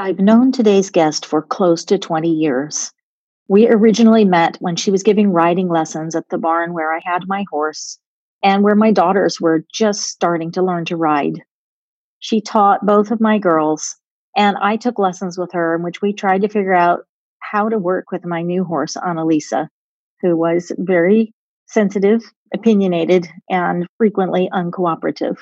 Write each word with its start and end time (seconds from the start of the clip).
I've 0.00 0.18
known 0.18 0.50
today's 0.50 0.88
guest 0.88 1.26
for 1.26 1.42
close 1.42 1.84
to 1.84 1.98
20 1.98 2.30
years. 2.30 2.90
We 3.48 3.68
originally 3.68 4.24
met 4.24 4.56
when 4.58 4.74
she 4.74 4.90
was 4.90 5.02
giving 5.02 5.30
riding 5.30 5.68
lessons 5.68 6.16
at 6.16 6.26
the 6.30 6.38
barn 6.38 6.72
where 6.72 6.90
I 6.90 7.02
had 7.04 7.28
my 7.28 7.44
horse 7.50 7.98
and 8.42 8.64
where 8.64 8.74
my 8.74 8.92
daughters 8.92 9.42
were 9.42 9.62
just 9.70 10.04
starting 10.04 10.52
to 10.52 10.62
learn 10.62 10.86
to 10.86 10.96
ride. 10.96 11.42
She 12.18 12.40
taught 12.40 12.86
both 12.86 13.10
of 13.10 13.20
my 13.20 13.38
girls, 13.38 13.94
and 14.34 14.56
I 14.62 14.78
took 14.78 14.98
lessons 14.98 15.36
with 15.36 15.52
her 15.52 15.74
in 15.74 15.82
which 15.82 16.00
we 16.00 16.14
tried 16.14 16.40
to 16.40 16.48
figure 16.48 16.72
out 16.72 17.00
how 17.40 17.68
to 17.68 17.76
work 17.76 18.10
with 18.10 18.24
my 18.24 18.40
new 18.40 18.64
horse, 18.64 18.96
Annalisa, 18.96 19.68
who 20.22 20.34
was 20.34 20.72
very 20.78 21.34
sensitive, 21.66 22.22
opinionated, 22.54 23.28
and 23.50 23.86
frequently 23.98 24.48
uncooperative. 24.50 25.36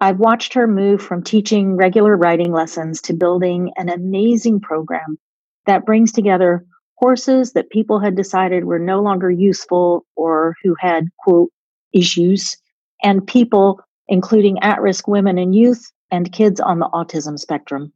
I've 0.00 0.18
watched 0.18 0.52
her 0.54 0.66
move 0.66 1.00
from 1.00 1.22
teaching 1.22 1.76
regular 1.76 2.16
riding 2.16 2.52
lessons 2.52 3.00
to 3.02 3.14
building 3.14 3.72
an 3.76 3.88
amazing 3.88 4.60
program 4.60 5.18
that 5.64 5.86
brings 5.86 6.12
together 6.12 6.66
horses 6.98 7.52
that 7.52 7.70
people 7.70 7.98
had 7.98 8.16
decided 8.16 8.64
were 8.64 8.78
no 8.78 9.00
longer 9.00 9.30
useful 9.30 10.04
or 10.14 10.54
who 10.62 10.74
had, 10.78 11.08
quote, 11.18 11.50
issues, 11.92 12.56
and 13.02 13.26
people, 13.26 13.80
including 14.08 14.58
at 14.62 14.80
risk 14.80 15.08
women 15.08 15.38
and 15.38 15.54
youth 15.54 15.90
and 16.10 16.32
kids 16.32 16.60
on 16.60 16.78
the 16.78 16.88
autism 16.92 17.38
spectrum. 17.38 17.92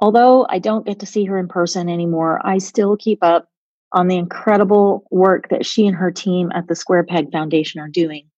Although 0.00 0.46
I 0.48 0.58
don't 0.58 0.86
get 0.86 1.00
to 1.00 1.06
see 1.06 1.24
her 1.24 1.38
in 1.38 1.48
person 1.48 1.88
anymore, 1.88 2.40
I 2.44 2.58
still 2.58 2.96
keep 2.96 3.18
up 3.22 3.48
on 3.92 4.08
the 4.08 4.16
incredible 4.16 5.04
work 5.10 5.48
that 5.48 5.66
she 5.66 5.86
and 5.86 5.96
her 5.96 6.10
team 6.10 6.50
at 6.54 6.68
the 6.68 6.76
Square 6.76 7.04
Peg 7.04 7.32
Foundation 7.32 7.80
are 7.80 7.88
doing. 7.88 8.28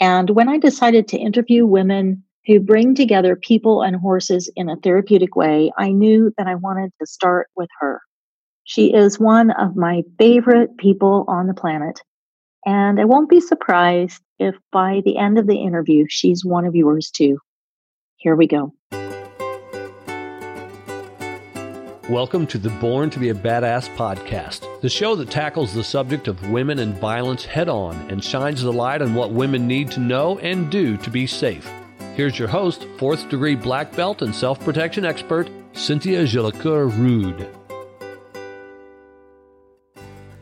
And 0.00 0.30
when 0.30 0.48
I 0.48 0.58
decided 0.58 1.08
to 1.08 1.18
interview 1.18 1.66
women 1.66 2.22
who 2.46 2.60
bring 2.60 2.94
together 2.94 3.36
people 3.36 3.82
and 3.82 3.96
horses 3.96 4.50
in 4.56 4.68
a 4.68 4.76
therapeutic 4.76 5.34
way, 5.36 5.72
I 5.78 5.90
knew 5.90 6.32
that 6.36 6.46
I 6.46 6.54
wanted 6.54 6.92
to 7.00 7.06
start 7.06 7.48
with 7.56 7.68
her. 7.80 8.00
She 8.64 8.92
is 8.92 9.18
one 9.18 9.50
of 9.52 9.76
my 9.76 10.02
favorite 10.18 10.76
people 10.76 11.24
on 11.28 11.46
the 11.46 11.54
planet. 11.54 12.00
And 12.64 13.00
I 13.00 13.04
won't 13.04 13.30
be 13.30 13.40
surprised 13.40 14.20
if 14.38 14.56
by 14.72 15.02
the 15.04 15.16
end 15.16 15.38
of 15.38 15.46
the 15.46 15.56
interview, 15.56 16.04
she's 16.08 16.44
one 16.44 16.64
of 16.64 16.74
yours 16.74 17.10
too. 17.10 17.38
Here 18.16 18.34
we 18.34 18.46
go. 18.46 18.72
Welcome 22.08 22.46
to 22.48 22.58
the 22.58 22.70
Born 22.70 23.10
to 23.10 23.18
be 23.18 23.30
a 23.30 23.34
Badass 23.34 23.92
podcast, 23.96 24.80
the 24.80 24.88
show 24.88 25.16
that 25.16 25.28
tackles 25.28 25.74
the 25.74 25.82
subject 25.82 26.28
of 26.28 26.50
women 26.50 26.78
and 26.78 26.96
violence 26.98 27.44
head 27.44 27.68
on 27.68 27.96
and 28.08 28.22
shines 28.22 28.62
the 28.62 28.72
light 28.72 29.02
on 29.02 29.12
what 29.12 29.32
women 29.32 29.66
need 29.66 29.90
to 29.90 29.98
know 29.98 30.38
and 30.38 30.70
do 30.70 30.96
to 30.98 31.10
be 31.10 31.26
safe. 31.26 31.68
Here's 32.14 32.38
your 32.38 32.46
host, 32.46 32.86
fourth 32.96 33.28
degree 33.28 33.56
black 33.56 33.90
belt 33.96 34.22
and 34.22 34.32
self 34.32 34.60
protection 34.60 35.04
expert, 35.04 35.50
Cynthia 35.72 36.22
Jolicoeur 36.22 36.96
Rude. 36.96 37.48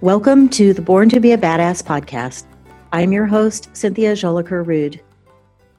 Welcome 0.03 0.51
to 0.51 0.75
the 0.75 0.83
Born 0.83 1.09
to 1.09 1.19
be 1.19 1.33
a 1.33 1.39
Badass 1.39 1.83
podcast. 1.83 2.45
I'm 2.93 3.11
your 3.11 3.25
host, 3.25 3.75
Cynthia 3.75 4.13
Jolicoeur 4.13 4.67
Rude. 4.67 5.01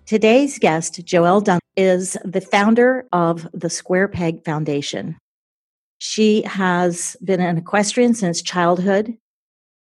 Today's 0.08 0.58
guest, 0.58 1.06
Joelle 1.06 1.44
Dunn, 1.44 1.60
is 1.78 2.18
the 2.26 2.42
founder 2.42 3.06
of 3.14 3.48
the 3.54 3.70
Square 3.70 4.08
Peg 4.08 4.44
Foundation. 4.44 5.18
She 5.98 6.42
has 6.44 7.16
been 7.24 7.42
an 7.42 7.58
equestrian 7.58 8.14
since 8.14 8.42
childhood 8.42 9.16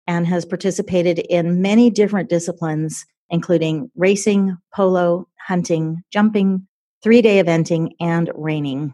and 0.07 0.27
has 0.27 0.45
participated 0.45 1.19
in 1.19 1.61
many 1.61 1.89
different 1.89 2.29
disciplines, 2.29 3.05
including 3.29 3.91
racing, 3.95 4.57
polo, 4.73 5.27
hunting, 5.47 6.03
jumping, 6.11 6.67
three 7.03 7.21
day 7.21 7.43
eventing, 7.43 7.91
and 7.99 8.31
reining. 8.35 8.93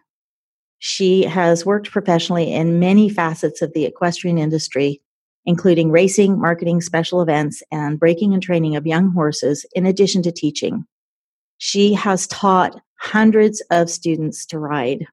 She 0.80 1.24
has 1.24 1.66
worked 1.66 1.92
professionally 1.92 2.52
in 2.52 2.80
many 2.80 3.08
facets 3.08 3.62
of 3.62 3.74
the 3.74 3.86
equestrian 3.86 4.38
industry, 4.38 5.02
including 5.46 5.92
racing, 5.92 6.40
marketing, 6.40 6.82
special 6.82 7.22
events, 7.22 7.62
and 7.72 8.00
breaking 8.00 8.34
and 8.34 8.42
training 8.42 8.76
of 8.76 8.88
young 8.88 9.12
horses, 9.12 9.66
in 9.76 9.86
addition 9.86 10.24
to 10.24 10.32
teaching. 10.32 10.86
She 11.60 11.94
has 11.94 12.26
taught 12.28 12.82
hundreds 12.96 13.62
of 13.70 13.90
students 13.90 14.46
to 14.48 14.58
ride. 14.58 15.06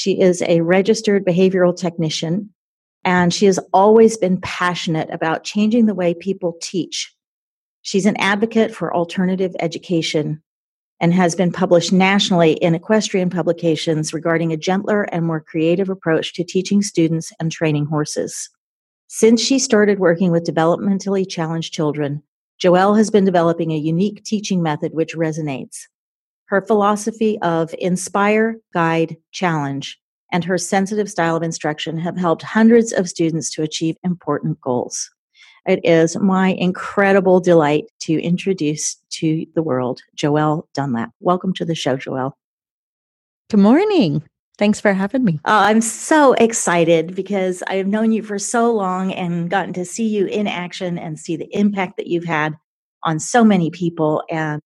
She 0.00 0.18
is 0.18 0.40
a 0.40 0.62
registered 0.62 1.26
behavioral 1.26 1.76
technician, 1.76 2.54
and 3.04 3.34
she 3.34 3.44
has 3.44 3.58
always 3.74 4.16
been 4.16 4.40
passionate 4.40 5.10
about 5.10 5.44
changing 5.44 5.84
the 5.84 5.94
way 5.94 6.14
people 6.14 6.56
teach. 6.62 7.14
She's 7.82 8.06
an 8.06 8.16
advocate 8.16 8.74
for 8.74 8.96
alternative 8.96 9.54
education 9.60 10.42
and 11.00 11.12
has 11.12 11.34
been 11.34 11.52
published 11.52 11.92
nationally 11.92 12.52
in 12.52 12.74
equestrian 12.74 13.28
publications 13.28 14.14
regarding 14.14 14.54
a 14.54 14.56
gentler 14.56 15.02
and 15.02 15.26
more 15.26 15.42
creative 15.42 15.90
approach 15.90 16.32
to 16.32 16.44
teaching 16.44 16.80
students 16.80 17.30
and 17.38 17.52
training 17.52 17.84
horses. 17.84 18.48
Since 19.08 19.42
she 19.42 19.58
started 19.58 19.98
working 19.98 20.30
with 20.30 20.44
developmentally 20.44 21.28
challenged 21.28 21.74
children, 21.74 22.22
Joelle 22.58 22.96
has 22.96 23.10
been 23.10 23.26
developing 23.26 23.70
a 23.70 23.76
unique 23.76 24.24
teaching 24.24 24.62
method 24.62 24.94
which 24.94 25.14
resonates. 25.14 25.80
Her 26.50 26.60
philosophy 26.60 27.38
of 27.42 27.72
inspire, 27.78 28.56
guide, 28.74 29.16
challenge, 29.30 29.96
and 30.32 30.42
her 30.42 30.58
sensitive 30.58 31.08
style 31.08 31.36
of 31.36 31.44
instruction 31.44 31.96
have 31.98 32.16
helped 32.16 32.42
hundreds 32.42 32.92
of 32.92 33.08
students 33.08 33.50
to 33.50 33.62
achieve 33.62 33.94
important 34.02 34.60
goals. 34.60 35.08
It 35.64 35.78
is 35.84 36.16
my 36.16 36.48
incredible 36.54 37.38
delight 37.38 37.84
to 38.00 38.20
introduce 38.20 38.96
to 39.10 39.46
the 39.54 39.62
world 39.62 40.00
Joelle 40.16 40.64
Dunlap. 40.74 41.10
Welcome 41.20 41.54
to 41.54 41.64
the 41.64 41.76
show, 41.76 41.96
Joelle. 41.96 42.32
Good 43.48 43.60
morning. 43.60 44.20
Thanks 44.58 44.80
for 44.80 44.92
having 44.92 45.22
me. 45.22 45.38
Uh, 45.44 45.70
I'm 45.70 45.80
so 45.80 46.32
excited 46.32 47.14
because 47.14 47.62
I 47.68 47.74
have 47.74 47.86
known 47.86 48.10
you 48.10 48.24
for 48.24 48.40
so 48.40 48.72
long 48.72 49.12
and 49.12 49.48
gotten 49.48 49.72
to 49.74 49.84
see 49.84 50.08
you 50.08 50.26
in 50.26 50.48
action 50.48 50.98
and 50.98 51.16
see 51.16 51.36
the 51.36 51.48
impact 51.56 51.96
that 51.98 52.08
you've 52.08 52.24
had 52.24 52.56
on 53.04 53.20
so 53.20 53.44
many 53.44 53.70
people. 53.70 54.24
And 54.28 54.60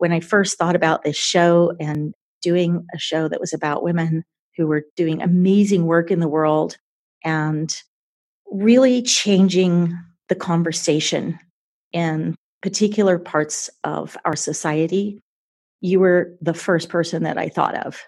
when 0.00 0.12
I 0.12 0.20
first 0.20 0.56
thought 0.56 0.74
about 0.74 1.02
this 1.02 1.16
show 1.16 1.74
and 1.78 2.14
doing 2.40 2.86
a 2.94 2.98
show 2.98 3.28
that 3.28 3.38
was 3.38 3.52
about 3.52 3.82
women 3.82 4.24
who 4.56 4.66
were 4.66 4.84
doing 4.96 5.20
amazing 5.20 5.84
work 5.84 6.10
in 6.10 6.20
the 6.20 6.28
world 6.28 6.78
and 7.22 7.70
really 8.50 9.02
changing 9.02 9.94
the 10.30 10.34
conversation 10.34 11.38
in 11.92 12.34
particular 12.62 13.18
parts 13.18 13.68
of 13.84 14.16
our 14.24 14.36
society, 14.36 15.20
you 15.82 16.00
were 16.00 16.34
the 16.40 16.54
first 16.54 16.88
person 16.88 17.22
that 17.24 17.36
I 17.36 17.50
thought 17.50 17.74
of. 17.74 18.00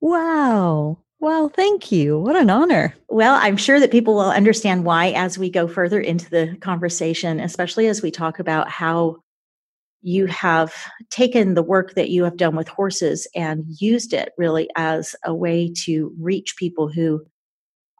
Wow. 0.00 0.98
Well, 1.20 1.48
thank 1.48 1.92
you. 1.92 2.18
What 2.18 2.34
an 2.34 2.50
honor. 2.50 2.92
Well, 3.08 3.36
I'm 3.36 3.56
sure 3.56 3.78
that 3.78 3.92
people 3.92 4.14
will 4.14 4.30
understand 4.30 4.84
why 4.84 5.10
as 5.10 5.38
we 5.38 5.48
go 5.48 5.68
further 5.68 6.00
into 6.00 6.28
the 6.28 6.56
conversation, 6.60 7.38
especially 7.38 7.86
as 7.86 8.02
we 8.02 8.10
talk 8.10 8.40
about 8.40 8.68
how 8.68 9.18
you 10.02 10.26
have 10.26 10.72
taken 11.10 11.54
the 11.54 11.62
work 11.62 11.94
that 11.94 12.10
you 12.10 12.24
have 12.24 12.36
done 12.36 12.54
with 12.54 12.68
horses 12.68 13.26
and 13.34 13.64
used 13.80 14.12
it 14.12 14.32
really 14.38 14.68
as 14.76 15.16
a 15.24 15.34
way 15.34 15.72
to 15.84 16.14
reach 16.20 16.56
people 16.56 16.88
who 16.88 17.24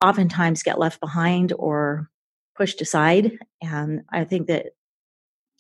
oftentimes 0.02 0.62
get 0.62 0.78
left 0.78 1.00
behind 1.00 1.52
or 1.58 2.08
pushed 2.56 2.80
aside. 2.80 3.38
And 3.62 4.02
I 4.12 4.24
think 4.24 4.46
that 4.46 4.66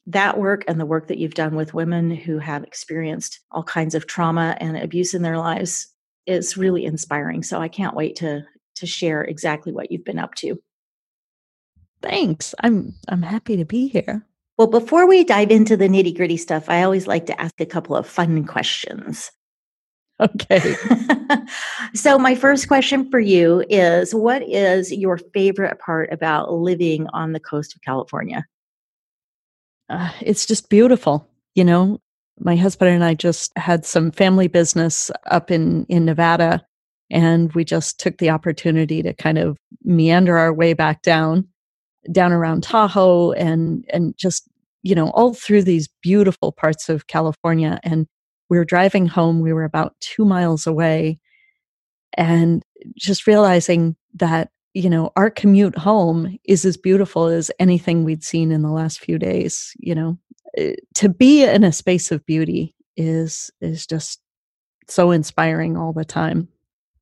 that 0.06 0.38
work 0.38 0.64
and 0.66 0.80
the 0.80 0.86
work 0.86 1.08
that 1.08 1.18
you've 1.18 1.34
done 1.34 1.54
with 1.54 1.74
women 1.74 2.10
who 2.10 2.38
have 2.38 2.64
experienced 2.64 3.40
all 3.50 3.62
kinds 3.62 3.94
of 3.94 4.06
trauma 4.06 4.56
and 4.58 4.76
abuse 4.76 5.12
in 5.12 5.22
their 5.22 5.38
lives 5.38 5.92
is 6.26 6.56
really 6.56 6.84
inspiring. 6.84 7.42
So 7.42 7.60
I 7.60 7.68
can't 7.68 7.96
wait 7.96 8.16
to 8.16 8.44
to 8.76 8.86
share 8.86 9.22
exactly 9.22 9.72
what 9.72 9.90
you've 9.90 10.04
been 10.04 10.20
up 10.20 10.34
to. 10.36 10.60
Thanks. 12.00 12.54
I'm 12.60 12.94
I'm 13.08 13.22
happy 13.22 13.56
to 13.56 13.64
be 13.64 13.88
here. 13.88 14.24
Well, 14.58 14.66
before 14.66 15.06
we 15.06 15.22
dive 15.22 15.52
into 15.52 15.76
the 15.76 15.88
nitty-gritty 15.88 16.36
stuff, 16.36 16.68
I 16.68 16.82
always 16.82 17.06
like 17.06 17.26
to 17.26 17.40
ask 17.40 17.60
a 17.60 17.66
couple 17.66 17.96
of 17.96 18.06
fun 18.06 18.44
questions. 18.44 19.30
Okay. 20.20 20.74
so, 21.94 22.18
my 22.18 22.34
first 22.34 22.66
question 22.66 23.08
for 23.08 23.20
you 23.20 23.64
is 23.68 24.12
What 24.12 24.42
is 24.42 24.92
your 24.92 25.16
favorite 25.16 25.78
part 25.78 26.12
about 26.12 26.52
living 26.52 27.06
on 27.12 27.34
the 27.34 27.38
coast 27.38 27.76
of 27.76 27.82
California? 27.82 28.44
Uh, 29.88 30.10
it's 30.20 30.44
just 30.44 30.70
beautiful. 30.70 31.28
You 31.54 31.64
know, 31.64 32.00
my 32.40 32.56
husband 32.56 32.90
and 32.90 33.04
I 33.04 33.14
just 33.14 33.56
had 33.56 33.84
some 33.86 34.10
family 34.10 34.48
business 34.48 35.08
up 35.26 35.52
in, 35.52 35.84
in 35.86 36.04
Nevada, 36.04 36.66
and 37.10 37.52
we 37.52 37.64
just 37.64 38.00
took 38.00 38.18
the 38.18 38.30
opportunity 38.30 39.02
to 39.02 39.14
kind 39.14 39.38
of 39.38 39.56
meander 39.84 40.36
our 40.36 40.52
way 40.52 40.72
back 40.72 41.02
down, 41.02 41.46
down 42.10 42.32
around 42.32 42.64
Tahoe, 42.64 43.32
and 43.32 43.84
and 43.90 44.16
just 44.16 44.47
you 44.82 44.94
know 44.94 45.10
all 45.10 45.34
through 45.34 45.62
these 45.64 45.88
beautiful 46.02 46.52
parts 46.52 46.88
of 46.88 47.06
California. 47.08 47.78
And 47.82 48.06
we 48.50 48.58
were 48.58 48.64
driving 48.64 49.06
home, 49.06 49.40
we 49.40 49.52
were 49.52 49.64
about 49.64 49.94
two 50.00 50.24
miles 50.24 50.66
away, 50.66 51.18
and 52.14 52.62
just 52.96 53.26
realizing 53.26 53.96
that, 54.14 54.50
you 54.74 54.90
know, 54.90 55.10
our 55.16 55.30
commute 55.30 55.76
home 55.76 56.38
is 56.44 56.64
as 56.64 56.76
beautiful 56.76 57.26
as 57.26 57.50
anything 57.58 58.04
we'd 58.04 58.24
seen 58.24 58.52
in 58.52 58.62
the 58.62 58.70
last 58.70 59.00
few 59.00 59.18
days. 59.18 59.72
You 59.78 59.94
know, 59.94 60.18
eh, 60.56 60.74
to 60.96 61.08
be 61.08 61.44
in 61.44 61.64
a 61.64 61.72
space 61.72 62.10
of 62.12 62.24
beauty 62.26 62.74
is 62.96 63.50
is 63.60 63.86
just 63.86 64.20
so 64.88 65.10
inspiring 65.12 65.76
all 65.76 65.92
the 65.92 66.04
time. 66.04 66.48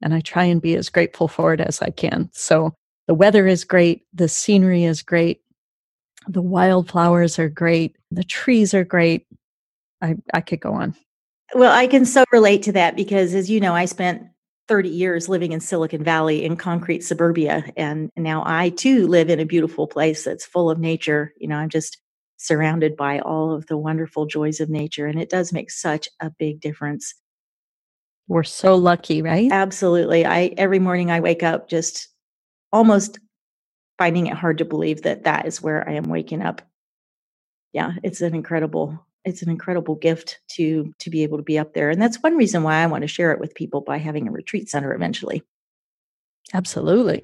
and 0.02 0.14
I 0.14 0.20
try 0.20 0.44
and 0.44 0.62
be 0.62 0.76
as 0.76 0.88
grateful 0.90 1.28
for 1.28 1.55
it 1.55 1.61
as 1.61 1.82
I 1.82 1.90
can. 1.90 2.31
So 2.32 2.75
the 3.08 3.14
weather 3.14 3.46
is 3.46 3.64
great, 3.64 4.02
the 4.14 4.28
scenery 4.28 4.84
is 4.84 5.02
great, 5.02 5.40
the 6.28 6.43
wildflowers 6.43 7.38
are 7.38 7.49
great, 7.49 7.96
the 8.11 8.25
trees 8.25 8.75
are 8.75 8.84
great. 8.84 9.26
I, 10.02 10.17
I 10.34 10.40
could 10.40 10.61
go 10.61 10.73
on. 10.73 10.94
Well, 11.55 11.73
I 11.73 11.87
can 11.87 12.05
so 12.05 12.25
relate 12.32 12.62
to 12.64 12.73
that 12.73 12.96
because, 12.96 13.34
as 13.34 13.49
you 13.49 13.61
know, 13.61 13.75
I 13.75 13.84
spent 13.84 14.23
30 14.69 14.88
years 14.88 15.28
living 15.28 15.52
in 15.52 15.61
Silicon 15.61 16.02
Valley 16.02 16.44
in 16.44 16.56
concrete 16.56 17.05
suburbia. 17.05 17.64
And 17.76 18.11
now 18.17 18.43
I 18.44 18.70
too 18.70 19.06
live 19.06 19.31
in 19.31 19.40
a 19.40 19.46
beautiful 19.46 19.87
place 19.87 20.25
that's 20.25 20.44
full 20.44 20.70
of 20.70 20.78
nature. 20.78 21.32
You 21.38 21.49
know, 21.49 21.56
I'm 21.56 21.69
just 21.69 21.99
surrounded 22.37 22.96
by 22.96 23.20
all 23.20 23.52
of 23.52 23.67
the 23.67 23.76
wonderful 23.76 24.26
joys 24.26 24.61
of 24.61 24.69
nature. 24.69 25.06
And 25.06 25.20
it 25.20 25.31
does 25.31 25.52
make 25.52 25.70
such 25.70 26.08
a 26.20 26.31
big 26.31 26.61
difference. 26.61 27.14
We're 28.28 28.43
so 28.43 28.75
lucky, 28.75 29.23
right? 29.23 29.50
Absolutely. 29.52 30.26
I 30.26 30.52
every 30.56 30.81
morning 30.81 31.12
I 31.12 31.20
wake 31.20 31.44
up 31.44 31.69
just 31.69 32.08
almost 32.73 33.20
finding 33.99 34.27
it 34.27 34.35
hard 34.37 34.59
to 34.59 34.65
believe 34.65 35.03
that 35.03 35.25
that 35.25 35.47
is 35.47 35.63
where 35.63 35.89
I 35.89 35.93
am 35.93 36.05
waking 36.05 36.43
up. 36.43 36.63
Yeah, 37.73 37.93
it's 38.03 38.21
an 38.21 38.35
incredible 38.35 39.07
it's 39.25 39.43
an 39.43 39.51
incredible 39.51 39.97
gift 39.97 40.39
to 40.49 40.95
to 41.01 41.11
be 41.11 41.25
able 41.25 41.37
to 41.37 41.43
be 41.43 41.59
up 41.59 41.75
there 41.75 41.91
and 41.91 42.01
that's 42.01 42.23
one 42.23 42.37
reason 42.37 42.63
why 42.63 42.77
i 42.77 42.87
want 42.87 43.03
to 43.03 43.09
share 43.09 43.33
it 43.33 43.41
with 43.41 43.57
people 43.57 43.81
by 43.81 43.99
having 43.99 44.29
a 44.29 44.31
retreat 44.31 44.71
center 44.71 44.95
eventually. 44.95 45.43
Absolutely. 46.55 47.23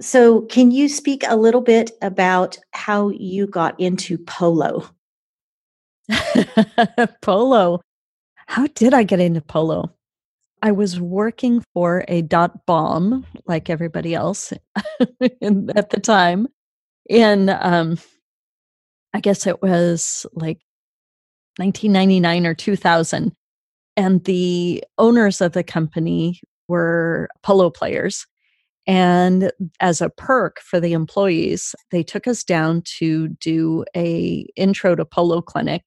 So 0.00 0.42
can 0.42 0.72
you 0.72 0.88
speak 0.88 1.22
a 1.26 1.36
little 1.36 1.60
bit 1.60 1.92
about 2.02 2.58
how 2.72 3.10
you 3.10 3.46
got 3.46 3.78
into 3.78 4.18
polo? 4.18 4.90
Polo. 7.22 7.80
How 8.46 8.66
did 8.74 8.92
i 8.92 9.04
get 9.04 9.20
into 9.20 9.40
polo 9.40 9.94
i 10.64 10.72
was 10.72 11.00
working 11.00 11.64
for 11.72 12.04
a 12.08 12.22
dot 12.22 12.66
bomb 12.66 13.24
like 13.46 13.70
everybody 13.70 14.14
else 14.14 14.52
in, 15.40 15.70
at 15.76 15.90
the 15.90 16.00
time 16.00 16.48
in 17.08 17.48
um 17.48 17.96
i 19.12 19.20
guess 19.20 19.46
it 19.46 19.62
was 19.62 20.26
like 20.34 20.58
1999 21.58 22.46
or 22.46 22.54
2000. 22.54 23.32
And 23.96 24.24
the 24.24 24.82
owners 24.98 25.40
of 25.40 25.52
the 25.52 25.62
company 25.62 26.40
were 26.66 27.28
polo 27.42 27.70
players. 27.70 28.26
And 28.86 29.52
as 29.80 30.00
a 30.00 30.10
perk 30.10 30.60
for 30.60 30.80
the 30.80 30.92
employees, 30.92 31.74
they 31.90 32.02
took 32.02 32.26
us 32.26 32.42
down 32.42 32.82
to 32.98 33.28
do 33.28 33.84
a 33.96 34.46
intro 34.56 34.96
to 34.96 35.04
polo 35.04 35.40
clinic 35.40 35.82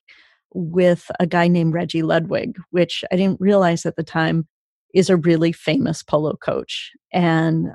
with 0.54 1.12
a 1.20 1.28
guy 1.28 1.48
named 1.50 1.74
Reggie 1.74 2.02
Ludwig, 2.02 2.58
which 2.72 3.04
I 3.12 3.18
didn't 3.18 3.42
realize 3.42 3.86
at 3.86 3.98
the 3.98 4.04
time 4.04 4.48
is 4.94 5.10
a 5.10 5.18
really 5.18 5.52
famous 5.52 6.04
polo 6.04 6.36
coach. 6.36 6.92
And 7.12 7.70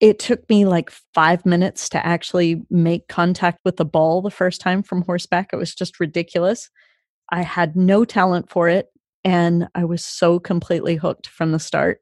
it 0.00 0.18
took 0.18 0.48
me 0.50 0.66
like 0.66 0.90
five 1.14 1.46
minutes 1.46 1.88
to 1.90 2.04
actually 2.04 2.62
make 2.68 3.08
contact 3.08 3.58
with 3.64 3.76
the 3.76 3.84
ball 3.84 4.20
the 4.20 4.30
first 4.30 4.60
time 4.60 4.82
from 4.82 5.02
horseback. 5.02 5.50
It 5.52 5.56
was 5.56 5.74
just 5.74 6.00
ridiculous. 6.00 6.68
I 7.30 7.42
had 7.42 7.76
no 7.76 8.04
talent 8.04 8.50
for 8.50 8.68
it. 8.68 8.88
And 9.24 9.68
I 9.74 9.84
was 9.84 10.04
so 10.04 10.38
completely 10.38 10.96
hooked 10.96 11.28
from 11.28 11.52
the 11.52 11.58
start. 11.58 12.00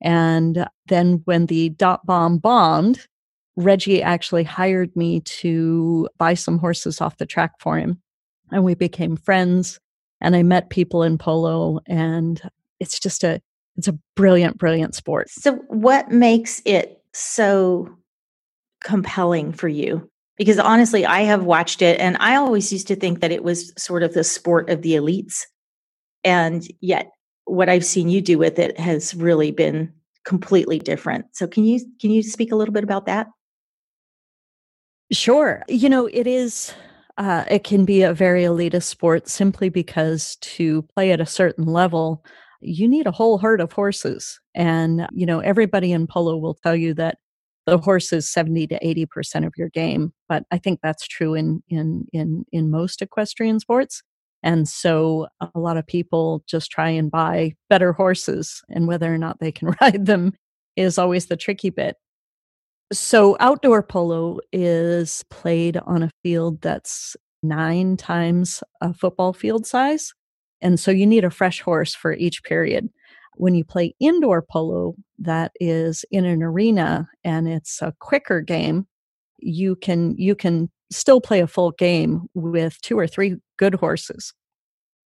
And 0.00 0.66
then 0.86 1.20
when 1.26 1.46
the 1.46 1.68
dot 1.68 2.06
bomb 2.06 2.38
bombed, 2.38 3.06
Reggie 3.56 4.02
actually 4.02 4.44
hired 4.44 4.96
me 4.96 5.20
to 5.20 6.08
buy 6.16 6.32
some 6.34 6.58
horses 6.58 7.00
off 7.00 7.18
the 7.18 7.26
track 7.26 7.52
for 7.60 7.76
him. 7.76 8.00
And 8.50 8.64
we 8.64 8.74
became 8.74 9.16
friends. 9.16 9.78
And 10.22 10.34
I 10.34 10.42
met 10.42 10.70
people 10.70 11.02
in 11.02 11.18
polo. 11.18 11.80
And 11.86 12.40
it's 12.80 12.98
just 12.98 13.22
a, 13.24 13.42
it's 13.76 13.88
a 13.88 13.98
brilliant, 14.16 14.58
brilliant 14.58 14.94
sport. 14.94 15.30
So, 15.30 15.56
what 15.68 16.10
makes 16.10 16.62
it 16.64 17.02
so 17.12 17.96
compelling 18.80 19.52
for 19.52 19.68
you? 19.68 20.10
because 20.36 20.58
honestly, 20.58 21.06
I 21.06 21.20
have 21.20 21.44
watched 21.44 21.82
it 21.82 22.00
and 22.00 22.16
I 22.18 22.36
always 22.36 22.72
used 22.72 22.88
to 22.88 22.96
think 22.96 23.20
that 23.20 23.30
it 23.30 23.44
was 23.44 23.72
sort 23.76 24.02
of 24.02 24.14
the 24.14 24.24
sport 24.24 24.70
of 24.70 24.82
the 24.82 24.94
elites. 24.94 25.42
And 26.24 26.66
yet 26.80 27.12
what 27.44 27.68
I've 27.68 27.84
seen 27.84 28.08
you 28.08 28.20
do 28.20 28.38
with 28.38 28.58
it 28.58 28.78
has 28.78 29.14
really 29.14 29.50
been 29.50 29.92
completely 30.24 30.78
different. 30.78 31.26
So 31.32 31.46
can 31.46 31.64
you 31.64 31.80
can 32.00 32.10
you 32.10 32.22
speak 32.22 32.52
a 32.52 32.56
little 32.56 32.74
bit 32.74 32.84
about 32.84 33.06
that? 33.06 33.28
Sure. 35.12 35.62
You 35.68 35.88
know, 35.88 36.06
it 36.06 36.26
is 36.26 36.72
uh, 37.18 37.44
it 37.48 37.62
can 37.62 37.84
be 37.84 38.02
a 38.02 38.14
very 38.14 38.42
elitist 38.42 38.84
sport 38.84 39.28
simply 39.28 39.68
because 39.68 40.36
to 40.36 40.82
play 40.94 41.12
at 41.12 41.20
a 41.20 41.26
certain 41.26 41.66
level, 41.66 42.24
you 42.62 42.88
need 42.88 43.06
a 43.06 43.12
whole 43.12 43.38
herd 43.38 43.60
of 43.60 43.72
horses. 43.72 44.40
And, 44.54 45.06
you 45.12 45.26
know, 45.26 45.40
everybody 45.40 45.92
in 45.92 46.06
polo 46.06 46.36
will 46.36 46.54
tell 46.54 46.76
you 46.76 46.94
that 46.94 47.18
the 47.66 47.78
horse 47.78 48.12
is 48.12 48.28
70 48.28 48.66
to 48.68 48.78
80% 48.80 49.46
of 49.46 49.52
your 49.56 49.68
game 49.68 50.12
but 50.28 50.44
i 50.50 50.58
think 50.58 50.80
that's 50.82 51.06
true 51.06 51.34
in 51.34 51.62
in 51.68 52.06
in 52.12 52.44
in 52.52 52.70
most 52.70 53.02
equestrian 53.02 53.60
sports 53.60 54.02
and 54.42 54.68
so 54.68 55.28
a 55.40 55.58
lot 55.58 55.76
of 55.76 55.86
people 55.86 56.42
just 56.48 56.70
try 56.70 56.88
and 56.88 57.10
buy 57.10 57.54
better 57.70 57.92
horses 57.92 58.62
and 58.68 58.88
whether 58.88 59.12
or 59.12 59.18
not 59.18 59.38
they 59.38 59.52
can 59.52 59.74
ride 59.80 60.06
them 60.06 60.32
is 60.76 60.98
always 60.98 61.26
the 61.26 61.36
tricky 61.36 61.70
bit 61.70 61.96
so 62.92 63.36
outdoor 63.40 63.82
polo 63.82 64.38
is 64.52 65.24
played 65.30 65.76
on 65.86 66.02
a 66.02 66.10
field 66.22 66.60
that's 66.62 67.16
nine 67.42 67.96
times 67.96 68.62
a 68.80 68.92
football 68.92 69.32
field 69.32 69.66
size 69.66 70.12
and 70.62 70.80
so 70.80 70.90
you 70.90 71.06
need 71.06 71.24
a 71.24 71.30
fresh 71.30 71.60
horse 71.60 71.94
for 71.94 72.14
each 72.14 72.42
period 72.44 72.88
when 73.36 73.54
you 73.54 73.64
play 73.64 73.94
indoor 73.98 74.42
polo 74.42 74.94
that 75.18 75.52
is 75.60 76.04
in 76.10 76.24
an 76.24 76.42
arena 76.42 77.08
and 77.24 77.48
it's 77.48 77.80
a 77.82 77.94
quicker 78.00 78.40
game, 78.40 78.86
you 79.38 79.76
can 79.76 80.14
you 80.16 80.34
can 80.34 80.70
still 80.90 81.20
play 81.20 81.40
a 81.40 81.46
full 81.46 81.72
game 81.72 82.22
with 82.34 82.80
two 82.82 82.98
or 82.98 83.06
three 83.06 83.36
good 83.58 83.74
horses. 83.74 84.34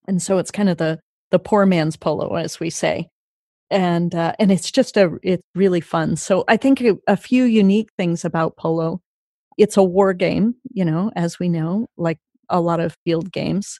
And 0.07 0.21
so 0.21 0.37
it's 0.37 0.51
kind 0.51 0.69
of 0.69 0.77
the 0.77 0.99
the 1.31 1.39
poor 1.39 1.65
man's 1.65 1.95
polo 1.95 2.35
as 2.35 2.59
we 2.59 2.69
say. 2.69 3.07
And 3.71 4.13
uh, 4.13 4.33
and 4.39 4.51
it's 4.51 4.71
just 4.71 4.97
a 4.97 5.17
it's 5.23 5.43
really 5.55 5.81
fun. 5.81 6.15
So 6.15 6.43
I 6.47 6.57
think 6.57 6.83
a, 7.07 7.17
few 7.17 7.45
unique 7.45 7.89
things 7.97 8.23
about 8.23 8.57
polo. 8.57 9.01
It's 9.57 9.77
a 9.77 9.83
war 9.83 10.13
game, 10.13 10.55
you 10.71 10.85
know, 10.85 11.11
as 11.15 11.39
we 11.39 11.49
know, 11.49 11.87
like 11.97 12.19
a 12.49 12.61
lot 12.61 12.79
of 12.79 12.95
field 13.05 13.31
games, 13.31 13.79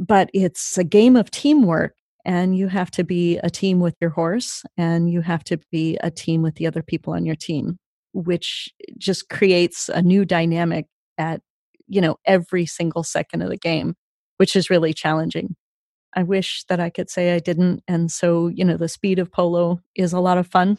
but 0.00 0.30
it's 0.32 0.78
a 0.78 0.84
game 0.84 1.14
of 1.14 1.30
teamwork 1.30 1.94
and 2.24 2.56
you 2.56 2.68
have 2.68 2.90
to 2.90 3.04
be 3.04 3.38
a 3.38 3.50
team 3.50 3.80
with 3.80 3.94
your 4.00 4.10
horse 4.10 4.64
and 4.76 5.10
you 5.10 5.20
have 5.20 5.44
to 5.44 5.58
be 5.70 5.98
a 6.02 6.10
team 6.10 6.42
with 6.42 6.54
the 6.56 6.66
other 6.66 6.82
people 6.82 7.12
on 7.12 7.26
your 7.26 7.36
team 7.36 7.78
which 8.12 8.68
just 8.98 9.28
creates 9.28 9.88
a 9.90 10.02
new 10.02 10.24
dynamic 10.24 10.86
at 11.18 11.40
you 11.86 12.00
know 12.00 12.16
every 12.24 12.66
single 12.66 13.04
second 13.04 13.42
of 13.42 13.50
the 13.50 13.56
game 13.58 13.94
which 14.38 14.56
is 14.56 14.70
really 14.70 14.94
challenging. 14.94 15.54
I 16.16 16.24
wish 16.24 16.64
that 16.68 16.80
i 16.80 16.90
could 16.90 17.10
say 17.10 17.34
i 17.34 17.38
didn't 17.38 17.82
and 17.86 18.10
so 18.10 18.48
you 18.48 18.64
know 18.64 18.76
the 18.76 18.88
speed 18.88 19.18
of 19.20 19.30
polo 19.30 19.80
is 19.94 20.12
a 20.12 20.20
lot 20.20 20.38
of 20.38 20.46
fun 20.48 20.78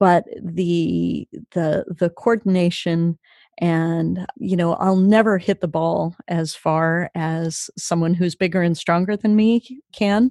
but 0.00 0.24
the 0.42 1.28
the 1.52 1.84
the 1.88 2.10
coordination 2.10 3.18
and 3.58 4.26
you 4.36 4.56
know 4.56 4.74
i'll 4.74 4.96
never 4.96 5.38
hit 5.38 5.60
the 5.60 5.68
ball 5.68 6.14
as 6.28 6.54
far 6.54 7.10
as 7.14 7.70
someone 7.76 8.14
who's 8.14 8.34
bigger 8.34 8.62
and 8.62 8.76
stronger 8.76 9.16
than 9.16 9.34
me 9.34 9.80
can 9.92 10.30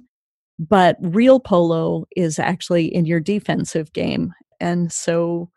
but 0.58 0.96
real 1.00 1.38
polo 1.38 2.04
is 2.16 2.38
actually 2.38 2.92
in 2.92 3.06
your 3.06 3.20
defensive 3.20 3.92
game. 3.92 4.32
And 4.60 4.92
so, 4.92 5.50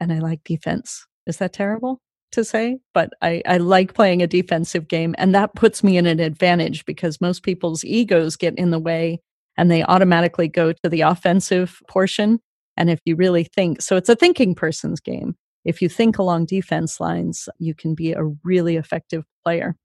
and 0.00 0.12
I 0.12 0.18
like 0.18 0.44
defense. 0.44 1.06
Is 1.26 1.38
that 1.38 1.54
terrible 1.54 2.00
to 2.32 2.44
say? 2.44 2.78
But 2.92 3.10
I, 3.22 3.42
I 3.46 3.56
like 3.56 3.94
playing 3.94 4.22
a 4.22 4.26
defensive 4.26 4.86
game. 4.86 5.14
And 5.16 5.34
that 5.34 5.54
puts 5.54 5.82
me 5.82 5.96
in 5.96 6.06
an 6.06 6.20
advantage 6.20 6.84
because 6.84 7.20
most 7.20 7.42
people's 7.42 7.84
egos 7.84 8.36
get 8.36 8.58
in 8.58 8.70
the 8.70 8.78
way 8.78 9.20
and 9.56 9.70
they 9.70 9.82
automatically 9.84 10.48
go 10.48 10.72
to 10.72 10.90
the 10.90 11.02
offensive 11.02 11.80
portion. 11.88 12.40
And 12.76 12.90
if 12.90 12.98
you 13.06 13.16
really 13.16 13.44
think, 13.44 13.80
so 13.80 13.96
it's 13.96 14.08
a 14.10 14.16
thinking 14.16 14.54
person's 14.54 15.00
game. 15.00 15.36
If 15.64 15.80
you 15.80 15.88
think 15.88 16.18
along 16.18 16.46
defense 16.46 17.00
lines, 17.00 17.48
you 17.58 17.74
can 17.74 17.94
be 17.94 18.12
a 18.12 18.24
really 18.42 18.76
effective 18.76 19.24
player 19.42 19.76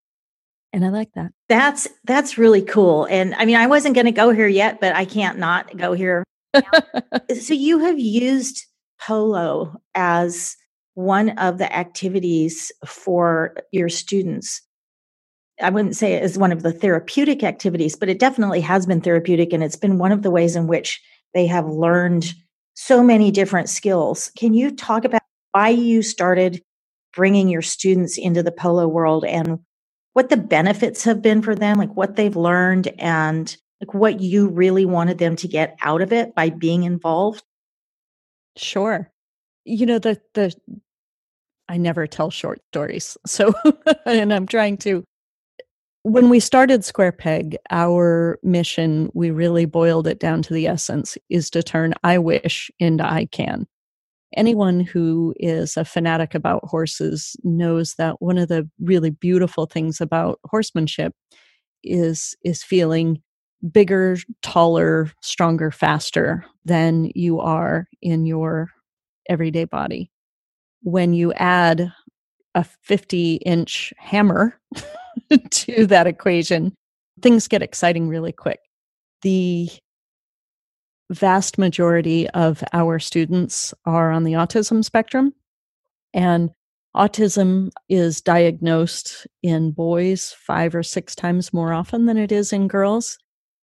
and 0.71 0.85
I 0.85 0.89
like 0.89 1.13
that. 1.13 1.31
That's 1.47 1.87
that's 2.05 2.37
really 2.37 2.61
cool. 2.61 3.05
And 3.05 3.33
I 3.35 3.45
mean, 3.45 3.55
I 3.55 3.67
wasn't 3.67 3.95
going 3.95 4.05
to 4.05 4.11
go 4.11 4.31
here 4.31 4.47
yet, 4.47 4.79
but 4.79 4.95
I 4.95 5.05
can't 5.05 5.39
not 5.39 5.75
go 5.77 5.93
here. 5.93 6.23
Uh, 6.51 7.35
so 7.39 7.53
you 7.53 7.77
have 7.77 7.99
used 7.99 8.65
polo 8.99 9.79
as 9.93 10.57
one 10.95 11.29
of 11.37 11.59
the 11.59 11.71
activities 11.71 12.71
for 12.87 13.55
your 13.71 13.87
students. 13.87 14.63
I 15.61 15.69
wouldn't 15.69 15.95
say 15.95 16.13
it 16.13 16.23
is 16.23 16.39
one 16.39 16.51
of 16.51 16.63
the 16.63 16.71
therapeutic 16.71 17.43
activities, 17.43 17.95
but 17.95 18.09
it 18.09 18.17
definitely 18.17 18.61
has 18.61 18.87
been 18.87 18.99
therapeutic 18.99 19.53
and 19.53 19.63
it's 19.63 19.75
been 19.75 19.99
one 19.99 20.11
of 20.11 20.23
the 20.23 20.31
ways 20.31 20.55
in 20.55 20.65
which 20.65 20.99
they 21.35 21.45
have 21.45 21.67
learned 21.67 22.33
so 22.73 23.03
many 23.03 23.29
different 23.29 23.69
skills. 23.69 24.31
Can 24.35 24.55
you 24.55 24.75
talk 24.75 25.05
about 25.05 25.21
why 25.51 25.69
you 25.69 26.01
started 26.01 26.61
bringing 27.15 27.49
your 27.49 27.61
students 27.61 28.17
into 28.17 28.43
the 28.43 28.51
polo 28.51 28.87
world 28.87 29.25
and 29.25 29.59
what 30.13 30.29
the 30.29 30.37
benefits 30.37 31.03
have 31.03 31.21
been 31.21 31.41
for 31.41 31.55
them, 31.55 31.77
like 31.77 31.95
what 31.95 32.15
they've 32.15 32.35
learned 32.35 32.87
and 32.99 33.55
like 33.81 33.93
what 33.93 34.19
you 34.19 34.49
really 34.49 34.85
wanted 34.85 35.17
them 35.17 35.35
to 35.37 35.47
get 35.47 35.77
out 35.81 36.01
of 36.01 36.11
it 36.11 36.35
by 36.35 36.49
being 36.49 36.83
involved? 36.83 37.43
Sure. 38.57 39.09
You 39.65 39.85
know, 39.85 39.99
the, 39.99 40.19
the, 40.33 40.53
I 41.69 41.77
never 41.77 42.07
tell 42.07 42.31
short 42.31 42.61
stories. 42.71 43.17
So, 43.27 43.53
and 44.05 44.33
I'm 44.33 44.47
trying 44.47 44.77
to. 44.79 45.03
When 46.03 46.29
we 46.29 46.39
started 46.39 46.85
Square 46.85 47.13
Peg, 47.13 47.57
our 47.69 48.39
mission, 48.41 49.11
we 49.13 49.31
really 49.31 49.65
boiled 49.65 50.07
it 50.07 50.19
down 50.19 50.41
to 50.43 50.53
the 50.53 50.65
essence, 50.65 51.17
is 51.29 51.49
to 51.51 51.61
turn 51.61 51.93
I 52.03 52.17
wish 52.17 52.71
into 52.79 53.03
I 53.03 53.25
can. 53.25 53.67
Anyone 54.35 54.81
who 54.81 55.33
is 55.37 55.75
a 55.75 55.85
fanatic 55.85 56.35
about 56.35 56.63
horses 56.65 57.35
knows 57.43 57.95
that 57.95 58.21
one 58.21 58.37
of 58.37 58.47
the 58.47 58.69
really 58.79 59.09
beautiful 59.09 59.65
things 59.65 59.99
about 59.99 60.39
horsemanship 60.45 61.13
is 61.83 62.35
is 62.43 62.63
feeling 62.63 63.21
bigger, 63.71 64.17
taller, 64.41 65.11
stronger, 65.21 65.71
faster 65.71 66.45
than 66.65 67.11
you 67.15 67.39
are 67.39 67.87
in 68.01 68.25
your 68.25 68.69
everyday 69.27 69.65
body. 69.65 70.11
When 70.83 71.13
you 71.13 71.33
add 71.33 71.91
a 72.55 72.65
50 72.83 73.35
inch 73.37 73.93
hammer 73.97 74.59
to 75.51 75.85
that 75.87 76.07
equation, 76.07 76.73
things 77.21 77.47
get 77.47 77.61
exciting 77.61 78.07
really 78.07 78.31
quick. 78.31 78.59
The 79.21 79.69
vast 81.09 81.57
majority 81.57 82.29
of 82.31 82.63
our 82.73 82.99
students 82.99 83.73
are 83.85 84.11
on 84.11 84.23
the 84.23 84.33
autism 84.33 84.83
spectrum, 84.83 85.33
and 86.13 86.49
autism 86.95 87.69
is 87.87 88.21
diagnosed 88.21 89.27
in 89.43 89.71
boys 89.71 90.35
five 90.37 90.73
or 90.75 90.83
six 90.83 91.15
times 91.15 91.53
more 91.53 91.73
often 91.73 92.05
than 92.05 92.17
it 92.17 92.31
is 92.31 92.51
in 92.51 92.67
girls. 92.67 93.17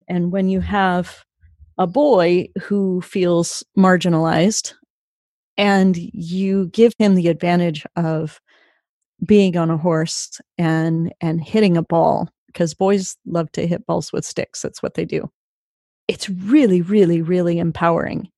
And 0.08 0.30
when 0.30 0.48
you 0.48 0.60
have 0.60 1.24
a 1.78 1.86
boy 1.86 2.48
who 2.62 3.00
feels 3.00 3.64
marginalized 3.76 4.74
and 5.56 5.96
you 5.96 6.68
give 6.68 6.92
him 6.98 7.14
the 7.14 7.28
advantage 7.28 7.84
of 7.96 8.40
being 9.24 9.56
on 9.56 9.70
a 9.70 9.76
horse 9.76 10.40
and 10.58 11.12
and 11.20 11.42
hitting 11.42 11.76
a 11.76 11.82
ball 11.82 12.28
because 12.48 12.74
boys 12.74 13.16
love 13.26 13.50
to 13.52 13.66
hit 13.66 13.86
balls 13.86 14.12
with 14.12 14.24
sticks 14.24 14.60
that's 14.60 14.82
what 14.82 14.94
they 14.94 15.04
do 15.04 15.30
it's 16.08 16.28
really 16.28 16.82
really 16.82 17.22
really 17.22 17.58
empowering 17.58 18.28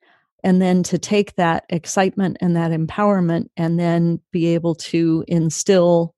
and 0.47 0.63
then 0.63 0.83
to 0.85 0.97
take 0.97 1.35
that 1.35 1.65
excitement 1.71 2.37
and 2.41 2.55
that 2.55 2.71
empowerment 2.71 3.49
and 3.57 3.81
then 3.81 4.21
be 4.31 4.47
able 4.47 4.77
to 4.77 5.25
instill 5.27 6.15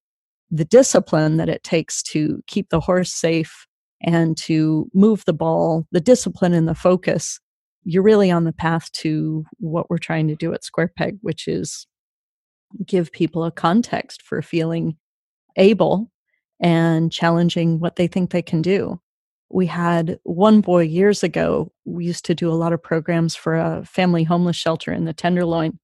the 0.51 0.67
discipline 0.67 1.37
that 1.39 1.49
it 1.49 1.63
takes 1.63 2.03
to 2.03 2.43
keep 2.47 2.69
the 2.69 2.81
horse 2.81 3.13
safe 3.13 3.67
and 4.03 4.37
to 4.37 4.89
move 4.95 5.25
the 5.25 5.33
ball, 5.33 5.87
the 5.93 6.01
discipline 6.01 6.53
and 6.53 6.69
the 6.69 6.75
focus, 6.75 7.41
you're 7.85 8.03
really 8.03 8.31
on 8.31 8.45
the 8.45 8.53
path 8.53 8.91
to 8.93 9.45
what 9.59 9.89
we're 9.89 9.99
trying 9.99 10.29
to 10.29 10.37
do 10.37 10.53
at 10.53 10.65
Square 10.65 10.93
Peg, 10.97 11.19
which 11.23 11.49
is 11.49 11.87
give 12.85 13.13
people 13.13 13.45
a 13.45 13.51
context 13.51 14.23
for 14.23 14.43
feeling 14.43 14.97
able 15.57 16.11
and 16.61 17.11
challenging 17.11 17.81
what 17.81 17.97
they 17.97 18.07
think 18.07 18.31
they 18.31 18.43
can 18.43 18.63
do. 18.63 19.01
We 19.51 19.67
had 19.67 20.19
one 20.25 20.61
boy 20.61 20.83
years 20.83 21.23
ago, 21.23 21.73
we 21.85 22.05
used 22.05 22.25
to 22.27 22.35
do 22.35 22.51
a 22.51 22.55
lot 22.55 22.73
of 22.73 22.83
programs 22.83 23.35
for 23.35 23.57
a 23.57 23.85
family 23.85 24.25
homeless 24.25 24.57
shelter 24.57 24.93
in 24.93 25.05
the 25.05 25.15
Tenderloin. 25.15 25.79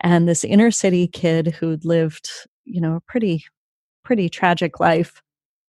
And 0.00 0.28
this 0.28 0.44
inner 0.44 0.70
city 0.70 1.06
kid 1.06 1.48
who'd 1.48 1.84
lived, 1.84 2.30
you 2.64 2.80
know, 2.80 2.96
a 2.96 3.00
pretty, 3.00 3.44
pretty 4.04 4.28
tragic 4.28 4.80
life 4.80 5.22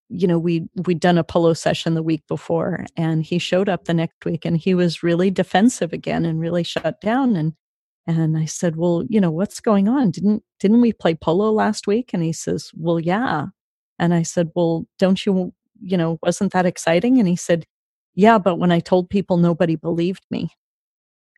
you 0.09 0.27
know 0.27 0.37
we 0.37 0.69
we'd 0.85 0.99
done 0.99 1.17
a 1.17 1.23
polo 1.23 1.51
session 1.53 1.95
the 1.95 2.03
week 2.03 2.21
before 2.27 2.85
and 2.95 3.23
he 3.23 3.39
showed 3.39 3.67
up 3.67 3.85
the 3.85 3.93
next 3.93 4.23
week 4.23 4.45
and 4.45 4.57
he 4.57 4.75
was 4.75 5.01
really 5.01 5.31
defensive 5.31 5.93
again 5.93 6.25
and 6.25 6.39
really 6.39 6.61
shut 6.63 7.01
down 7.01 7.35
and 7.35 7.53
and 8.07 8.37
I 8.37 8.45
said, 8.45 8.75
"Well, 8.75 9.03
you 9.09 9.19
know, 9.19 9.31
what's 9.31 9.59
going 9.59 9.87
on? 9.87 10.11
Didn't 10.11 10.43
didn't 10.59 10.81
we 10.81 10.93
play 10.93 11.15
polo 11.15 11.51
last 11.51 11.87
week?" 11.87 12.11
And 12.13 12.23
he 12.23 12.33
says, 12.33 12.71
"Well, 12.75 12.99
yeah." 12.99 13.47
And 13.99 14.13
I 14.13 14.23
said, 14.23 14.51
"Well, 14.55 14.85
don't 14.99 15.25
you, 15.25 15.53
you 15.81 15.97
know, 15.97 16.19
wasn't 16.23 16.53
that 16.53 16.65
exciting?" 16.65 17.19
And 17.19 17.27
he 17.27 17.35
said, 17.35 17.65
"Yeah, 18.15 18.37
but 18.39 18.57
when 18.57 18.71
I 18.71 18.79
told 18.79 19.09
people 19.09 19.37
nobody 19.37 19.75
believed 19.75 20.25
me." 20.31 20.49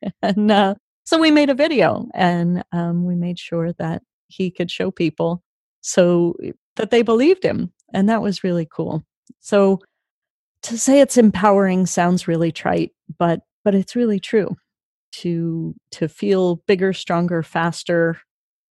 and 0.21 0.51
uh, 0.51 0.75
so 1.05 1.19
we 1.19 1.31
made 1.31 1.49
a 1.49 1.55
video 1.55 2.07
and 2.13 2.63
um, 2.71 3.05
we 3.05 3.15
made 3.15 3.39
sure 3.39 3.73
that 3.73 4.03
he 4.27 4.51
could 4.51 4.69
show 4.69 4.91
people 4.91 5.43
so 5.81 6.35
that 6.75 6.91
they 6.91 7.01
believed 7.01 7.43
him 7.43 7.71
and 7.93 8.09
that 8.09 8.21
was 8.21 8.43
really 8.43 8.67
cool. 8.69 9.03
So 9.39 9.79
to 10.63 10.77
say 10.77 10.99
it's 10.99 11.17
empowering 11.17 11.85
sounds 11.85 12.27
really 12.27 12.51
trite, 12.51 12.91
but 13.17 13.41
but 13.63 13.75
it's 13.75 13.95
really 13.95 14.19
true. 14.19 14.55
To 15.13 15.75
to 15.91 16.07
feel 16.07 16.57
bigger, 16.67 16.93
stronger, 16.93 17.41
faster, 17.43 18.19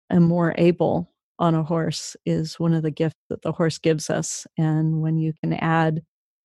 and 0.08 0.24
more 0.24 0.54
able 0.56 1.09
on 1.40 1.54
a 1.54 1.64
horse 1.64 2.16
is 2.24 2.60
one 2.60 2.74
of 2.74 2.82
the 2.82 2.90
gifts 2.90 3.18
that 3.30 3.42
the 3.42 3.52
horse 3.52 3.78
gives 3.78 4.10
us. 4.10 4.46
And 4.58 5.00
when 5.00 5.16
you 5.16 5.32
can 5.42 5.54
add, 5.54 6.02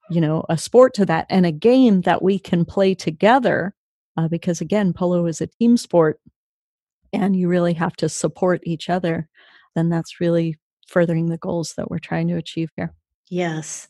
you 0.10 0.22
know, 0.22 0.46
a 0.50 0.58
sport 0.58 0.94
to 0.96 1.06
that 1.06 1.28
and 1.30 1.46
a 1.46 1.52
game 1.52 2.02
that 2.02 2.24
we 2.24 2.40
can 2.40 2.66
play 2.66 2.96
together, 2.96 3.76
uh, 4.16 4.30
because 4.30 4.62
again, 4.62 4.94
polo 4.94 5.26
is 5.26 5.42
a 5.42 5.48
team 5.48 5.78
sport, 5.78 6.20
and 7.14 7.36
you 7.36 7.50
really 7.50 7.74
have 7.74 7.96
to 7.98 8.10
support 8.10 8.62
each 8.64 8.90
other. 8.90 9.28
Then 9.76 9.90
that's 9.90 10.20
really 10.20 10.58
furthering 10.88 11.28
the 11.28 11.38
goals 11.38 11.74
that 11.76 11.92
we're 11.92 12.00
trying 12.00 12.30
to 12.30 12.38
achieve 12.38 12.72
here. 12.76 12.94
Yes. 13.30 13.90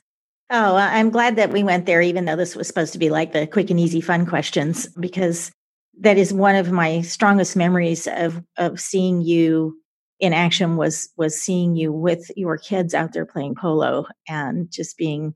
Oh, 0.50 0.76
I'm 0.76 1.12
glad 1.12 1.36
that 1.36 1.52
we 1.52 1.64
went 1.64 1.86
there, 1.86 2.02
even 2.02 2.26
though 2.26 2.36
this 2.36 2.56
was 2.56 2.68
supposed 2.68 2.94
to 2.94 3.00
be 3.00 3.10
like 3.10 3.34
the 3.34 3.46
quick 3.46 3.70
and 3.70 3.80
easy 3.80 4.02
fun 4.02 4.26
questions, 4.26 4.88
because 5.00 5.52
that 6.00 6.18
is 6.18 6.34
one 6.34 6.56
of 6.56 6.72
my 6.72 7.02
strongest 7.02 7.56
memories 7.56 8.08
of 8.08 8.42
of 8.58 8.80
seeing 8.80 9.22
you 9.22 9.78
in 10.20 10.34
action 10.34 10.78
was 10.78 11.10
was 11.18 11.40
seeing 11.40 11.76
you 11.76 11.92
with 11.92 12.30
your 12.36 12.58
kids 12.58 12.94
out 12.94 13.14
there 13.14 13.26
playing 13.26 13.56
polo 13.56 14.06
and 14.28 14.72
just 14.72 14.98
being 14.98 15.34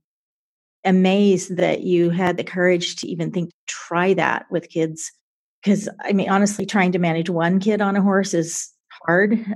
amazed 0.84 1.58
that 1.58 1.82
you 1.82 2.10
had 2.10 2.38
the 2.38 2.44
courage 2.44 2.96
to 2.96 3.08
even 3.08 3.32
think 3.32 3.50
to 3.50 3.56
try 3.68 4.14
that 4.14 4.46
with 4.50 4.70
kids 4.70 5.12
because 5.64 5.88
i 6.04 6.12
mean 6.12 6.30
honestly 6.30 6.66
trying 6.66 6.92
to 6.92 6.98
manage 6.98 7.30
one 7.30 7.60
kid 7.60 7.82
on 7.82 7.96
a 7.96 8.02
horse 8.02 8.34
is 8.34 8.72
hard 9.06 9.46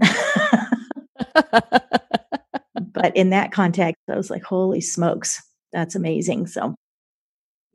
but 2.94 3.16
in 3.16 3.30
that 3.30 3.52
context, 3.52 4.02
I 4.10 4.16
was 4.16 4.30
like, 4.30 4.44
holy 4.44 4.82
smokes, 4.82 5.42
that's 5.72 5.96
amazing. 5.96 6.48
So, 6.48 6.76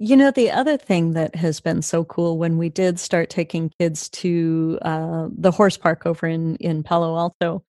you 0.02 0.16
know, 0.16 0.30
the 0.30 0.50
other 0.50 0.78
thing 0.78 1.12
that 1.12 1.34
has 1.34 1.60
been 1.60 1.82
so 1.82 2.04
cool 2.06 2.38
when 2.38 2.56
we 2.56 2.70
did 2.70 2.98
start 2.98 3.28
taking 3.28 3.70
kids 3.78 4.08
to 4.08 4.78
uh, 4.80 5.28
the 5.30 5.50
horse 5.50 5.76
park 5.76 6.06
over 6.06 6.26
in, 6.26 6.56
in 6.56 6.82
Palo 6.82 7.18
Alto 7.18 7.62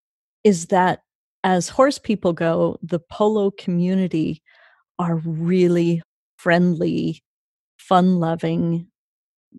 is 0.46 0.68
that 0.68 1.02
as 1.44 1.68
horse 1.68 2.00
people 2.00 2.32
go, 2.32 2.78
the 2.82 3.00
polo 3.00 3.52
community 3.52 4.42
are 4.98 5.18
really 5.18 6.02
friendly, 6.38 7.22
fun 7.78 8.22
loving 8.22 8.88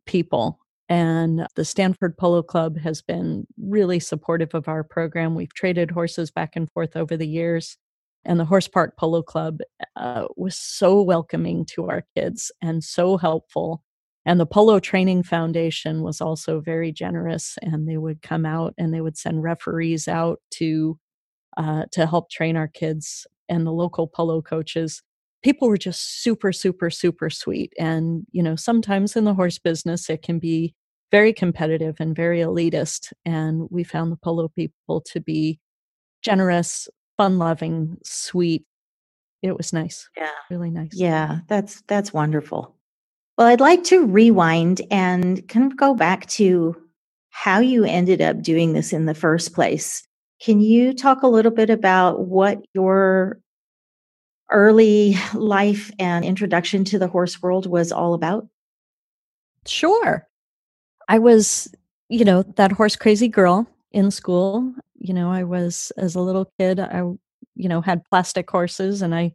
people. 0.07 0.59
And 0.89 1.47
the 1.57 1.67
Stanford 1.67 2.17
Polo 2.17 2.43
Club 2.43 2.79
has 2.79 3.03
been 3.03 3.47
really 3.59 4.01
supportive 4.01 4.55
of 4.55 4.67
our 4.67 4.83
program. 4.83 5.35
We've 5.35 5.53
traded 5.53 5.91
horses 5.91 6.31
back 6.31 6.57
and 6.57 6.73
forth 6.73 6.97
over 6.97 7.19
the 7.19 7.29
years. 7.29 7.77
And 8.25 8.39
the 8.39 8.45
Horse 8.45 8.69
Park 8.69 8.97
Polo 8.97 9.23
Club 9.23 9.59
uh, 9.97 10.27
was 10.37 10.57
so 10.57 11.03
welcoming 11.03 11.65
to 11.67 11.89
our 11.89 12.05
kids 12.17 12.53
and 12.63 12.83
so 12.85 13.17
helpful. 13.17 13.83
And 14.25 14.39
the 14.39 14.47
Polo 14.47 14.79
Training 14.79 15.25
Foundation 15.25 16.03
was 16.03 16.21
also 16.21 16.61
very 16.61 16.93
generous, 16.93 17.59
and 17.63 17.89
they 17.89 17.97
would 17.97 18.23
come 18.23 18.47
out 18.47 18.75
and 18.79 18.95
they 18.95 19.01
would 19.01 19.19
send 19.19 19.43
referees 19.43 20.07
out 20.07 20.41
to 20.53 20.99
uh, 21.57 21.85
to 21.93 22.07
help 22.07 22.31
train 22.31 22.57
our 22.57 22.69
kids 22.69 23.27
and 23.49 23.67
the 23.67 23.73
local 23.73 24.07
polo 24.07 24.41
coaches 24.41 25.03
people 25.43 25.69
were 25.69 25.77
just 25.77 26.23
super 26.23 26.51
super 26.51 26.89
super 26.89 27.29
sweet 27.29 27.71
and 27.79 28.25
you 28.33 28.43
know 28.43 28.57
sometimes 28.57 29.17
in 29.17 29.25
the 29.25 29.35
horse 29.35 29.59
business 29.59 30.09
it 30.09 30.23
can 30.23 30.39
be 30.39 30.75
very 31.13 31.33
competitive 31.33 31.97
and 32.01 32.17
very 32.17 32.41
elitist. 32.41 33.13
And 33.25 33.69
we 33.71 33.85
found 33.85 34.11
the 34.11 34.17
polo 34.17 34.49
people 34.49 35.03
to 35.13 35.21
be 35.21 35.61
generous, 36.23 36.89
fun 37.23 37.39
loving, 37.39 37.99
sweet. 38.03 38.65
It 39.43 39.57
was 39.57 39.73
nice. 39.73 40.09
Yeah. 40.17 40.31
Really 40.51 40.71
nice. 40.71 40.91
Yeah, 40.93 41.39
that's 41.49 41.83
that's 41.87 42.13
wonderful. 42.13 42.75
Well, 43.39 43.47
I'd 43.47 43.61
like 43.61 43.85
to 43.85 44.07
rewind 44.07 44.83
and 44.91 45.47
kind 45.49 45.71
of 45.71 45.77
go 45.77 45.95
back 45.95 46.27
to 46.31 46.77
how 47.31 47.61
you 47.61 47.85
ended 47.85 48.21
up 48.21 48.43
doing 48.43 48.73
this 48.73 48.93
in 48.93 49.07
the 49.07 49.15
first 49.15 49.55
place. 49.55 50.03
Can 50.41 50.61
you 50.61 50.93
talk 50.93 51.23
a 51.23 51.29
little 51.29 51.53
bit 51.53 51.71
about 51.71 52.27
what 52.27 52.59
your 52.75 53.39
early 54.51 55.17
life 55.35 55.93
and 56.01 56.25
introduction 56.25 56.85
to 56.87 56.99
the 56.99 57.09
horse 57.09 57.41
world 57.41 57.67
was 57.67 57.93
all 57.93 58.15
about? 58.15 58.49
Sure. 59.65 60.27
I 61.09 61.21
was, 61.21 61.73
you 62.09 62.25
know, 62.25 62.43
that 62.57 62.73
horse 62.73 62.97
crazy 62.97 63.29
girl 63.29 63.69
in 63.93 64.11
school. 64.11 64.75
You 65.03 65.15
know, 65.15 65.31
I 65.33 65.45
was 65.45 65.93
as 65.99 66.15
a 66.17 66.21
little 66.23 66.51
kid, 66.59 66.81
I, 66.81 67.01
you 67.57 67.69
know, 67.69 67.83
had 67.83 68.05
plastic 68.11 68.51
horses 68.51 69.03
and 69.03 69.15
I 69.15 69.35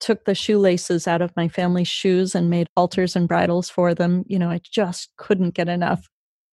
took 0.00 0.24
the 0.24 0.34
shoelaces 0.34 1.06
out 1.08 1.22
of 1.22 1.34
my 1.36 1.48
family's 1.48 1.88
shoes 1.88 2.34
and 2.34 2.50
made 2.50 2.66
halters 2.76 3.16
and 3.16 3.28
bridles 3.28 3.70
for 3.70 3.94
them. 3.94 4.24
You 4.26 4.38
know, 4.38 4.50
I 4.50 4.60
just 4.70 5.10
couldn't 5.16 5.54
get 5.54 5.68
enough. 5.68 6.08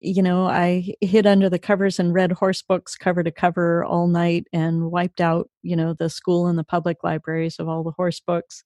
you 0.01 0.23
know, 0.23 0.47
I 0.47 0.93
hid 1.01 1.27
under 1.27 1.49
the 1.49 1.59
covers 1.59 1.99
and 1.99 2.13
read 2.13 2.33
horse 2.33 2.61
books 2.63 2.95
cover 2.97 3.23
to 3.23 3.31
cover 3.31 3.85
all 3.85 4.07
night 4.07 4.47
and 4.53 4.91
wiped 4.91 5.21
out, 5.21 5.49
you 5.63 5.75
know, 5.75 5.93
the 5.95 6.09
school 6.11 6.47
and 6.47 6.59
the 6.59 6.63
public 6.65 6.99
libraries 7.03 7.57
of 7.59 7.69
all 7.69 7.83
the 7.83 7.91
horse 7.93 8.21
books. 8.21 8.63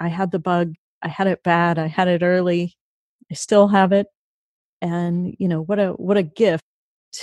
I 0.00 0.08
had 0.08 0.32
the 0.32 0.38
bug. 0.40 0.74
I 1.02 1.08
had 1.08 1.28
it 1.28 1.42
bad. 1.44 1.78
I 1.78 1.88
had 1.88 2.08
it 2.08 2.22
early. 2.22 2.76
I 3.32 3.34
still 3.34 3.68
have 3.68 3.92
it. 3.92 4.08
And, 4.82 5.34
you 5.38 5.48
know, 5.48 5.62
what 5.62 5.78
a 5.80 5.90
what 5.94 6.16
a 6.18 6.22
gift 6.24 6.64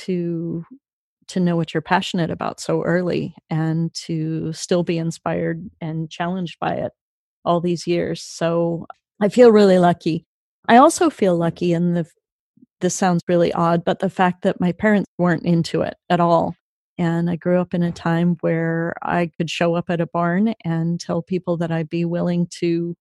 to 0.06 0.66
to 1.34 1.40
know 1.40 1.56
what 1.56 1.74
you're 1.74 1.82
passionate 1.82 2.30
about 2.30 2.60
so 2.60 2.84
early 2.84 3.36
and 3.50 3.94
to 3.94 4.54
still 4.54 4.84
be 4.84 4.98
inspired 4.98 5.70
and 5.82 6.10
challenged 6.10 6.60
by 6.60 6.74
it 6.74 6.92
all 7.44 7.60
these 7.60 7.88
years. 7.88 8.22
So 8.22 8.86
I 9.20 9.30
feel 9.30 9.52
really 9.52 9.80
lucky. 9.80 10.26
I 10.68 10.78
also 10.78 11.10
feel 11.10 11.36
lucky 11.36 11.74
in 11.74 11.94
the 11.94 12.06
this 12.82 12.94
sounds 12.94 13.24
really 13.30 13.54
odd, 13.54 13.86
but 13.86 14.00
the 14.00 14.10
fact 14.10 14.44
that 14.44 14.60
my 14.60 14.74
parents 14.74 15.10
weren't 15.18 15.46
into 15.46 15.82
it 15.82 15.96
at 16.10 16.20
all. 16.20 16.54
And 16.98 17.30
I 17.30 17.38
grew 17.38 17.60
up 17.60 17.74
in 17.74 17.82
a 17.82 17.94
time 17.94 18.36
where 18.42 18.94
I 19.02 19.32
could 19.38 19.50
show 19.50 19.76
up 19.76 19.90
at 19.90 20.02
a 20.02 20.06
barn 20.06 20.54
and 20.66 21.00
tell 21.00 21.22
people 21.22 21.56
that 21.58 21.72
I'd 21.72 21.90
be 21.90 22.06
willing 22.06 22.48
to 22.60 22.96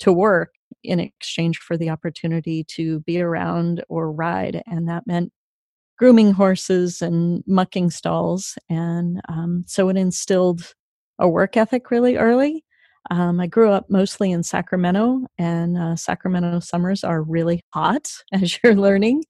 to 0.00 0.12
work 0.12 0.50
in 0.82 0.98
exchange 0.98 1.58
for 1.58 1.76
the 1.76 1.90
opportunity 1.90 2.64
to 2.64 3.00
be 3.00 3.20
around 3.20 3.84
or 3.88 4.10
ride. 4.10 4.62
And 4.66 4.88
that 4.88 5.06
meant 5.06 5.32
grooming 6.00 6.32
horses 6.32 7.02
and 7.02 7.44
mucking 7.46 7.90
stalls. 7.90 8.56
And 8.70 9.20
um, 9.28 9.64
so 9.66 9.90
it 9.90 9.98
instilled 9.98 10.72
a 11.18 11.28
work 11.28 11.58
ethic 11.58 11.90
really 11.90 12.16
early. 12.16 12.64
Um, 13.10 13.38
I 13.38 13.46
grew 13.46 13.70
up 13.70 13.90
mostly 13.90 14.32
in 14.32 14.42
Sacramento, 14.42 15.26
and 15.36 15.76
uh, 15.76 15.96
Sacramento 15.96 16.60
summers 16.60 17.04
are 17.04 17.22
really 17.22 17.62
hot, 17.74 18.10
as 18.32 18.58
you're 18.64 18.74
learning. 18.74 19.24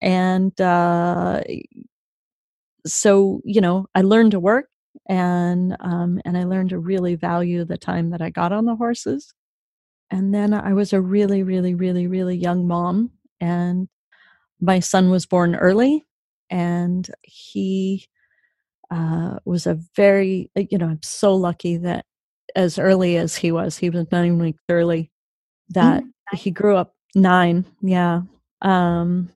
And 0.00 0.58
uh, 0.58 1.42
so, 2.86 3.42
you 3.44 3.60
know, 3.60 3.86
I 3.94 4.00
learned 4.00 4.30
to 4.30 4.40
work, 4.40 4.68
and 5.10 5.76
um, 5.80 6.22
and 6.24 6.38
I 6.38 6.44
learned 6.44 6.70
to 6.70 6.78
really 6.78 7.16
value 7.16 7.66
the 7.66 7.76
time 7.76 8.10
that 8.10 8.22
I 8.22 8.30
got 8.30 8.50
on 8.50 8.64
the 8.64 8.76
horses. 8.76 9.34
And 10.10 10.32
then 10.32 10.54
I 10.54 10.72
was 10.72 10.94
a 10.94 11.02
really, 11.02 11.42
really, 11.42 11.74
really, 11.74 12.06
really 12.06 12.36
young 12.36 12.66
mom, 12.66 13.10
and 13.40 13.88
my 14.60 14.80
son 14.80 15.10
was 15.10 15.26
born 15.26 15.54
early, 15.54 16.04
and 16.50 17.10
he 17.22 18.06
uh, 18.90 19.38
was 19.44 19.66
a 19.66 19.78
very 19.96 20.50
you 20.54 20.78
know 20.78 20.86
i'm 20.86 21.02
so 21.02 21.34
lucky 21.34 21.76
that 21.76 22.04
as 22.54 22.78
early 22.78 23.16
as 23.16 23.36
he 23.36 23.50
was 23.50 23.76
he 23.76 23.90
was 23.90 24.06
nine 24.12 24.38
weeks 24.38 24.62
early 24.68 25.10
that 25.70 26.02
mm-hmm. 26.02 26.36
he 26.36 26.50
grew 26.50 26.76
up 26.76 26.94
nine 27.14 27.64
yeah 27.80 28.22
um 28.62 29.28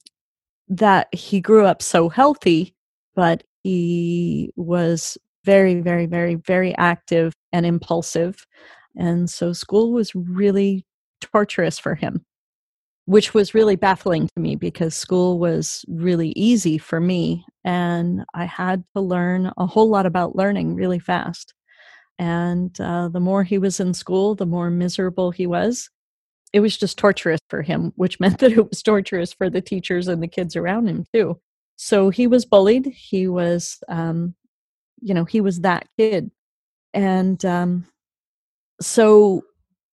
that 0.69 1.13
he 1.13 1.41
grew 1.41 1.65
up 1.65 1.83
so 1.83 2.09
healthy 2.09 2.75
but 3.15 3.43
he 3.63 4.53
was 4.57 5.19
very 5.45 5.81
very 5.81 6.07
very 6.07 6.35
very 6.35 6.77
active 6.77 7.33
and 7.53 7.65
impulsive 7.65 8.47
and 8.97 9.31
so 9.31 9.53
school 9.53 9.93
was 9.93 10.15
really 10.15 10.85
torturous 11.21 11.79
for 11.79 11.95
him 11.95 12.25
which 13.09 13.33
was 13.33 13.55
really 13.55 13.75
baffling 13.75 14.29
to 14.29 14.39
me 14.39 14.55
because 14.55 14.95
school 14.95 15.39
was 15.39 15.83
really 15.89 16.29
easy 16.37 16.77
for 16.77 17.01
me 17.01 17.43
and 17.65 18.23
I 18.35 18.45
had 18.45 18.85
to 18.95 19.01
learn 19.01 19.51
a 19.57 19.65
whole 19.65 19.89
lot 19.89 20.05
about 20.05 20.37
learning 20.37 20.75
really 20.75 20.99
fast. 20.99 21.55
And 22.19 22.79
uh, 22.79 23.09
the 23.09 23.19
more 23.19 23.45
he 23.45 23.57
was 23.57 23.81
in 23.81 23.95
school, 23.95 24.35
the 24.35 24.45
more 24.45 24.69
miserable 24.69 25.31
he 25.31 25.47
was. 25.47 25.89
It 26.53 26.61
was 26.61 26.77
just 26.77 26.99
torturous 26.99 27.41
for 27.49 27.63
him, 27.63 27.95
which 27.97 28.21
meant 28.21 28.41
that 28.41 28.53
it 28.53 28.69
was 28.69 28.83
torturous 28.83 29.33
for 29.33 29.49
the 29.49 29.63
teachers 29.63 30.07
and 30.07 30.23
the 30.23 30.29
kids 30.29 30.55
around 30.55 30.87
him 30.87 31.07
too. 31.15 31.41
So 31.77 32.11
he 32.11 32.27
was 32.27 32.45
bullied. 32.45 32.93
He 32.95 33.27
was, 33.27 33.79
um, 33.89 34.35
you 35.01 35.15
know, 35.15 35.25
he 35.25 35.41
was 35.41 35.61
that 35.61 35.87
kid. 35.97 36.31
And 36.93 37.43
um, 37.47 37.87
so 38.83 39.45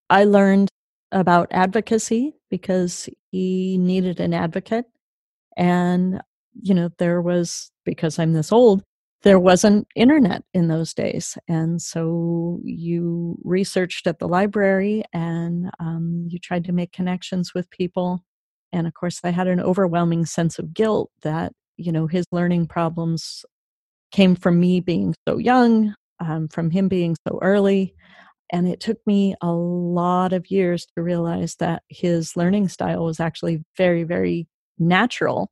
I 0.10 0.26
learned 0.26 0.68
about 1.14 1.48
advocacy 1.52 2.35
because 2.50 3.10
he 3.32 3.78
needed 3.78 4.20
an 4.20 4.34
advocate. 4.34 4.86
And, 5.58 6.22
you 6.62 6.74
know, 6.74 6.90
there 6.98 7.22
was, 7.22 7.72
because 7.86 8.20
I'm 8.20 8.34
this 8.34 8.52
old, 8.52 8.84
there 9.24 9.40
wasn't 9.40 9.88
internet 9.96 10.44
in 10.54 10.68
those 10.68 10.94
days. 10.94 11.38
And 11.48 11.82
so 11.82 12.60
you 12.64 13.38
researched 13.44 14.06
at 14.06 14.20
the 14.20 14.28
library 14.28 15.04
and 15.14 15.72
um, 15.80 16.28
you 16.30 16.38
tried 16.38 16.66
to 16.66 16.72
make 16.72 16.92
connections 16.92 17.54
with 17.54 17.70
people. 17.72 18.24
And 18.72 18.86
of 18.86 18.94
course, 18.94 19.22
I 19.24 19.32
had 19.32 19.48
an 19.48 19.60
overwhelming 19.60 20.26
sense 20.26 20.60
of 20.60 20.74
guilt 20.74 21.10
that, 21.24 21.54
you 21.78 21.92
know, 21.92 22.08
his 22.08 22.26
learning 22.32 22.68
problems 22.68 23.44
came 24.12 24.36
from 24.36 24.60
me 24.60 24.80
being 24.80 25.16
so 25.28 25.38
young, 25.38 25.96
um, 26.20 26.48
from 26.48 26.70
him 26.70 26.88
being 26.88 27.16
so 27.28 27.40
early. 27.42 27.96
And 28.52 28.68
it 28.68 28.80
took 28.80 28.98
me 29.06 29.36
a 29.42 29.52
lot 29.52 30.34
of 30.34 30.52
years 30.52 30.86
to 30.96 31.02
realize 31.02 31.56
that 31.56 31.84
his 31.90 32.36
learning 32.36 32.70
style 32.70 33.04
was 33.04 33.20
actually 33.20 33.64
very, 33.76 34.04
very 34.04 34.48
natural 34.78 35.52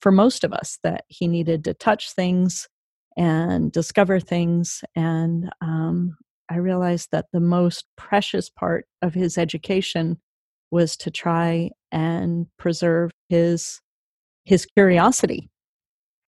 for 0.00 0.10
most 0.10 0.42
of 0.42 0.52
us, 0.52 0.78
that 0.82 1.04
he 1.08 1.28
needed 1.28 1.64
to 1.64 1.74
touch 1.74 2.12
things 2.12 2.68
and 3.16 3.70
discover 3.70 4.18
things. 4.18 4.82
And 4.96 5.50
um, 5.60 6.16
I 6.50 6.56
realized 6.56 7.10
that 7.12 7.26
the 7.32 7.40
most 7.40 7.86
precious 7.96 8.50
part 8.50 8.86
of 9.00 9.14
his 9.14 9.38
education 9.38 10.18
was 10.70 10.96
to 10.96 11.10
try 11.10 11.70
and 11.92 12.46
preserve 12.58 13.10
his 13.28 13.80
his 14.44 14.66
curiosity 14.66 15.50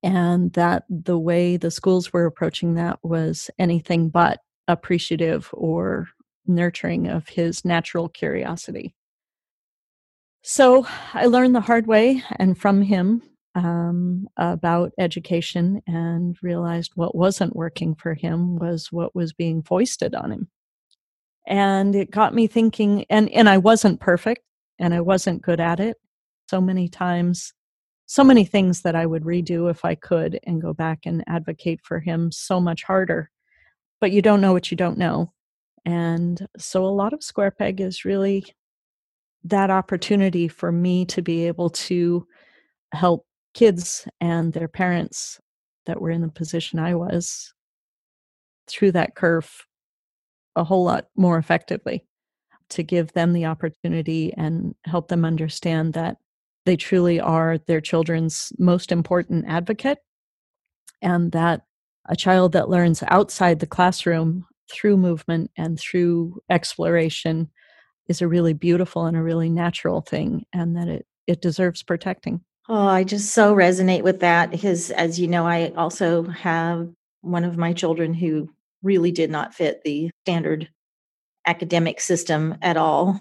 and 0.05 0.53
that 0.53 0.85
the 0.89 1.19
way 1.19 1.57
the 1.57 1.71
schools 1.71 2.13
were 2.13 2.27
approaching 2.27 2.75
that 2.75 2.99
was 3.03 3.51
anything 3.59 4.09
but 4.09 4.39
appreciative 4.69 5.51
or 5.53 6.09
nurturing 6.47 7.09
of 7.09 7.29
his 7.29 7.65
natural 7.65 8.09
curiosity. 8.09 8.95
So 10.43 10.87
I 11.15 11.27
learned 11.27 11.55
the 11.55 11.61
hard 11.61 11.87
way 11.87 12.23
and 12.37 12.59
from 12.59 12.83
him 12.83 13.23
um, 13.55 14.27
about 14.37 14.93
education 14.99 15.81
and 15.87 16.37
realized 16.43 16.93
what 16.97 17.15
wasn't 17.15 17.57
working 17.57 17.95
for 17.95 18.15
him 18.15 18.57
was 18.57 18.93
what 18.93 19.15
was 19.15 19.33
being 19.33 19.63
foisted 19.63 20.15
on 20.15 20.33
him. 20.33 20.49
And 21.47 21.95
it 21.95 22.11
got 22.11 22.35
me 22.35 22.47
thinking, 22.47 23.05
and, 23.09 23.31
and 23.31 23.49
I 23.49 23.59
wasn't 23.59 24.01
perfect 24.01 24.43
and 24.79 24.93
I 24.93 25.01
wasn't 25.01 25.43
good 25.43 25.61
at 25.61 25.81
it. 25.81 25.97
So 26.51 26.61
many 26.61 26.89
times, 26.89 27.53
so 28.07 28.25
many 28.25 28.45
things 28.45 28.83
that 28.83 28.95
I 28.95 29.07
would 29.07 29.23
redo 29.23 29.71
if 29.71 29.85
I 29.85 29.95
could 29.95 30.39
and 30.45 30.61
go 30.61 30.75
back 30.75 31.01
and 31.07 31.25
advocate 31.27 31.81
for 31.83 32.01
him 32.01 32.31
so 32.33 32.61
much 32.61 32.83
harder 32.83 33.31
but 34.05 34.13
you 34.13 34.21
don't 34.21 34.43
know 34.43 34.53
what 34.53 34.71
you 34.71 34.77
don't 34.77 34.99
know. 34.99 35.33
And 35.87 36.47
so 36.59 36.85
a 36.85 36.89
lot 36.89 37.15
of 37.15 37.25
Square 37.25 37.53
Peg 37.53 37.81
is 37.81 38.05
really 38.05 38.45
that 39.45 39.71
opportunity 39.71 40.47
for 40.47 40.71
me 40.71 41.07
to 41.07 41.23
be 41.23 41.47
able 41.47 41.71
to 41.71 42.27
help 42.93 43.25
kids 43.55 44.07
and 44.21 44.53
their 44.53 44.69
parents 44.69 45.41
that 45.87 46.03
were 46.03 46.11
in 46.11 46.21
the 46.21 46.29
position 46.29 46.79
I 46.79 46.95
was 46.95 47.55
through 48.67 48.93
that 48.93 49.17
curve 49.17 49.51
a 50.55 50.65
whole 50.65 50.85
lot 50.85 51.07
more 51.17 51.39
effectively 51.39 52.05
to 52.69 52.83
give 52.83 53.11
them 53.15 53.33
the 53.33 53.47
opportunity 53.47 54.35
and 54.37 54.75
help 54.85 55.09
them 55.09 55.25
understand 55.25 55.95
that 55.95 56.19
they 56.67 56.77
truly 56.77 57.21
are 57.21 57.57
their 57.57 57.81
children's 57.81 58.53
most 58.59 58.93
important 58.93 59.47
advocate 59.49 60.01
and 61.01 61.33
that 61.33 61.63
a 62.07 62.17
child 62.17 62.53
that 62.53 62.69
learns 62.69 63.03
outside 63.09 63.61
the 63.61 63.67
classroom 63.67 64.47
through 64.71 64.97
movement 64.97 65.51
and 65.57 65.79
through 65.79 66.41
exploration 66.51 67.51
is 68.09 68.21
a 68.21 68.29
really 68.29 68.53
beautiful 68.53 69.07
and 69.07 69.17
a 69.17 69.23
really 69.23 69.51
natural 69.51 70.01
thing 70.01 70.45
and 70.53 70.77
that 70.77 70.89
it 70.89 71.07
it 71.27 71.41
deserves 71.41 71.83
protecting 71.83 72.41
oh 72.69 72.87
i 72.87 73.05
just 73.05 73.33
so 73.33 73.55
resonate 73.55 74.03
with 74.03 74.21
that 74.21 74.51
because 74.51 74.91
as 74.91 75.19
you 75.19 75.27
know 75.27 75.47
i 75.47 75.73
also 75.77 76.23
have 76.25 76.89
one 77.23 77.45
of 77.45 77.57
my 77.57 77.73
children 77.73 78.13
who 78.13 78.51
really 78.83 79.11
did 79.11 79.31
not 79.31 79.55
fit 79.55 79.83
the 79.85 80.11
standard 80.25 80.69
academic 81.47 82.01
system 82.01 82.57
at 82.63 82.77
all 82.77 83.19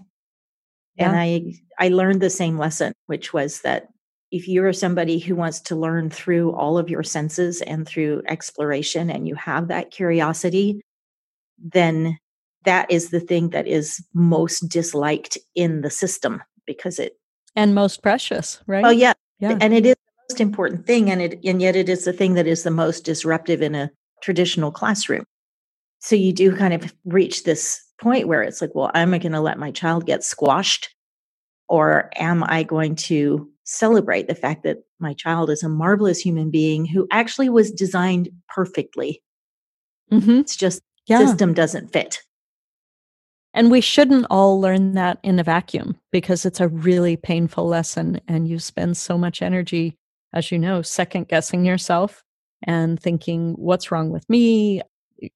yeah. 0.95 1.09
and 1.09 1.17
i 1.17 1.53
i 1.79 1.87
learned 1.87 2.21
the 2.21 2.29
same 2.29 2.57
lesson 2.57 2.93
which 3.07 3.33
was 3.33 3.61
that 3.61 3.87
if 4.33 4.47
you're 4.47 4.73
somebody 4.73 5.19
who 5.19 5.35
wants 5.35 5.61
to 5.61 5.75
learn 5.75 6.09
through 6.09 6.53
all 6.53 6.79
of 6.79 6.89
your 6.89 7.03
senses 7.03 7.61
and 7.61 7.87
through 7.87 8.23
exploration 8.27 9.11
and 9.11 9.27
you 9.27 9.35
have 9.35 9.67
that 9.67 9.91
curiosity, 9.91 10.81
then 11.59 12.17
that 12.65 12.89
is 12.89 13.11
the 13.11 13.19
thing 13.19 13.51
that 13.51 13.67
is 13.67 14.03
most 14.11 14.61
disliked 14.61 15.37
in 15.53 15.81
the 15.81 15.89
system 15.91 16.41
because 16.65 16.97
it 16.97 17.13
and 17.55 17.75
most 17.75 18.01
precious, 18.01 18.59
right? 18.65 18.83
Oh 18.83 18.89
yeah. 18.89 19.13
Yeah. 19.39 19.55
And 19.61 19.71
it 19.71 19.85
is 19.85 19.93
the 19.93 20.33
most 20.33 20.41
important 20.41 20.87
thing 20.87 21.11
and 21.11 21.21
it 21.21 21.39
and 21.43 21.61
yet 21.61 21.75
it 21.75 21.87
is 21.87 22.03
the 22.03 22.13
thing 22.13 22.33
that 22.33 22.47
is 22.47 22.63
the 22.63 22.71
most 22.71 23.05
disruptive 23.05 23.61
in 23.61 23.75
a 23.75 23.91
traditional 24.23 24.71
classroom. 24.71 25.25
So 25.99 26.15
you 26.15 26.33
do 26.33 26.55
kind 26.55 26.73
of 26.73 26.91
reach 27.05 27.43
this 27.43 27.83
point 28.01 28.27
where 28.27 28.41
it's 28.41 28.61
like, 28.61 28.73
well, 28.73 28.89
am 28.95 29.13
I 29.13 29.19
going 29.19 29.33
to 29.33 29.41
let 29.41 29.59
my 29.59 29.69
child 29.69 30.07
get 30.07 30.23
squashed 30.23 30.89
or 31.69 32.09
am 32.15 32.43
I 32.43 32.63
going 32.63 32.95
to 32.95 33.52
celebrate 33.63 34.27
the 34.27 34.35
fact 34.35 34.63
that 34.63 34.79
my 34.99 35.13
child 35.13 35.49
is 35.49 35.63
a 35.63 35.69
marvelous 35.69 36.19
human 36.19 36.49
being 36.51 36.85
who 36.85 37.07
actually 37.11 37.49
was 37.49 37.71
designed 37.71 38.29
perfectly. 38.49 39.21
Mm-hmm. 40.11 40.39
It's 40.39 40.55
just 40.55 40.81
Yeah. 41.07 41.19
system 41.25 41.53
doesn't 41.53 41.91
fit. 41.93 42.21
And 43.53 43.69
we 43.69 43.81
shouldn't 43.81 44.25
all 44.29 44.59
learn 44.59 44.93
that 44.93 45.19
in 45.23 45.37
a 45.39 45.43
vacuum 45.43 45.99
because 46.11 46.45
it's 46.45 46.59
a 46.59 46.67
really 46.67 47.15
painful 47.15 47.67
lesson. 47.67 48.19
And 48.27 48.47
you 48.47 48.57
spend 48.59 48.97
so 48.97 49.17
much 49.17 49.41
energy, 49.41 49.95
as 50.33 50.51
you 50.51 50.57
know, 50.57 50.81
second 50.81 51.27
guessing 51.27 51.63
yourself 51.63 52.23
and 52.63 52.99
thinking, 52.99 53.53
what's 53.53 53.91
wrong 53.91 54.09
with 54.09 54.27
me? 54.27 54.81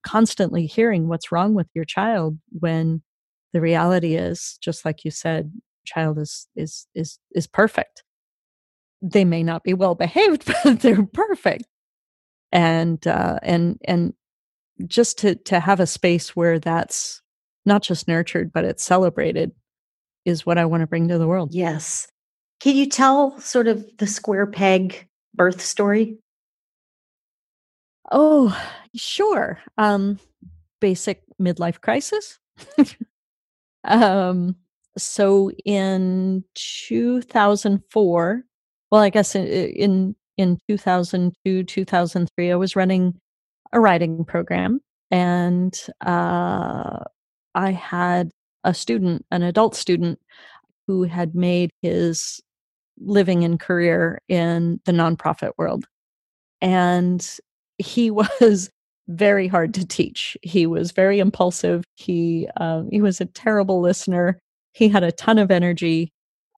Constantly 0.03 0.65
hearing 0.65 1.07
what's 1.07 1.31
wrong 1.31 1.53
with 1.53 1.67
your 1.75 1.85
child 1.85 2.37
when 2.59 3.03
the 3.53 3.61
reality 3.61 4.15
is, 4.15 4.57
just 4.61 4.83
like 4.83 5.05
you 5.05 5.11
said, 5.11 5.51
child 5.85 6.17
is 6.17 6.47
is 6.55 6.87
is 6.95 7.19
is 7.33 7.47
perfect. 7.47 8.03
They 9.01 9.25
may 9.25 9.43
not 9.43 9.63
be 9.63 9.73
well 9.73 9.95
behaved, 9.95 10.45
but 10.63 10.81
they're 10.81 11.05
perfect. 11.05 11.65
And 12.51 13.05
uh, 13.05 13.39
and 13.43 13.79
and 13.85 14.13
just 14.85 15.17
to 15.19 15.35
to 15.35 15.59
have 15.59 15.79
a 15.79 15.87
space 15.87 16.35
where 16.35 16.59
that's 16.59 17.21
not 17.65 17.81
just 17.81 18.07
nurtured 18.07 18.53
but 18.53 18.63
it's 18.63 18.83
celebrated 18.83 19.51
is 20.25 20.45
what 20.45 20.57
I 20.57 20.65
want 20.65 20.81
to 20.81 20.87
bring 20.87 21.07
to 21.07 21.17
the 21.17 21.27
world. 21.27 21.53
Yes. 21.53 22.07
Can 22.59 22.75
you 22.75 22.87
tell 22.87 23.39
sort 23.39 23.67
of 23.67 23.85
the 23.97 24.07
square 24.07 24.45
peg 24.45 25.07
birth 25.33 25.61
story? 25.61 26.17
Oh, 28.11 28.57
sure. 28.95 29.59
Um 29.77 30.19
basic 30.79 31.23
midlife 31.41 31.81
crisis. 31.81 32.39
um 33.83 34.55
so 34.97 35.51
in 35.63 36.43
2004, 36.55 38.43
well 38.91 39.01
I 39.01 39.09
guess 39.09 39.35
in 39.35 39.45
in, 39.47 40.15
in 40.37 40.57
2002 40.69 41.63
2003 41.63 42.51
I 42.51 42.55
was 42.55 42.75
running 42.75 43.19
a 43.73 43.79
riding 43.79 44.25
program 44.25 44.79
and 45.11 45.77
uh 46.05 46.99
I 47.57 47.71
had 47.71 48.29
a 48.63 48.73
student, 48.73 49.25
an 49.31 49.41
adult 49.41 49.75
student, 49.75 50.19
who 50.87 51.03
had 51.03 51.35
made 51.35 51.71
his 51.81 52.39
living 52.99 53.43
and 53.43 53.59
career 53.59 54.19
in 54.29 54.79
the 54.85 54.91
nonprofit 54.91 55.51
world. 55.57 55.85
And 56.61 57.27
he 57.79 58.11
was 58.41 58.69
very 59.07 59.47
hard 59.47 59.73
to 59.73 59.87
teach. 59.87 60.37
He 60.43 60.67
was 60.67 60.91
very 60.91 61.19
impulsive. 61.19 61.83
He 61.95 62.47
um, 62.57 62.89
he 62.91 63.01
was 63.01 63.19
a 63.21 63.25
terrible 63.25 63.81
listener. 63.81 64.39
He 64.73 64.89
had 64.89 65.03
a 65.03 65.11
ton 65.11 65.39
of 65.39 65.49
energy, 65.49 66.11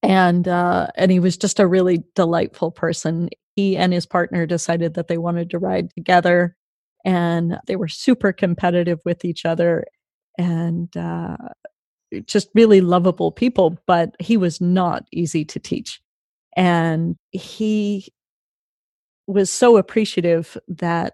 and 0.03 0.47
uh, 0.47 0.87
and 0.95 1.11
he 1.11 1.19
was 1.19 1.37
just 1.37 1.59
a 1.59 1.67
really 1.67 2.03
delightful 2.15 2.71
person. 2.71 3.29
He 3.55 3.75
and 3.77 3.93
his 3.93 4.05
partner 4.05 4.45
decided 4.45 4.93
that 4.93 5.07
they 5.07 5.17
wanted 5.17 5.49
to 5.51 5.59
ride 5.59 5.91
together, 5.93 6.55
and 7.05 7.59
they 7.67 7.75
were 7.75 7.87
super 7.87 8.31
competitive 8.33 8.99
with 9.05 9.25
each 9.25 9.45
other 9.45 9.85
and 10.37 10.95
uh, 10.95 11.35
just 12.25 12.49
really 12.55 12.81
lovable 12.81 13.31
people, 13.31 13.77
but 13.85 14.15
he 14.19 14.37
was 14.37 14.61
not 14.61 15.05
easy 15.11 15.45
to 15.45 15.59
teach. 15.59 16.01
And 16.55 17.17
he 17.31 18.07
was 19.27 19.49
so 19.51 19.77
appreciative 19.77 20.57
that 20.67 21.13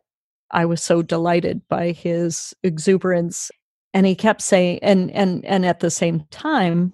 I 0.51 0.65
was 0.65 0.81
so 0.81 1.01
delighted 1.01 1.67
by 1.67 1.91
his 1.91 2.53
exuberance. 2.63 3.51
And 3.93 4.05
he 4.05 4.15
kept 4.15 4.41
saying, 4.41 4.79
and 4.81 5.11
and 5.11 5.43
and 5.45 5.65
at 5.65 5.79
the 5.79 5.89
same 5.89 6.25
time, 6.31 6.93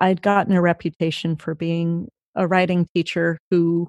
I'd 0.00 0.22
gotten 0.22 0.54
a 0.54 0.62
reputation 0.62 1.36
for 1.36 1.54
being 1.54 2.08
a 2.34 2.46
riding 2.46 2.86
teacher 2.94 3.38
who 3.50 3.88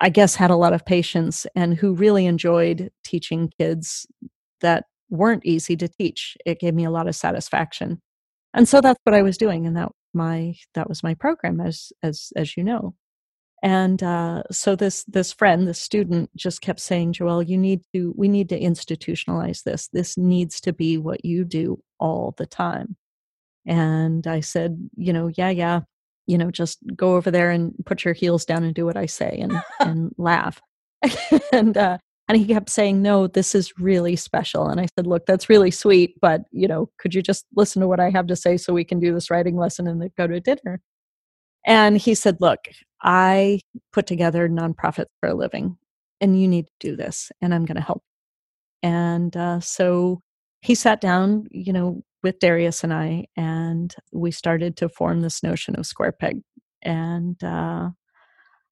I 0.00 0.10
guess 0.10 0.34
had 0.34 0.50
a 0.50 0.56
lot 0.56 0.72
of 0.72 0.84
patience 0.84 1.46
and 1.54 1.74
who 1.74 1.94
really 1.94 2.26
enjoyed 2.26 2.90
teaching 3.04 3.50
kids 3.58 4.06
that 4.60 4.84
weren't 5.10 5.44
easy 5.44 5.76
to 5.76 5.88
teach. 5.88 6.36
It 6.46 6.60
gave 6.60 6.74
me 6.74 6.84
a 6.84 6.90
lot 6.90 7.08
of 7.08 7.16
satisfaction. 7.16 8.00
And 8.54 8.68
so 8.68 8.80
that's 8.80 9.00
what 9.04 9.14
I 9.14 9.22
was 9.22 9.38
doing 9.38 9.66
and 9.66 9.76
that 9.76 9.90
my 10.14 10.54
that 10.74 10.88
was 10.88 11.02
my 11.02 11.14
program 11.14 11.60
as 11.60 11.92
as 12.02 12.32
as 12.36 12.56
you 12.56 12.64
know. 12.64 12.94
And 13.62 14.02
uh, 14.02 14.44
so 14.52 14.76
this 14.76 15.04
this 15.04 15.32
friend, 15.32 15.66
this 15.66 15.80
student, 15.80 16.30
just 16.36 16.60
kept 16.60 16.80
saying, 16.80 17.14
"Joelle, 17.14 17.46
you 17.46 17.58
need 17.58 17.82
to. 17.94 18.14
We 18.16 18.28
need 18.28 18.48
to 18.50 18.60
institutionalize 18.60 19.64
this. 19.64 19.88
This 19.88 20.16
needs 20.16 20.60
to 20.62 20.72
be 20.72 20.96
what 20.96 21.24
you 21.24 21.44
do 21.44 21.82
all 21.98 22.34
the 22.38 22.46
time." 22.46 22.96
And 23.68 24.26
I 24.26 24.40
said, 24.40 24.90
"You 24.96 25.12
know, 25.12 25.30
yeah, 25.36 25.50
yeah, 25.50 25.80
you 26.26 26.38
know, 26.38 26.50
just 26.50 26.78
go 26.96 27.14
over 27.16 27.30
there 27.30 27.50
and 27.50 27.74
put 27.86 28.04
your 28.04 28.14
heels 28.14 28.44
down 28.44 28.64
and 28.64 28.74
do 28.74 28.84
what 28.86 28.96
I 28.96 29.06
say 29.06 29.38
and 29.40 29.62
and 29.80 30.12
laugh." 30.18 30.60
and 31.52 31.76
uh, 31.76 31.98
and 32.28 32.36
he 32.36 32.46
kept 32.46 32.68
saying, 32.68 33.00
No, 33.00 33.26
this 33.26 33.54
is 33.54 33.72
really 33.78 34.14
special. 34.14 34.68
And 34.68 34.80
I 34.80 34.86
said, 34.94 35.06
Look, 35.06 35.24
that's 35.26 35.48
really 35.48 35.70
sweet, 35.70 36.14
but, 36.20 36.42
you 36.52 36.68
know, 36.68 36.90
could 36.98 37.14
you 37.14 37.22
just 37.22 37.46
listen 37.56 37.80
to 37.80 37.88
what 37.88 38.00
I 38.00 38.10
have 38.10 38.26
to 38.26 38.36
say 38.36 38.58
so 38.58 38.72
we 38.72 38.84
can 38.84 39.00
do 39.00 39.14
this 39.14 39.30
riding 39.30 39.56
lesson 39.56 39.88
and 39.88 40.00
then 40.00 40.10
go 40.16 40.26
to 40.26 40.38
dinner? 40.38 40.80
And 41.66 41.96
he 41.96 42.14
said, 42.14 42.36
Look, 42.40 42.60
I 43.02 43.60
put 43.92 44.06
together 44.06 44.48
nonprofits 44.48 45.06
for 45.20 45.30
a 45.30 45.34
living, 45.34 45.78
and 46.20 46.40
you 46.40 46.48
need 46.48 46.66
to 46.66 46.90
do 46.90 46.96
this, 46.96 47.32
and 47.40 47.54
I'm 47.54 47.64
going 47.64 47.76
to 47.76 47.82
help. 47.82 48.02
And 48.82 49.34
uh, 49.36 49.60
so 49.60 50.20
he 50.60 50.74
sat 50.74 51.00
down, 51.00 51.46
you 51.50 51.72
know, 51.72 52.02
with 52.22 52.38
Darius 52.38 52.82
and 52.84 52.92
I, 52.92 53.26
and 53.36 53.94
we 54.12 54.30
started 54.30 54.76
to 54.78 54.88
form 54.88 55.20
this 55.20 55.42
notion 55.42 55.76
of 55.76 55.86
Square 55.86 56.12
Peg. 56.12 56.42
And 56.82 57.42
uh, 57.42 57.90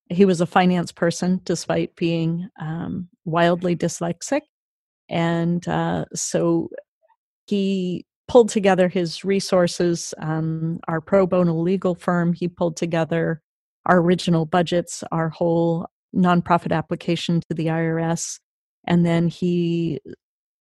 he 0.09 0.25
was 0.25 0.41
a 0.41 0.45
finance 0.45 0.91
person 0.91 1.41
despite 1.43 1.95
being 1.95 2.49
um, 2.59 3.09
wildly 3.25 3.75
dyslexic. 3.75 4.41
And 5.09 5.65
uh, 5.67 6.05
so 6.13 6.69
he 7.45 8.05
pulled 8.27 8.49
together 8.49 8.89
his 8.89 9.23
resources, 9.23 10.13
um, 10.19 10.79
our 10.87 10.99
pro 10.99 11.25
bono 11.25 11.53
legal 11.53 11.95
firm. 11.95 12.33
He 12.33 12.47
pulled 12.47 12.75
together 12.75 13.41
our 13.85 13.99
original 13.99 14.45
budgets, 14.45 15.03
our 15.11 15.29
whole 15.29 15.87
nonprofit 16.15 16.75
application 16.75 17.41
to 17.49 17.55
the 17.55 17.67
IRS. 17.67 18.39
And 18.85 19.05
then 19.05 19.27
he 19.27 19.99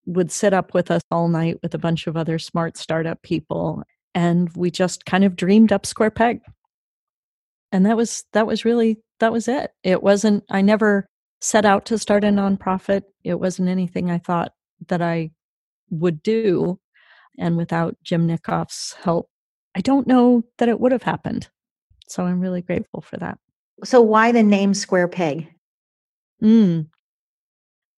would 0.06 0.32
sit 0.32 0.54
up 0.54 0.74
with 0.74 0.92
us 0.92 1.02
all 1.12 1.28
night 1.28 1.60
with 1.64 1.74
a 1.74 1.80
bunch 1.80 2.08
of 2.08 2.16
other 2.16 2.38
smart 2.40 2.78
startup 2.78 3.22
people. 3.22 3.84
And 4.14 4.50
we 4.56 4.72
just 4.72 5.06
kind 5.06 5.24
of 5.24 5.36
dreamed 5.36 5.72
up 5.72 5.86
Square 5.86 6.12
Peg. 6.12 6.42
And 7.72 7.86
that 7.86 7.98
was 7.98 8.24
that 8.34 8.48
was 8.48 8.64
really 8.64 9.00
that 9.20 9.32
was 9.32 9.48
it. 9.48 9.72
It 9.84 10.04
wasn't 10.04 10.44
I 10.50 10.62
never 10.62 11.08
set 11.42 11.66
out 11.66 11.86
to 11.86 11.98
start 11.98 12.24
a 12.24 12.28
nonprofit. 12.28 13.04
It 13.24 13.40
wasn't 13.40 13.70
anything 13.70 14.10
I 14.10 14.18
thought 14.18 14.54
that 14.88 15.02
I 15.02 15.32
would 15.90 16.24
do. 16.24 16.80
And 17.38 17.58
without 17.58 17.98
Jim 18.04 18.28
Nickoff's 18.28 18.94
help, 19.04 19.30
I 19.76 19.82
don't 19.82 20.08
know 20.08 20.44
that 20.58 20.70
it 20.70 20.80
would 20.80 20.92
have 20.94 21.04
happened. 21.04 21.50
So 22.08 22.24
I'm 22.24 22.40
really 22.40 22.62
grateful 22.62 23.02
for 23.02 23.18
that. 23.18 23.38
So 23.84 24.02
why 24.02 24.32
the 24.32 24.44
name 24.44 24.74
Square 24.74 25.10
Peg? 25.10 25.50
Mm. 26.42 26.88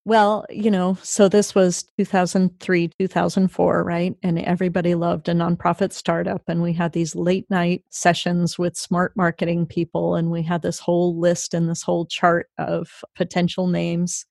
Well, 0.08 0.46
you 0.50 0.72
know, 0.72 0.98
so 1.04 1.28
this 1.28 1.54
was 1.54 1.84
2003, 2.00 2.92
2004, 2.98 3.84
right? 3.84 4.16
And 4.24 4.40
everybody 4.40 4.96
loved 4.96 5.28
a 5.28 5.34
nonprofit 5.34 5.92
startup. 5.92 6.44
And 6.48 6.62
we 6.62 6.72
had 6.72 6.94
these 6.94 7.14
late 7.14 7.46
night 7.50 7.84
sessions 7.90 8.58
with 8.58 8.78
smart 8.78 9.18
marketing 9.18 9.66
people. 9.66 10.16
And 10.16 10.32
we 10.32 10.44
had 10.44 10.62
this 10.62 10.80
whole 10.80 11.20
list 11.20 11.54
and 11.54 11.68
this 11.68 11.82
whole 11.82 12.06
chart 12.06 12.48
of 12.58 13.04
potential 13.18 13.68
names. 13.68 14.26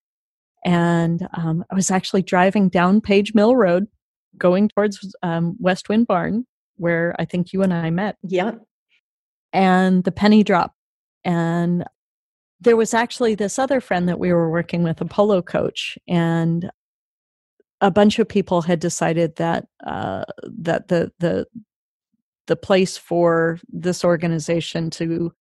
And 0.65 1.29
um, 1.35 1.63
I 1.71 1.75
was 1.75 1.91
actually 1.91 2.23
driving 2.23 2.71
down 2.71 3.03
Page 3.03 3.35
Mill 3.35 3.55
Road, 3.55 3.87
going 4.39 4.71
towards 4.71 5.15
um, 5.23 5.57
West 5.61 5.91
Wind 5.91 6.07
Barn, 6.07 6.47
where 6.77 7.15
I 7.19 7.27
think 7.27 7.53
you 7.53 7.61
and 7.61 7.75
I 7.75 7.91
met. 7.91 8.17
Yep. 8.23 8.63
And 9.53 10.05
the 10.05 10.13
penny 10.13 10.43
dropped. 10.43 10.75
And 11.23 11.85
there 12.61 12.77
was 12.77 12.95
actually 12.95 13.35
this 13.35 13.59
other 13.59 13.81
friend 13.81 14.09
that 14.09 14.19
we 14.19 14.33
were 14.33 14.51
working 14.51 14.83
with, 14.83 15.01
a 15.01 15.05
polo 15.05 15.43
coach, 15.43 15.99
and 16.09 16.71
a 17.81 17.91
bunch 17.91 18.19
of 18.19 18.29
people 18.29 18.63
had 18.63 18.81
decided 18.81 19.37
that 19.37 19.67
uh, 19.87 20.25
that 20.43 20.89
the 20.89 21.13
the 21.19 21.47
the 22.47 22.57
place 22.57 22.97
for 22.97 23.59
this 23.69 24.05
organization 24.05 24.89
to 24.91 25.33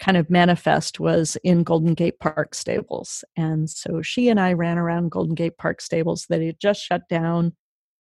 kind 0.00 0.16
of 0.16 0.30
manifest 0.30 1.00
was 1.00 1.36
in 1.42 1.62
Golden 1.62 1.94
Gate 1.94 2.20
Park 2.20 2.54
Stables, 2.54 3.24
and 3.36 3.68
so 3.70 4.02
she 4.02 4.28
and 4.28 4.38
I 4.38 4.52
ran 4.52 4.78
around 4.78 5.10
Golden 5.10 5.34
Gate 5.34 5.56
Park 5.56 5.80
Stables 5.80 6.26
that 6.28 6.42
had 6.42 6.60
just 6.60 6.82
shut 6.82 7.08
down, 7.08 7.54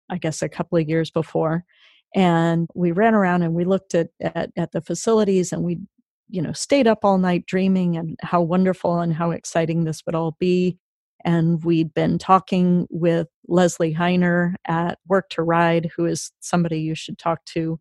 I 0.09 0.17
guess, 0.17 0.41
a 0.41 0.49
couple 0.49 0.79
of 0.79 0.89
years 0.89 1.11
before, 1.11 1.63
and 2.15 2.67
we 2.73 2.91
ran 2.91 3.13
around 3.13 3.43
and 3.43 3.53
we 3.53 3.65
looked 3.65 3.93
at 3.93 4.09
at, 4.21 4.49
at 4.57 4.71
the 4.71 4.81
facilities 4.81 5.53
and 5.53 5.63
we 5.63 5.79
you 6.29 6.41
know 6.41 6.51
stayed 6.51 6.87
up 6.87 6.99
all 7.03 7.17
night 7.17 7.45
dreaming 7.45 7.97
and 7.97 8.17
how 8.21 8.41
wonderful 8.41 8.99
and 8.99 9.13
how 9.13 9.31
exciting 9.31 9.83
this 9.83 10.05
would 10.05 10.15
all 10.15 10.35
be 10.39 10.77
and 11.23 11.63
we'd 11.63 11.93
been 11.95 12.19
talking 12.19 12.85
with 12.91 13.27
Lezlie 13.49 13.95
Hiner 13.95 14.53
at 14.67 14.99
work 15.07 15.29
to 15.29 15.41
ride 15.41 15.89
who 15.95 16.05
is 16.05 16.31
somebody 16.39 16.79
you 16.79 16.95
should 16.95 17.17
talk 17.17 17.43
to 17.45 17.79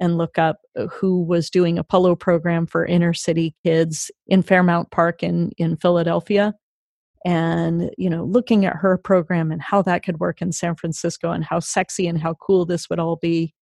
and 0.00 0.18
look 0.18 0.38
up 0.38 0.60
uh, 0.78 0.86
who 0.86 1.22
was 1.22 1.50
doing 1.50 1.78
a 1.78 1.84
polo 1.84 2.14
program 2.14 2.66
for 2.66 2.84
inner 2.84 3.12
city 3.12 3.54
kids 3.64 4.10
in 4.26 4.42
Fairmount 4.42 4.90
Park 4.90 5.22
in, 5.22 5.52
in 5.58 5.76
Philadelphia. 5.76 6.54
And, 7.24 7.90
you 7.98 8.08
know, 8.08 8.24
looking 8.24 8.64
at 8.66 8.76
her 8.76 8.96
program 8.98 9.50
and 9.50 9.60
how 9.60 9.82
that 9.82 10.04
could 10.04 10.20
work 10.20 10.40
in 10.40 10.52
San 10.52 10.76
Francisco 10.76 11.32
and 11.32 11.44
how 11.44 11.58
sexy 11.58 12.06
and 12.06 12.20
how 12.20 12.34
cool 12.34 12.64
this 12.66 12.88
would 12.88 13.00
all 13.00 13.16
be. 13.16 13.52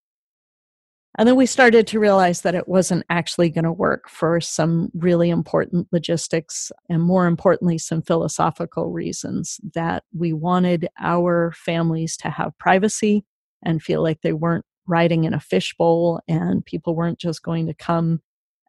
And 1.16 1.28
then 1.28 1.36
we 1.36 1.46
started 1.46 1.86
to 1.88 2.00
realize 2.00 2.40
that 2.40 2.56
it 2.56 2.66
wasn't 2.66 3.04
actually 3.08 3.48
going 3.48 3.64
to 3.64 3.72
work 3.72 4.08
for 4.08 4.40
some 4.40 4.90
really 4.94 5.30
important 5.30 5.86
logistics 5.92 6.72
and, 6.88 7.02
more 7.02 7.26
importantly, 7.26 7.78
some 7.78 8.02
philosophical 8.02 8.90
reasons 8.90 9.60
that 9.74 10.02
we 10.12 10.32
wanted 10.32 10.88
our 10.98 11.52
families 11.52 12.16
to 12.18 12.30
have 12.30 12.58
privacy 12.58 13.24
and 13.62 13.82
feel 13.82 14.02
like 14.02 14.22
they 14.22 14.32
weren't 14.32 14.64
riding 14.86 15.24
in 15.24 15.34
a 15.34 15.40
fishbowl 15.40 16.20
and 16.26 16.64
people 16.66 16.96
weren't 16.96 17.18
just 17.18 17.42
going 17.42 17.66
to 17.66 17.74
come 17.74 18.20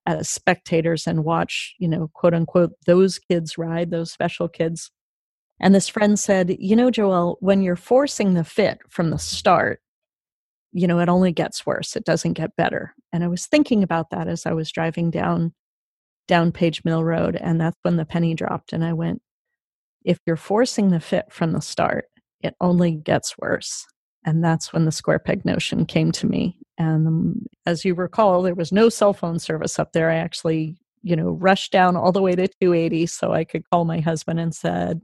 as 0.06 0.30
spectators 0.30 1.08
and 1.08 1.26
watch, 1.26 1.74
you 1.80 1.88
know, 1.88 2.10
quote 2.14 2.36
unquote, 2.36 2.74
those 2.86 3.18
kids 3.18 3.58
ride, 3.58 3.90
those 3.90 4.12
special 4.12 4.48
kids. 4.48 4.92
And 5.60 5.74
this 5.74 5.88
friend 5.88 6.20
said, 6.20 6.56
You 6.60 6.76
know, 6.76 6.92
Joelle, 6.92 7.38
when 7.40 7.64
you're 7.64 7.76
forcing 7.76 8.34
the 8.34 8.44
fit 8.44 8.80
from 8.90 9.10
the 9.10 9.18
start, 9.18 9.82
you 10.76 10.88
know, 10.88 11.00
it 11.00 11.08
only 11.08 11.32
gets 11.32 11.66
worse. 11.66 11.96
It 11.96 12.04
doesn't 12.04 12.34
get 12.34 12.58
better. 12.58 12.94
And 13.14 13.24
I 13.24 13.30
was 13.30 13.46
thinking 13.46 13.82
about 13.82 14.10
that 14.10 14.28
as 14.28 14.46
I 14.46 14.52
was 14.52 14.70
driving 14.70 15.10
down 15.10 15.54
down 16.28 16.52
Page 16.52 16.84
Mill 16.84 17.02
Road. 17.02 17.38
And 17.38 17.62
that's 17.62 17.78
when 17.84 17.96
the 17.96 18.04
penny 18.04 18.34
dropped. 18.34 18.74
And 18.74 18.84
I 18.84 18.92
went, 18.92 19.22
if 20.04 20.20
you're 20.26 20.36
forcing 20.36 20.90
the 20.90 21.00
fit 21.00 21.32
from 21.32 21.54
the 21.54 21.62
start, 21.62 22.06
it 22.42 22.56
only 22.60 22.92
gets 22.92 23.38
worse. 23.38 23.86
And 24.26 24.44
that's 24.44 24.74
when 24.74 24.84
the 24.84 24.92
square 24.92 25.20
peg 25.20 25.46
notion 25.46 25.86
came 25.86 26.12
to 26.14 26.28
me. 26.28 26.58
And 26.78 27.08
um, 27.08 27.46
as 27.66 27.86
you 27.86 27.94
recall, 27.94 28.42
there 28.42 28.56
was 28.56 28.74
no 28.74 28.90
cell 28.90 29.14
phone 29.14 29.40
service 29.40 29.80
up 29.80 29.94
there. 29.94 30.10
I 30.10 30.16
actually, 30.16 30.76
you 31.04 31.16
know, 31.16 31.30
rushed 31.30 31.72
down 31.72 31.96
all 31.96 32.12
the 32.12 32.22
way 32.22 32.36
to 32.36 32.50
280 32.60 33.06
so 33.06 33.32
I 33.32 33.46
could 33.46 33.64
call 33.70 33.86
my 33.86 34.02
husband 34.02 34.42
and 34.42 34.54
said, 34.54 35.00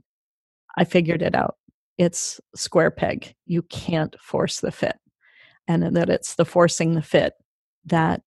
I 0.76 0.84
figured 0.84 1.22
it 1.22 1.34
out. 1.34 1.54
It's 1.96 2.40
square 2.54 2.90
peg. 2.90 3.34
You 3.46 3.62
can't 3.62 4.14
force 4.20 4.60
the 4.60 4.72
fit. 4.72 4.96
And 5.68 5.96
that 5.96 6.10
it's 6.10 6.34
the 6.34 6.44
forcing 6.44 6.94
the 6.94 7.02
fit 7.02 7.34
that, 7.86 8.22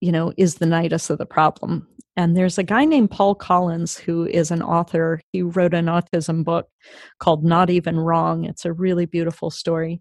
you 0.00 0.12
know, 0.12 0.32
is 0.36 0.56
the 0.56 0.66
nidus 0.66 1.10
of 1.10 1.18
the 1.18 1.26
problem. 1.26 1.86
And 2.16 2.36
there's 2.36 2.58
a 2.58 2.62
guy 2.62 2.84
named 2.84 3.10
Paul 3.10 3.34
Collins 3.34 3.96
who 3.96 4.26
is 4.26 4.50
an 4.50 4.62
author. 4.62 5.20
He 5.32 5.42
wrote 5.42 5.74
an 5.74 5.86
autism 5.86 6.44
book 6.44 6.68
called 7.18 7.44
Not 7.44 7.70
Even 7.70 7.98
Wrong. 7.98 8.44
It's 8.44 8.64
a 8.64 8.72
really 8.72 9.06
beautiful 9.06 9.50
story 9.50 10.00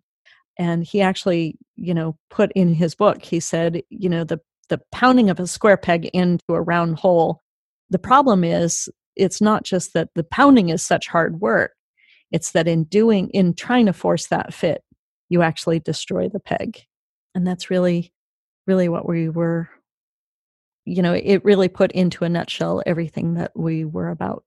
and 0.58 0.84
he 0.84 1.02
actually 1.02 1.58
you 1.76 1.94
know 1.94 2.18
put 2.30 2.52
in 2.54 2.74
his 2.74 2.96
book 2.96 3.24
he 3.24 3.40
said 3.40 3.82
you 3.90 4.10
know 4.10 4.24
the 4.24 4.40
the 4.70 4.80
pounding 4.92 5.30
of 5.30 5.40
a 5.40 5.48
square 5.48 5.78
peg 5.78 6.06
into 6.14 6.44
a 6.50 6.62
round 6.62 6.98
hole 6.98 7.42
the 7.90 8.00
problem 8.00 8.44
is 8.44 8.90
it's 9.16 9.42
not 9.42 9.64
just 9.64 9.94
that 9.94 10.10
the 10.16 10.24
pounding 10.24 10.70
is 10.70 10.82
such 10.82 11.08
hard 11.08 11.40
work 11.42 11.72
it's 12.32 12.52
that 12.52 12.68
in 12.68 12.84
doing 12.86 13.30
in 13.30 13.54
trying 13.54 13.86
to 13.86 13.94
force 13.94 14.28
that 14.28 14.54
fit 14.54 14.83
you 15.34 15.42
actually 15.42 15.80
destroy 15.80 16.30
the 16.30 16.40
peg 16.40 16.86
and 17.36 17.46
that's 17.46 17.70
really 17.70 18.14
really 18.68 18.88
what 18.88 19.08
we 19.08 19.30
were 19.30 19.70
you 20.86 21.02
know 21.02 21.14
it 21.14 21.44
really 21.44 21.68
put 21.68 21.92
into 21.92 22.24
a 22.24 22.30
nutshell 22.30 22.82
everything 22.86 23.34
that 23.34 23.52
we 23.56 23.84
were 23.84 24.10
about 24.10 24.44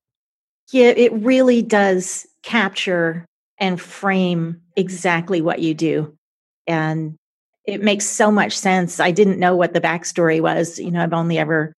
yeah 0.73 0.89
it 0.89 1.13
really 1.13 1.63
does 1.63 2.27
capture 2.43 3.27
and 3.59 3.81
frame 3.81 4.61
exactly 4.77 5.41
what 5.41 5.61
you 5.61 5.75
do. 5.75 6.17
And 6.67 7.17
it 7.67 7.83
makes 7.83 8.07
so 8.07 8.31
much 8.31 8.57
sense. 8.57 9.01
I 9.01 9.11
didn't 9.11 9.41
know 9.41 9.57
what 9.57 9.73
the 9.73 9.81
backstory 9.81 10.41
was. 10.41 10.79
You 10.79 10.91
know, 10.91 11.03
I've 11.03 11.13
only 11.13 11.39
ever 11.39 11.73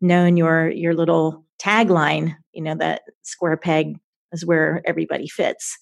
known 0.00 0.36
your 0.36 0.70
your 0.70 0.94
little 0.94 1.44
tagline, 1.60 2.36
you 2.52 2.62
know, 2.62 2.74
that 2.76 3.02
square 3.22 3.56
peg 3.56 3.98
is 4.32 4.44
where 4.44 4.82
everybody 4.84 5.28
fits. 5.28 5.78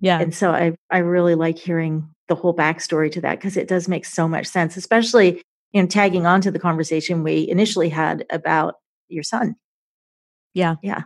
Yeah. 0.00 0.20
And 0.20 0.34
so 0.34 0.50
I 0.50 0.76
I 0.90 0.98
really 0.98 1.34
like 1.34 1.58
hearing 1.58 2.08
the 2.28 2.34
whole 2.34 2.54
backstory 2.54 3.10
to 3.12 3.20
that 3.22 3.36
because 3.38 3.56
it 3.56 3.68
does 3.68 3.88
make 3.88 4.04
so 4.04 4.28
much 4.28 4.46
sense, 4.46 4.76
especially 4.76 5.42
you 5.72 5.82
know, 5.82 5.88
tagging 5.88 6.24
on 6.26 6.40
to 6.40 6.50
the 6.50 6.58
conversation 6.58 7.22
we 7.24 7.48
initially 7.48 7.88
had 7.88 8.24
about 8.30 8.76
your 9.08 9.24
son. 9.24 9.56
Yeah. 10.54 10.76
Yeah. 10.82 11.02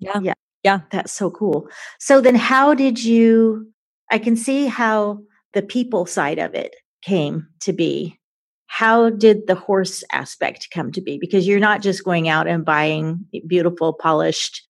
Yeah. 0.00 0.20
Yeah. 0.20 0.34
Yeah. 0.64 0.80
That's 0.90 1.12
so 1.12 1.30
cool. 1.30 1.68
So 1.98 2.20
then 2.20 2.34
how 2.34 2.74
did 2.74 3.02
you 3.02 3.72
I 4.10 4.18
can 4.18 4.36
see 4.36 4.66
how 4.66 5.20
the 5.54 5.62
people 5.62 6.06
side 6.06 6.38
of 6.38 6.54
it 6.54 6.74
came 7.02 7.46
to 7.60 7.72
be. 7.72 8.18
How 8.66 9.10
did 9.10 9.46
the 9.46 9.54
horse 9.54 10.04
aspect 10.12 10.68
come 10.72 10.92
to 10.92 11.00
be? 11.00 11.18
Because 11.18 11.46
you're 11.46 11.60
not 11.60 11.82
just 11.82 12.04
going 12.04 12.28
out 12.28 12.46
and 12.46 12.64
buying 12.64 13.24
beautiful, 13.46 13.94
polished, 13.94 14.66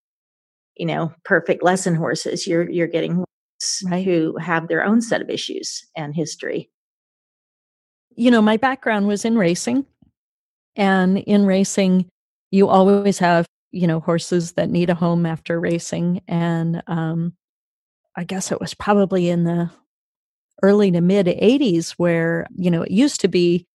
you 0.77 0.87
know, 0.87 1.13
perfect 1.25 1.63
lesson 1.63 1.95
horses. 1.95 2.47
You're 2.47 2.71
you're 2.71 2.87
getting 2.87 3.25
horses 3.69 3.91
right. 3.91 4.05
who 4.05 4.37
have 4.39 4.69
their 4.69 4.85
own 4.85 5.01
set 5.01 5.21
of 5.21 5.31
issues 5.31 5.85
and 5.97 6.15
history. 6.15 6.71
You 8.17 8.31
know, 8.31 8.43
my 8.43 8.57
background 8.57 9.07
was 9.07 9.25
in 9.25 9.39
racing. 9.39 9.87
And 10.77 11.19
in 11.19 11.45
racing, 11.45 12.09
you 12.51 12.69
always 12.69 13.19
have, 13.19 13.47
you 13.73 13.87
know, 13.87 14.01
horses 14.01 14.53
that 14.53 14.71
need 14.71 14.91
a 14.91 14.95
home 14.95 15.27
after 15.27 15.59
racing. 15.59 16.23
And 16.29 16.83
um, 16.87 17.35
I 18.17 18.25
guess 18.25 18.53
it 18.53 18.61
was 18.61 18.75
probably 18.75 19.29
in 19.29 19.45
the 19.45 19.71
early 20.63 20.91
to 20.93 21.01
mid 21.01 21.27
80s 21.27 21.93
where, 21.93 22.47
you 22.55 22.71
know, 22.71 22.83
it 22.83 22.91
used 22.91 23.21
to 23.21 23.29
be 23.29 23.67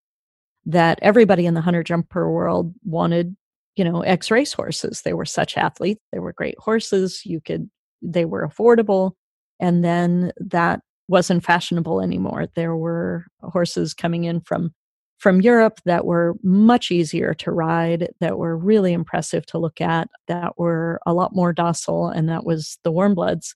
that 0.65 0.99
everybody 1.01 1.45
in 1.45 1.53
the 1.53 1.61
hunter 1.61 1.83
jumper 1.83 2.31
world 2.31 2.73
wanted, 2.83 3.35
you 3.75 3.83
know, 3.83 4.01
ex 4.01 4.31
race 4.31 4.53
horses. 4.53 5.01
They 5.01 5.13
were 5.13 5.25
such 5.25 5.57
athletes, 5.57 6.01
they 6.11 6.19
were 6.19 6.33
great 6.33 6.57
horses, 6.57 7.25
you 7.25 7.41
could, 7.41 7.69
they 8.01 8.25
were 8.25 8.47
affordable. 8.47 9.13
And 9.59 9.83
then 9.83 10.31
that 10.37 10.81
wasn't 11.07 11.43
fashionable 11.43 12.01
anymore. 12.01 12.47
There 12.55 12.75
were 12.75 13.25
horses 13.41 13.93
coming 13.93 14.23
in 14.25 14.41
from 14.41 14.73
from 15.19 15.39
Europe 15.39 15.79
that 15.85 16.05
were 16.05 16.35
much 16.43 16.91
easier 16.91 17.33
to 17.33 17.49
ride, 17.49 18.09
that 18.19 18.37
were 18.37 18.57
really 18.57 18.91
impressive 18.91 19.45
to 19.45 19.57
look 19.57 19.79
at, 19.79 20.09
that 20.27 20.57
were 20.57 20.99
a 21.05 21.13
lot 21.13 21.33
more 21.33 21.53
docile, 21.53 22.09
and 22.09 22.27
that 22.27 22.45
was 22.45 22.77
the 22.83 22.91
warm 22.91 23.15
bloods 23.15 23.55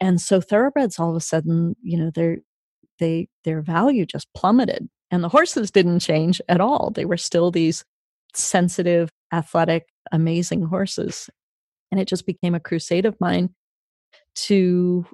and 0.00 0.20
so 0.20 0.40
thoroughbreds 0.40 0.98
all 0.98 1.10
of 1.10 1.16
a 1.16 1.20
sudden 1.20 1.74
you 1.82 1.98
know 1.98 2.10
their 2.14 2.38
they 3.00 3.28
their 3.44 3.60
value 3.60 4.06
just 4.06 4.28
plummeted 4.34 4.88
and 5.10 5.24
the 5.24 5.28
horses 5.28 5.70
didn't 5.70 6.00
change 6.00 6.40
at 6.48 6.60
all. 6.60 6.90
They 6.90 7.04
were 7.04 7.16
still 7.16 7.50
these 7.50 7.84
sensitive 8.34 9.10
athletic 9.32 9.86
amazing 10.12 10.62
horses. 10.66 11.30
And 11.90 12.00
it 12.00 12.08
just 12.08 12.26
became 12.26 12.54
a 12.54 12.60
crusade 12.60 13.06
of 13.06 13.18
mine 13.20 13.50
to 14.46 15.06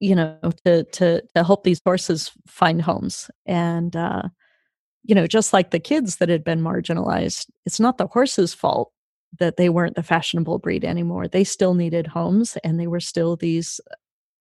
you 0.00 0.14
know 0.14 0.38
to 0.64 0.84
to 0.84 1.22
to 1.34 1.44
help 1.44 1.64
these 1.64 1.80
horses 1.84 2.30
find 2.46 2.82
homes 2.82 3.30
and 3.46 3.96
uh 3.96 4.22
you 5.04 5.14
know 5.14 5.26
just 5.26 5.52
like 5.52 5.70
the 5.70 5.80
kids 5.80 6.16
that 6.16 6.28
had 6.28 6.44
been 6.44 6.60
marginalized 6.60 7.46
it's 7.66 7.80
not 7.80 7.98
the 7.98 8.06
horses 8.06 8.54
fault 8.54 8.92
that 9.38 9.56
they 9.56 9.68
weren't 9.68 9.96
the 9.96 10.02
fashionable 10.02 10.58
breed 10.58 10.84
anymore. 10.84 11.28
They 11.28 11.44
still 11.44 11.74
needed 11.74 12.06
homes 12.06 12.56
and 12.64 12.78
they 12.78 12.86
were 12.86 13.00
still 13.00 13.36
these 13.36 13.80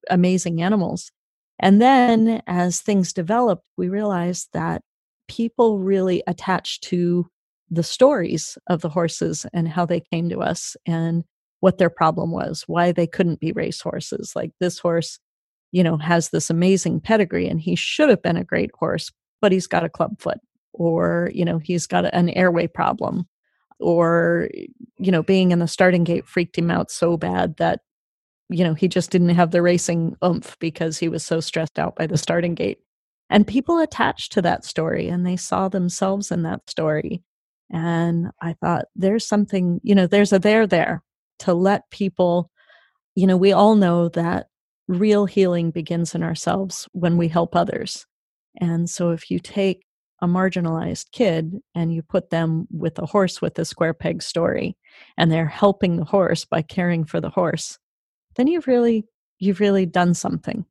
amazing 0.10 0.62
animals. 0.62 1.12
And 1.60 1.82
then 1.82 2.42
as 2.48 2.82
things 2.82 3.14
developed, 3.14 3.64
we 3.78 3.90
realized 3.90 4.50
that 4.54 4.82
people 5.28 5.80
really 5.80 6.24
attached 6.28 6.84
to 6.84 7.28
the 7.70 7.84
stories 7.84 8.58
of 8.68 8.82
the 8.82 8.90
horses 8.90 9.46
and 9.54 9.68
how 9.68 9.86
they 9.86 10.00
came 10.00 10.30
to 10.30 10.40
us 10.40 10.78
and 10.86 11.26
what 11.60 11.78
their 11.78 11.90
problem 11.90 12.32
was, 12.32 12.64
why 12.68 12.92
they 12.92 13.08
couldn't 13.08 13.40
be 13.40 13.52
race 13.52 13.82
horses. 13.82 14.34
Like 14.36 14.52
this 14.60 14.80
horse, 14.80 15.20
you 15.72 15.84
know, 15.84 15.98
has 15.98 16.30
this 16.30 16.50
amazing 16.50 17.02
pedigree 17.02 17.48
and 17.48 17.60
he 17.60 17.76
should 17.76 18.10
have 18.10 18.22
been 18.22 18.38
a 18.38 18.44
great 18.44 18.72
horse, 18.78 19.12
but 19.42 19.52
he's 19.52 19.68
got 19.68 19.84
a 19.84 19.90
club 19.90 20.20
foot 20.20 20.40
or, 20.74 21.32
you 21.34 21.46
know, 21.46 21.58
he's 21.58 21.88
got 21.88 22.06
an 22.14 22.30
airway 22.30 22.68
problem 22.68 23.28
or 23.80 24.50
you 24.98 25.12
know 25.12 25.24
being 25.24 25.52
in 25.52 25.60
the 25.60 25.68
starting 25.68 26.04
gate 26.04 26.26
freaked 26.26 26.58
him 26.58 26.72
out 26.72 26.90
so 26.92 27.18
bad 27.18 27.56
that 27.58 27.82
you 28.50 28.64
know 28.64 28.74
he 28.74 28.88
just 28.88 29.12
didn't 29.12 29.30
have 29.30 29.52
the 29.52 29.62
racing 29.62 30.16
oomph 30.24 30.58
because 30.60 30.98
he 30.98 31.10
was 31.10 31.24
so 31.24 31.40
stressed 31.40 31.78
out 31.78 31.96
by 31.96 32.08
the 32.08 32.18
starting 32.18 32.56
gate 32.56 32.80
and 33.30 33.46
people 33.46 33.80
attached 33.80 34.32
to 34.32 34.42
that 34.42 34.66
story 34.66 35.08
and 35.08 35.26
they 35.26 35.38
saw 35.38 35.70
themselves 35.70 36.32
in 36.32 36.44
that 36.44 36.68
story 36.70 37.24
and 37.72 38.30
i 38.42 38.54
thought 38.54 38.86
there's 38.96 39.28
something 39.28 39.80
you 39.84 39.94
know 39.94 40.08
there's 40.08 40.34
a 40.34 40.40
there 40.40 40.66
there 40.66 41.04
to 41.40 41.54
let 41.54 41.90
people 41.92 42.52
you 43.16 43.28
know 43.28 43.38
we 43.38 43.52
all 43.52 43.76
know 43.76 44.10
that 44.10 44.48
real 44.88 45.26
healing 45.26 45.72
begins 45.72 46.16
in 46.16 46.24
ourselves 46.24 46.88
when 46.94 47.18
we 47.18 47.28
help 47.28 47.56
others. 47.56 48.06
And 48.62 48.90
so 48.90 49.10
if 49.10 49.30
you 49.30 49.40
take 49.40 49.84
a 50.22 50.28
marginalized 50.28 51.12
kid 51.12 51.60
and 51.76 51.94
you 51.94 52.02
put 52.02 52.30
them 52.30 52.68
with 52.72 52.98
a 52.98 53.06
horse 53.06 53.42
with 53.42 53.60
a 53.60 53.66
square 53.66 53.94
peg 53.94 54.24
story 54.24 54.78
and 55.18 55.32
they're 55.32 55.46
helping 55.46 55.98
the 55.98 56.06
horse 56.06 56.46
by 56.46 56.62
caring 56.62 57.06
for 57.06 57.20
the 57.20 57.30
horse 57.30 57.78
then 58.36 58.48
you've 58.48 58.68
really 58.68 59.06
you've 59.40 59.60
really 59.60 59.86
done 59.86 60.14
something. 60.14 60.66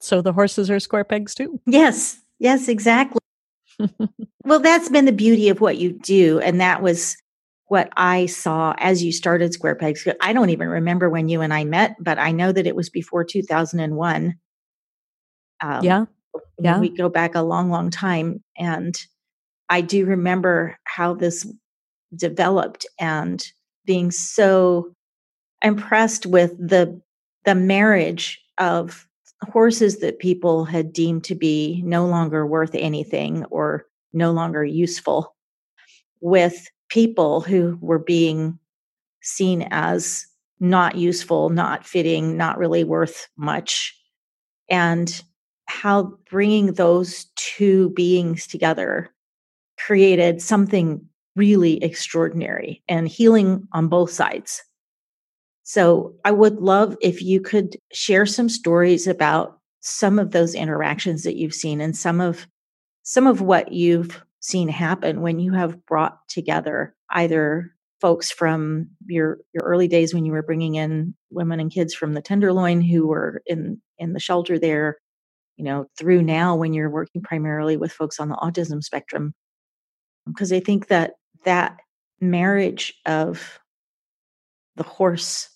So 0.00 0.20
the 0.20 0.32
horses 0.32 0.70
are 0.70 0.80
square 0.80 1.04
pegs 1.04 1.34
too. 1.34 1.60
Yes 1.66 2.20
yes 2.38 2.68
exactly. 2.68 3.20
Well, 4.46 4.60
that's 4.60 4.88
been 4.88 5.06
the 5.06 5.12
beauty 5.12 5.48
of 5.48 5.60
what 5.60 5.78
you 5.78 5.92
do. 5.92 6.38
And 6.38 6.60
that 6.60 6.80
was 6.80 7.16
what 7.68 7.90
I 7.96 8.26
saw 8.26 8.74
as 8.78 9.02
you 9.02 9.12
started 9.12 9.52
Square 9.52 9.76
Pegs. 9.76 10.06
I 10.20 10.32
don't 10.32 10.50
even 10.50 10.68
remember 10.68 11.10
when 11.10 11.28
you 11.28 11.40
and 11.40 11.52
I 11.52 11.64
met, 11.64 11.96
but 11.98 12.18
I 12.18 12.30
know 12.32 12.52
that 12.52 12.66
it 12.66 12.76
was 12.76 12.90
before 12.90 13.24
2001. 13.24 14.34
Um, 15.62 15.84
yeah. 15.84 16.04
Yeah. 16.58 16.78
We 16.78 16.90
go 16.90 17.08
back 17.08 17.34
a 17.34 17.42
long, 17.42 17.70
long 17.70 17.90
time. 17.90 18.42
And 18.56 18.96
I 19.68 19.80
do 19.80 20.06
remember 20.06 20.78
how 20.84 21.14
this 21.14 21.46
developed 22.14 22.86
and 23.00 23.44
being 23.84 24.10
so 24.10 24.92
impressed 25.62 26.26
with 26.26 26.56
the 26.58 27.00
the 27.44 27.54
marriage 27.54 28.40
of 28.58 29.06
horses 29.42 29.98
that 29.98 30.18
people 30.18 30.64
had 30.64 30.92
deemed 30.92 31.24
to 31.24 31.34
be 31.34 31.82
no 31.84 32.06
longer 32.06 32.46
worth 32.46 32.74
anything 32.74 33.44
or 33.46 33.86
no 34.12 34.32
longer 34.32 34.64
useful 34.64 35.34
with 36.20 36.68
people 36.88 37.40
who 37.40 37.78
were 37.80 37.98
being 37.98 38.58
seen 39.22 39.66
as 39.70 40.26
not 40.60 40.96
useful, 40.96 41.50
not 41.50 41.86
fitting, 41.86 42.36
not 42.36 42.58
really 42.58 42.84
worth 42.84 43.28
much. 43.36 43.94
And 44.68 45.22
how 45.66 46.18
bringing 46.30 46.72
those 46.72 47.26
two 47.36 47.90
beings 47.90 48.46
together 48.46 49.10
created 49.78 50.40
something 50.40 51.04
really 51.34 51.82
extraordinary 51.82 52.82
and 52.88 53.08
healing 53.08 53.68
on 53.72 53.88
both 53.88 54.10
sides. 54.10 54.62
So 55.64 56.14
I 56.24 56.30
would 56.30 56.60
love 56.60 56.96
if 57.02 57.20
you 57.20 57.40
could 57.40 57.76
share 57.92 58.24
some 58.24 58.48
stories 58.48 59.06
about 59.06 59.58
some 59.80 60.18
of 60.18 60.30
those 60.30 60.54
interactions 60.54 61.24
that 61.24 61.36
you've 61.36 61.54
seen 61.54 61.80
and 61.80 61.96
some 61.96 62.20
of 62.20 62.46
some 63.02 63.26
of 63.26 63.40
what 63.40 63.72
you've 63.72 64.20
seen 64.40 64.68
happen 64.68 65.20
when 65.20 65.38
you 65.38 65.52
have 65.52 65.84
brought 65.86 66.18
together 66.28 66.94
either 67.10 67.72
folks 68.00 68.30
from 68.30 68.88
your 69.06 69.38
your 69.52 69.64
early 69.64 69.88
days 69.88 70.12
when 70.12 70.24
you 70.24 70.32
were 70.32 70.42
bringing 70.42 70.74
in 70.74 71.14
women 71.30 71.60
and 71.60 71.72
kids 71.72 71.94
from 71.94 72.14
the 72.14 72.22
tenderloin 72.22 72.80
who 72.80 73.06
were 73.06 73.42
in 73.46 73.80
in 73.98 74.12
the 74.12 74.20
shelter 74.20 74.58
there 74.58 74.98
you 75.56 75.64
know 75.64 75.86
through 75.98 76.22
now 76.22 76.54
when 76.54 76.72
you're 76.72 76.90
working 76.90 77.22
primarily 77.22 77.76
with 77.76 77.92
folks 77.92 78.20
on 78.20 78.28
the 78.28 78.36
autism 78.36 78.82
spectrum. 78.82 79.34
Because 80.26 80.52
i 80.52 80.60
think 80.60 80.88
that 80.88 81.14
that 81.44 81.76
marriage 82.20 82.94
of 83.06 83.58
the 84.76 84.82
horse 84.82 85.48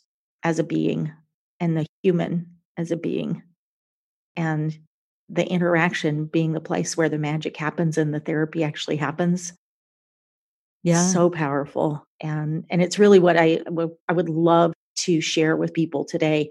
as 0.42 0.58
a 0.58 0.64
being 0.64 1.12
and 1.58 1.76
the 1.76 1.86
human 2.02 2.46
as 2.76 2.90
a 2.90 2.96
being 2.96 3.42
and 4.36 4.78
the 5.30 5.46
interaction 5.46 6.24
being 6.26 6.52
the 6.52 6.60
place 6.60 6.96
where 6.96 7.08
the 7.08 7.18
magic 7.18 7.56
happens 7.56 7.96
and 7.96 8.12
the 8.12 8.20
therapy 8.20 8.64
actually 8.64 8.96
happens. 8.96 9.52
Yeah. 10.82 11.06
So 11.06 11.30
powerful 11.30 12.06
and 12.20 12.64
and 12.70 12.82
it's 12.82 12.98
really 12.98 13.18
what 13.18 13.36
I 13.36 13.60
I 14.08 14.12
would 14.12 14.28
love 14.28 14.72
to 14.98 15.20
share 15.20 15.56
with 15.56 15.72
people 15.72 16.04
today 16.04 16.50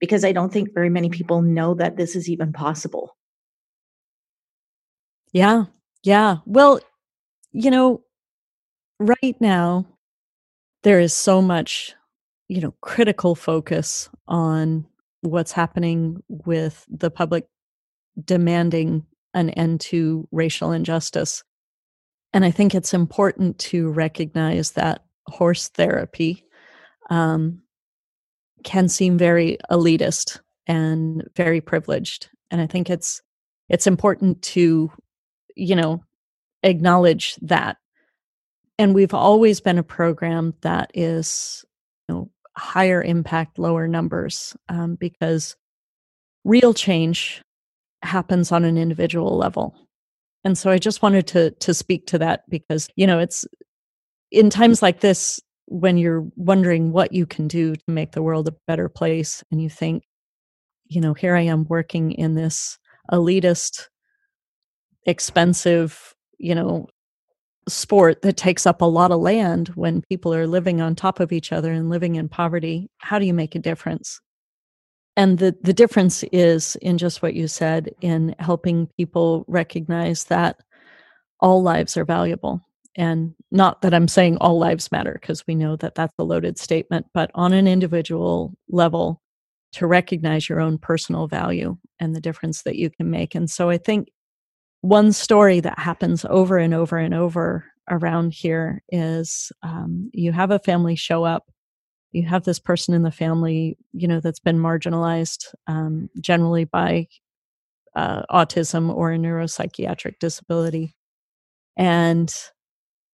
because 0.00 0.24
i 0.24 0.32
don't 0.32 0.52
think 0.52 0.74
very 0.74 0.90
many 0.90 1.08
people 1.08 1.40
know 1.40 1.74
that 1.74 1.96
this 1.96 2.16
is 2.16 2.28
even 2.28 2.52
possible. 2.52 3.16
Yeah 5.32 5.64
yeah. 6.02 6.38
Well 6.46 6.80
you 7.52 7.70
know 7.70 8.02
right 8.98 9.36
now 9.40 9.86
there 10.82 11.00
is 11.00 11.12
so 11.12 11.42
much 11.42 11.94
you 12.48 12.60
know 12.60 12.74
critical 12.80 13.34
focus 13.34 14.08
on 14.26 14.86
what's 15.20 15.52
happening 15.52 16.22
with 16.28 16.86
the 16.88 17.10
public 17.10 17.46
demanding 18.26 19.04
an 19.34 19.50
end 19.50 19.80
to 19.80 20.26
racial 20.32 20.72
injustice. 20.72 21.42
And 22.32 22.44
i 22.44 22.50
think 22.50 22.74
it's 22.74 22.94
important 22.94 23.58
to 23.58 23.90
recognize 23.90 24.72
that 24.72 25.04
horse 25.26 25.68
therapy 25.68 26.44
um, 27.08 27.62
can 28.64 28.88
seem 28.88 29.18
very 29.18 29.58
elitist 29.70 30.40
and 30.66 31.28
very 31.36 31.60
privileged. 31.60 32.28
And 32.50 32.60
i 32.60 32.66
think 32.66 32.90
it's 32.90 33.22
it's 33.68 33.86
important 33.86 34.42
to 34.42 34.90
you 35.56 35.76
know 35.76 36.02
acknowledge 36.62 37.36
that. 37.42 37.76
And 38.78 38.94
we've 38.94 39.14
always 39.14 39.60
been 39.60 39.78
a 39.78 39.82
program 39.82 40.54
that 40.62 40.90
is 40.94 41.64
you 42.08 42.14
know 42.14 42.30
higher 42.56 43.02
impact 43.02 43.58
lower 43.58 43.86
numbers 43.88 44.56
um, 44.68 44.96
because 44.96 45.56
real 46.44 46.74
change 46.74 47.42
happens 48.02 48.52
on 48.52 48.64
an 48.64 48.78
individual 48.78 49.36
level. 49.36 49.74
And 50.44 50.56
so 50.56 50.70
i 50.70 50.78
just 50.78 51.02
wanted 51.02 51.26
to 51.28 51.50
to 51.50 51.74
speak 51.74 52.06
to 52.06 52.18
that 52.18 52.48
because 52.48 52.88
you 52.96 53.06
know 53.06 53.18
it's 53.18 53.44
in 54.30 54.50
times 54.50 54.82
like 54.82 55.00
this 55.00 55.40
when 55.66 55.96
you're 55.96 56.26
wondering 56.36 56.92
what 56.92 57.12
you 57.12 57.26
can 57.26 57.46
do 57.46 57.76
to 57.76 57.82
make 57.88 58.12
the 58.12 58.22
world 58.22 58.48
a 58.48 58.56
better 58.66 58.88
place 58.88 59.44
and 59.50 59.62
you 59.62 59.68
think 59.68 60.02
you 60.86 61.00
know 61.00 61.14
here 61.14 61.36
i 61.36 61.42
am 61.42 61.64
working 61.68 62.12
in 62.12 62.34
this 62.34 62.78
elitist 63.12 63.88
expensive 65.06 66.14
you 66.38 66.54
know 66.54 66.86
sport 67.68 68.22
that 68.22 68.36
takes 68.36 68.66
up 68.66 68.80
a 68.80 68.86
lot 68.86 69.12
of 69.12 69.20
land 69.20 69.68
when 69.68 70.02
people 70.08 70.34
are 70.34 70.46
living 70.46 70.80
on 70.80 70.94
top 70.94 71.20
of 71.20 71.32
each 71.32 71.52
other 71.52 71.70
and 71.70 71.90
living 71.90 72.16
in 72.16 72.28
poverty 72.28 72.88
how 72.98 73.18
do 73.18 73.26
you 73.26 73.34
make 73.34 73.54
a 73.54 73.60
difference 73.60 74.20
and 75.16 75.38
the 75.38 75.56
the 75.62 75.72
difference 75.72 76.22
is 76.32 76.76
in 76.76 76.98
just 76.98 77.22
what 77.22 77.34
you 77.34 77.48
said 77.48 77.90
in 78.00 78.34
helping 78.38 78.88
people 78.96 79.44
recognize 79.48 80.24
that 80.24 80.56
all 81.40 81.62
lives 81.62 81.96
are 81.96 82.04
valuable. 82.04 82.60
And 82.96 83.34
not 83.50 83.82
that 83.82 83.94
i'm 83.94 84.08
saying 84.08 84.36
all 84.38 84.58
lives 84.58 84.90
matter 84.92 85.18
because 85.20 85.46
we 85.46 85.54
know 85.54 85.76
that 85.76 85.94
that's 85.94 86.14
a 86.18 86.24
loaded 86.24 86.58
statement 86.58 87.06
but 87.14 87.30
on 87.34 87.52
an 87.52 87.66
individual 87.66 88.54
level 88.68 89.20
to 89.72 89.86
recognize 89.86 90.48
your 90.48 90.60
own 90.60 90.78
personal 90.78 91.28
value 91.28 91.76
and 92.00 92.14
the 92.14 92.20
difference 92.20 92.62
that 92.62 92.76
you 92.76 92.90
can 92.90 93.10
make. 93.10 93.34
And 93.34 93.48
so 93.50 93.70
i 93.70 93.78
think 93.78 94.08
one 94.82 95.12
story 95.12 95.60
that 95.60 95.78
happens 95.78 96.24
over 96.28 96.58
and 96.58 96.74
over 96.74 96.96
and 96.96 97.14
over 97.14 97.66
around 97.90 98.32
here 98.32 98.82
is 98.90 99.52
um, 99.62 100.10
you 100.12 100.32
have 100.32 100.50
a 100.50 100.58
family 100.58 100.96
show 100.96 101.24
up 101.24 101.50
you 102.12 102.26
have 102.26 102.44
this 102.44 102.58
person 102.58 102.94
in 102.94 103.02
the 103.02 103.10
family 103.10 103.76
you 103.92 104.08
know 104.08 104.20
that's 104.20 104.40
been 104.40 104.58
marginalized 104.58 105.46
um, 105.66 106.08
generally 106.20 106.64
by 106.64 107.06
uh, 107.96 108.22
autism 108.30 108.94
or 108.94 109.12
a 109.12 109.18
neuropsychiatric 109.18 110.18
disability 110.20 110.94
and 111.76 112.34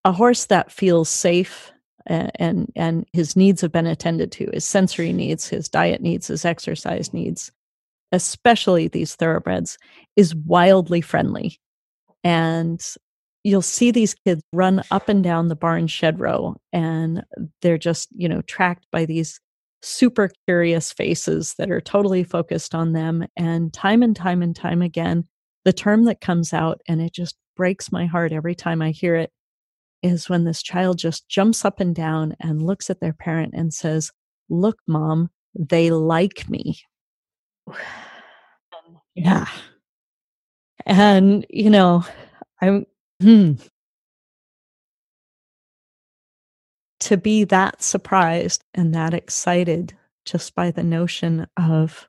a 0.05 0.13
horse 0.13 0.47
that 0.47 0.71
feels 0.71 1.09
safe 1.09 1.73
and, 2.07 2.31
and 2.37 2.73
and 2.77 3.07
his 3.13 3.37
needs 3.37 3.61
have 3.61 3.73
been 3.73 3.87
attended 3.87 4.31
to 4.33 4.51
his 4.53 4.65
sensory 4.65 5.13
needs 5.13 5.49
his 5.49 5.69
diet 5.69 6.01
needs 6.01 6.27
his 6.27 6.45
exercise 6.45 7.13
needs 7.13 7.51
especially 8.13 8.89
these 8.89 9.15
thoroughbreds, 9.15 9.79
is 10.17 10.35
wildly 10.35 11.01
friendly. 11.01 11.59
And 12.25 12.81
you'll 13.47 13.63
see 13.63 13.93
these 13.93 14.13
kids 14.13 14.43
run 14.53 14.83
up 14.91 15.09
and 15.09 15.23
down 15.23 15.47
the 15.47 15.55
barn 15.55 15.87
shed 15.87 16.19
row, 16.19 16.57
and 16.73 17.23
they're 17.63 17.79
just, 17.79 18.09
you 18.11 18.29
know, 18.29 18.43
tracked 18.43 18.89
by 18.91 19.07
these 19.07 19.41
super 19.83 20.29
curious 20.49 20.93
faces 20.93 21.55
that 21.57 21.71
are 21.71 21.81
totally 21.81 22.25
focused 22.25 22.75
on 22.75 22.93
them. 22.93 23.25
And 23.37 23.73
time 23.73 24.03
and 24.03 24.17
time 24.17 24.43
and 24.43 24.55
time 24.57 24.83
again, 24.83 25.29
the 25.65 25.73
term 25.73 26.07
that 26.07 26.21
comes 26.21 26.53
out, 26.53 26.81
and 26.89 27.01
it 27.01 27.13
just 27.15 27.37
breaks 27.57 27.93
my 27.93 28.05
heart 28.05 28.33
every 28.33 28.57
time 28.57 28.83
I 28.83 28.91
hear 28.91 29.15
it, 29.15 29.31
is 30.03 30.29
when 30.29 30.43
this 30.43 30.61
child 30.61 30.99
just 30.99 31.29
jumps 31.29 31.65
up 31.65 31.79
and 31.79 31.95
down 31.95 32.35
and 32.41 32.67
looks 32.67 32.91
at 32.91 32.99
their 32.99 33.13
parent 33.13 33.55
and 33.57 33.73
says, 33.73 34.11
Look, 34.49 34.79
mom, 34.89 35.31
they 35.55 35.91
like 35.93 36.51
me. 36.51 36.81
Um, 38.87 38.99
yeah. 39.15 39.47
And, 40.85 41.47
you 41.49 41.71
know, 41.71 42.05
I'm, 42.61 42.85
hmm. 43.21 43.53
To 47.01 47.17
be 47.17 47.45
that 47.45 47.83
surprised 47.83 48.65
and 48.75 48.95
that 48.95 49.15
excited 49.15 49.95
just 50.25 50.55
by 50.55 50.71
the 50.71 50.83
notion 50.83 51.47
of 51.57 52.09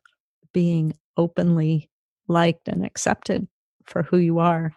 being 0.53 0.97
openly 1.17 1.89
liked 2.27 2.67
and 2.67 2.85
accepted 2.85 3.47
for 3.85 4.03
who 4.03 4.17
you 4.17 4.39
are 4.39 4.73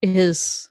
is 0.00 0.68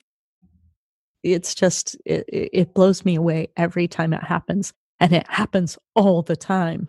it's 1.24 1.54
just 1.54 1.96
it, 2.06 2.26
it 2.28 2.74
blows 2.74 3.06
me 3.06 3.16
away 3.16 3.50
every 3.56 3.88
time 3.88 4.14
it 4.14 4.24
happens 4.24 4.74
and 5.00 5.14
it 5.14 5.28
happens 5.30 5.78
all 5.96 6.22
the 6.22 6.36
time 6.36 6.88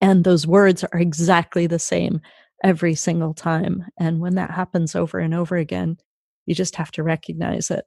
and 0.00 0.24
those 0.24 0.46
words 0.46 0.84
are 0.84 0.98
exactly 0.98 1.66
the 1.66 1.78
same 1.78 2.20
every 2.66 2.96
single 2.96 3.32
time. 3.32 3.84
And 3.98 4.20
when 4.20 4.34
that 4.34 4.50
happens 4.50 4.96
over 4.96 5.18
and 5.18 5.32
over 5.32 5.56
again, 5.56 5.98
you 6.46 6.54
just 6.54 6.76
have 6.76 6.90
to 6.92 7.02
recognize 7.02 7.70
it 7.70 7.84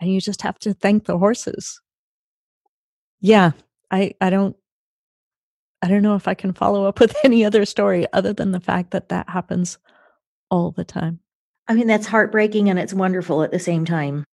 and 0.00 0.10
you 0.10 0.20
just 0.20 0.42
have 0.42 0.58
to 0.60 0.72
thank 0.72 1.04
the 1.04 1.18
horses. 1.18 1.80
Yeah, 3.20 3.52
I, 3.90 4.14
I 4.20 4.30
don't 4.30 4.56
I 5.80 5.88
don't 5.88 6.02
know 6.02 6.16
if 6.16 6.26
I 6.26 6.34
can 6.34 6.52
follow 6.54 6.86
up 6.86 6.98
with 7.00 7.14
any 7.22 7.44
other 7.44 7.64
story 7.64 8.06
other 8.12 8.32
than 8.32 8.52
the 8.52 8.60
fact 8.60 8.92
that 8.92 9.10
that 9.10 9.28
happens 9.28 9.78
all 10.50 10.72
the 10.72 10.84
time. 10.84 11.20
I 11.68 11.74
mean, 11.74 11.86
that's 11.86 12.06
heartbreaking 12.06 12.70
and 12.70 12.78
it's 12.78 12.94
wonderful 12.94 13.42
at 13.42 13.50
the 13.50 13.58
same 13.58 13.84
time. 13.84 14.24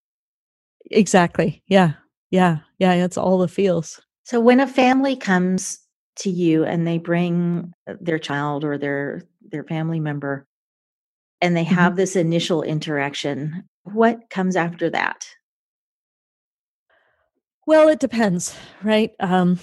Exactly. 0.89 1.61
Yeah. 1.67 1.93
Yeah. 2.32 2.59
Yeah. 2.80 2.93
It's 2.93 3.17
all 3.17 3.39
the 3.39 3.47
feels. 3.47 4.01
So 4.23 4.39
when 4.39 4.59
a 4.59 4.67
family 4.67 5.15
comes 5.17 5.80
to 6.17 6.30
you 6.30 6.63
and 6.63 6.88
they 6.88 6.97
bring 6.97 7.73
uh, 7.89 7.95
their 7.99 8.19
child 8.19 8.63
or 8.63 8.78
their 8.78 9.23
their 9.51 9.63
family 9.63 9.99
member 9.99 10.47
and 11.41 11.55
they 11.55 11.65
mm-hmm. 11.65 11.75
have 11.75 11.95
this 11.95 12.15
initial 12.15 12.63
interaction, 12.63 13.63
what 13.83 14.29
comes 14.29 14.55
after 14.55 14.89
that? 14.89 15.27
Well, 17.67 17.87
it 17.87 17.99
depends, 17.99 18.55
right? 18.83 19.11
Um, 19.19 19.59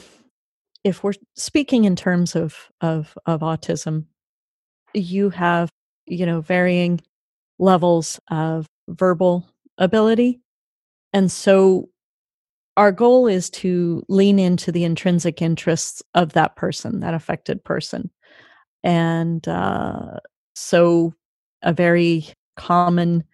if 0.84 1.04
we're 1.04 1.14
speaking 1.36 1.84
in 1.84 1.96
terms 1.96 2.34
of 2.34 2.56
of 2.80 3.16
of 3.26 3.40
autism, 3.40 4.06
you 4.92 5.30
have 5.30 5.70
you 6.06 6.26
know 6.26 6.40
varying 6.40 7.00
levels 7.58 8.20
of 8.30 8.66
verbal 8.88 9.46
ability, 9.78 10.40
and 11.12 11.30
so 11.30 11.88
our 12.76 12.90
goal 12.90 13.26
is 13.26 13.50
to 13.50 14.02
lean 14.08 14.38
into 14.38 14.72
the 14.72 14.84
intrinsic 14.84 15.42
interests 15.42 16.02
of 16.14 16.32
that 16.32 16.56
person, 16.56 17.00
that 17.00 17.14
affected 17.14 17.62
person, 17.62 18.10
and 18.82 19.46
uh, 19.48 20.18
so 20.54 21.14
a 21.62 21.72
very 21.72 22.26
common 22.56 23.24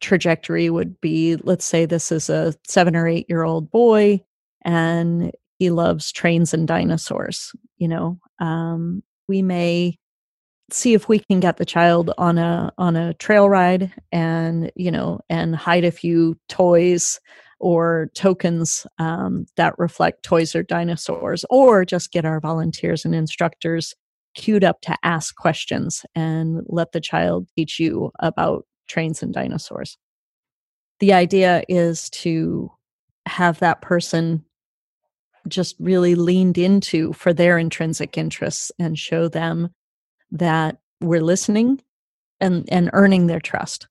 trajectory 0.00 0.68
would 0.68 1.00
be 1.00 1.36
let's 1.36 1.64
say 1.64 1.86
this 1.86 2.10
is 2.10 2.28
a 2.28 2.54
seven 2.66 2.96
or 2.96 3.06
eight 3.06 3.26
year 3.28 3.44
old 3.44 3.70
boy 3.70 4.20
and 4.64 5.32
he 5.58 5.70
loves 5.70 6.10
trains 6.10 6.52
and 6.52 6.66
dinosaurs 6.66 7.52
you 7.76 7.86
know 7.86 8.18
um, 8.40 9.02
we 9.28 9.42
may 9.42 9.96
see 10.70 10.94
if 10.94 11.08
we 11.08 11.18
can 11.18 11.40
get 11.40 11.56
the 11.56 11.64
child 11.64 12.12
on 12.18 12.38
a 12.38 12.72
on 12.78 12.96
a 12.96 13.14
trail 13.14 13.48
ride 13.48 13.92
and 14.10 14.72
you 14.74 14.90
know 14.90 15.20
and 15.28 15.54
hide 15.54 15.84
a 15.84 15.90
few 15.90 16.36
toys 16.48 17.20
or 17.60 18.10
tokens 18.14 18.86
um, 18.98 19.46
that 19.56 19.78
reflect 19.78 20.24
toys 20.24 20.54
or 20.54 20.62
dinosaurs 20.64 21.44
or 21.48 21.84
just 21.84 22.10
get 22.10 22.24
our 22.24 22.40
volunteers 22.40 23.04
and 23.04 23.14
instructors 23.14 23.94
queued 24.34 24.64
up 24.64 24.80
to 24.82 24.96
ask 25.02 25.34
questions 25.36 26.04
and 26.14 26.62
let 26.66 26.92
the 26.92 27.00
child 27.00 27.48
teach 27.56 27.78
you 27.78 28.10
about 28.20 28.66
trains 28.88 29.22
and 29.22 29.32
dinosaurs. 29.32 29.98
The 31.00 31.12
idea 31.12 31.62
is 31.68 32.10
to 32.10 32.70
have 33.26 33.58
that 33.60 33.82
person 33.82 34.44
just 35.48 35.76
really 35.80 36.14
leaned 36.14 36.58
into 36.58 37.12
for 37.12 37.32
their 37.32 37.58
intrinsic 37.58 38.16
interests 38.16 38.70
and 38.78 38.98
show 38.98 39.28
them 39.28 39.70
that 40.30 40.78
we're 41.00 41.22
listening 41.22 41.80
and, 42.40 42.68
and 42.70 42.90
earning 42.92 43.26
their 43.26 43.40
trust. 43.40 43.88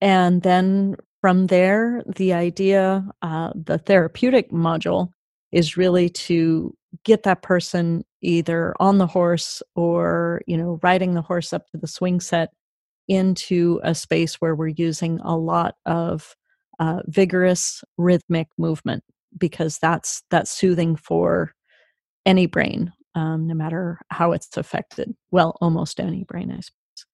And 0.00 0.42
then 0.42 0.96
from 1.20 1.46
there, 1.46 2.02
the 2.16 2.32
idea, 2.32 3.08
uh, 3.22 3.52
the 3.54 3.78
therapeutic 3.78 4.50
module 4.50 5.10
is 5.52 5.76
really 5.76 6.08
to 6.08 6.76
get 7.04 7.22
that 7.24 7.42
person 7.42 8.04
either 8.20 8.74
on 8.78 8.98
the 8.98 9.06
horse 9.06 9.62
or 9.74 10.42
you 10.46 10.56
know 10.56 10.78
riding 10.82 11.14
the 11.14 11.22
horse 11.22 11.52
up 11.52 11.68
to 11.70 11.76
the 11.76 11.86
swing 11.86 12.20
set 12.20 12.52
into 13.08 13.80
a 13.82 13.94
space 13.94 14.36
where 14.36 14.54
we're 14.54 14.68
using 14.68 15.20
a 15.20 15.36
lot 15.36 15.74
of 15.86 16.36
uh, 16.78 17.00
vigorous 17.06 17.82
rhythmic 17.98 18.48
movement 18.58 19.02
because 19.36 19.78
that's 19.78 20.22
that's 20.30 20.50
soothing 20.50 20.96
for 20.96 21.52
any 22.26 22.46
brain 22.46 22.92
um, 23.14 23.46
no 23.46 23.54
matter 23.54 23.98
how 24.08 24.32
it's 24.32 24.56
affected. 24.56 25.14
Well 25.30 25.56
almost 25.60 26.00
any 26.00 26.24
brain 26.24 26.50
i 26.50 26.60
suppose. 26.60 27.06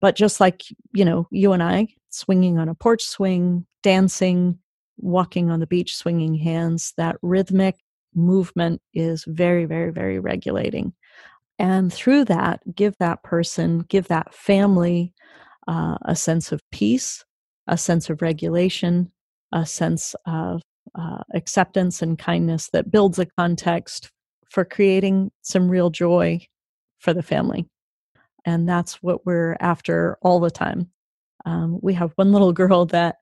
But 0.00 0.16
just 0.16 0.40
like 0.40 0.62
you 0.92 1.04
know 1.04 1.26
you 1.30 1.52
and 1.52 1.62
i 1.62 1.88
swinging 2.10 2.58
on 2.58 2.68
a 2.68 2.74
porch 2.74 3.04
swing 3.04 3.66
dancing 3.82 4.58
walking 4.98 5.50
on 5.50 5.60
the 5.60 5.66
beach 5.66 5.96
swinging 5.96 6.34
hands 6.34 6.92
that 6.96 7.16
rhythmic 7.22 7.78
movement 8.14 8.80
is 8.94 9.24
very 9.26 9.64
very 9.64 9.90
very 9.90 10.18
regulating 10.18 10.92
and 11.58 11.92
through 11.92 12.24
that 12.24 12.60
give 12.74 12.94
that 12.98 13.22
person 13.22 13.80
give 13.88 14.08
that 14.08 14.34
family 14.34 15.12
uh, 15.70 15.96
a 16.02 16.16
sense 16.16 16.50
of 16.50 16.60
peace, 16.70 17.24
a 17.68 17.78
sense 17.78 18.10
of 18.10 18.22
regulation, 18.22 19.12
a 19.52 19.64
sense 19.64 20.16
of 20.26 20.62
uh, 20.98 21.18
acceptance 21.34 22.02
and 22.02 22.18
kindness 22.18 22.70
that 22.72 22.90
builds 22.90 23.18
a 23.18 23.26
context 23.38 24.10
for 24.50 24.64
creating 24.64 25.30
some 25.42 25.68
real 25.68 25.90
joy 25.90 26.40
for 26.98 27.14
the 27.14 27.22
family. 27.22 27.66
And 28.44 28.68
that's 28.68 29.02
what 29.02 29.24
we're 29.24 29.56
after 29.60 30.18
all 30.22 30.40
the 30.40 30.50
time. 30.50 30.90
Um, 31.44 31.78
we 31.80 31.94
have 31.94 32.12
one 32.16 32.32
little 32.32 32.52
girl 32.62 32.86
that 32.86 33.16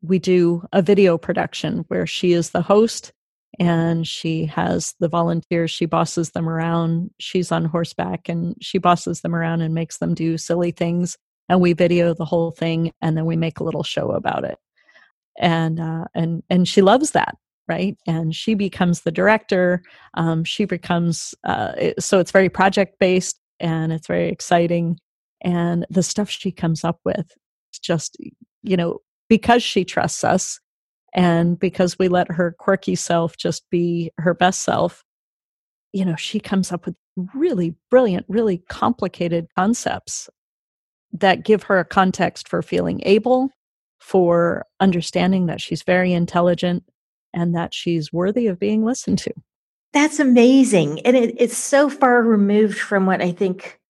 we 0.00 0.18
do 0.18 0.64
a 0.72 0.80
video 0.80 1.18
production 1.18 1.84
where 1.88 2.06
she 2.06 2.32
is 2.32 2.50
the 2.50 2.62
host 2.62 3.12
and 3.58 4.06
she 4.06 4.44
has 4.44 4.94
the 5.00 5.08
volunteers 5.08 5.70
she 5.70 5.86
bosses 5.86 6.30
them 6.30 6.48
around 6.48 7.10
she's 7.18 7.50
on 7.50 7.64
horseback 7.64 8.28
and 8.28 8.54
she 8.60 8.78
bosses 8.78 9.22
them 9.22 9.34
around 9.34 9.62
and 9.62 9.74
makes 9.74 9.98
them 9.98 10.14
do 10.14 10.36
silly 10.36 10.70
things 10.70 11.16
and 11.48 11.60
we 11.60 11.72
video 11.72 12.14
the 12.14 12.24
whole 12.24 12.50
thing 12.50 12.92
and 13.00 13.16
then 13.16 13.24
we 13.24 13.36
make 13.36 13.58
a 13.58 13.64
little 13.64 13.82
show 13.82 14.10
about 14.10 14.44
it. 14.44 14.58
And 15.38 15.80
uh, 15.80 16.04
and 16.14 16.42
and 16.50 16.66
she 16.68 16.82
loves 16.82 17.12
that 17.12 17.36
right? 17.68 17.98
And 18.06 18.34
she 18.34 18.54
becomes 18.54 19.02
the 19.02 19.12
director 19.12 19.82
um, 20.14 20.42
she 20.42 20.64
becomes 20.64 21.34
uh, 21.44 21.72
it, 21.76 22.02
so 22.02 22.18
it's 22.18 22.30
very 22.30 22.48
project 22.48 22.98
based 22.98 23.38
and 23.60 23.92
it's 23.92 24.06
very 24.06 24.28
exciting 24.28 24.98
and 25.42 25.86
the 25.90 26.02
stuff 26.02 26.30
she 26.30 26.50
comes 26.50 26.82
up 26.82 26.98
with 27.04 27.30
just 27.82 28.16
you 28.62 28.76
know 28.76 28.98
because 29.28 29.62
she 29.62 29.84
trusts 29.84 30.24
us 30.24 30.58
and 31.14 31.58
because 31.58 31.98
we 31.98 32.08
let 32.08 32.30
her 32.30 32.54
quirky 32.58 32.94
self 32.94 33.36
just 33.36 33.68
be 33.70 34.10
her 34.18 34.34
best 34.34 34.62
self 34.62 35.04
you 35.92 36.04
know 36.04 36.16
she 36.16 36.38
comes 36.38 36.72
up 36.72 36.86
with 36.86 36.94
really 37.34 37.74
brilliant 37.90 38.24
really 38.28 38.58
complicated 38.68 39.46
concepts 39.56 40.28
that 41.12 41.44
give 41.44 41.64
her 41.64 41.78
a 41.78 41.84
context 41.84 42.48
for 42.48 42.62
feeling 42.62 43.00
able, 43.04 43.50
for 43.98 44.66
understanding 44.80 45.46
that 45.46 45.60
she's 45.60 45.82
very 45.82 46.12
intelligent 46.12 46.84
and 47.34 47.54
that 47.54 47.74
she's 47.74 48.12
worthy 48.12 48.46
of 48.46 48.58
being 48.58 48.84
listened 48.84 49.18
to. 49.18 49.32
That's 49.92 50.20
amazing. 50.20 51.00
And 51.00 51.16
it, 51.16 51.34
it's 51.38 51.56
so 51.56 51.88
far 51.88 52.22
removed 52.22 52.78
from 52.78 53.06
what 53.06 53.22
I 53.22 53.32
think 53.32 53.80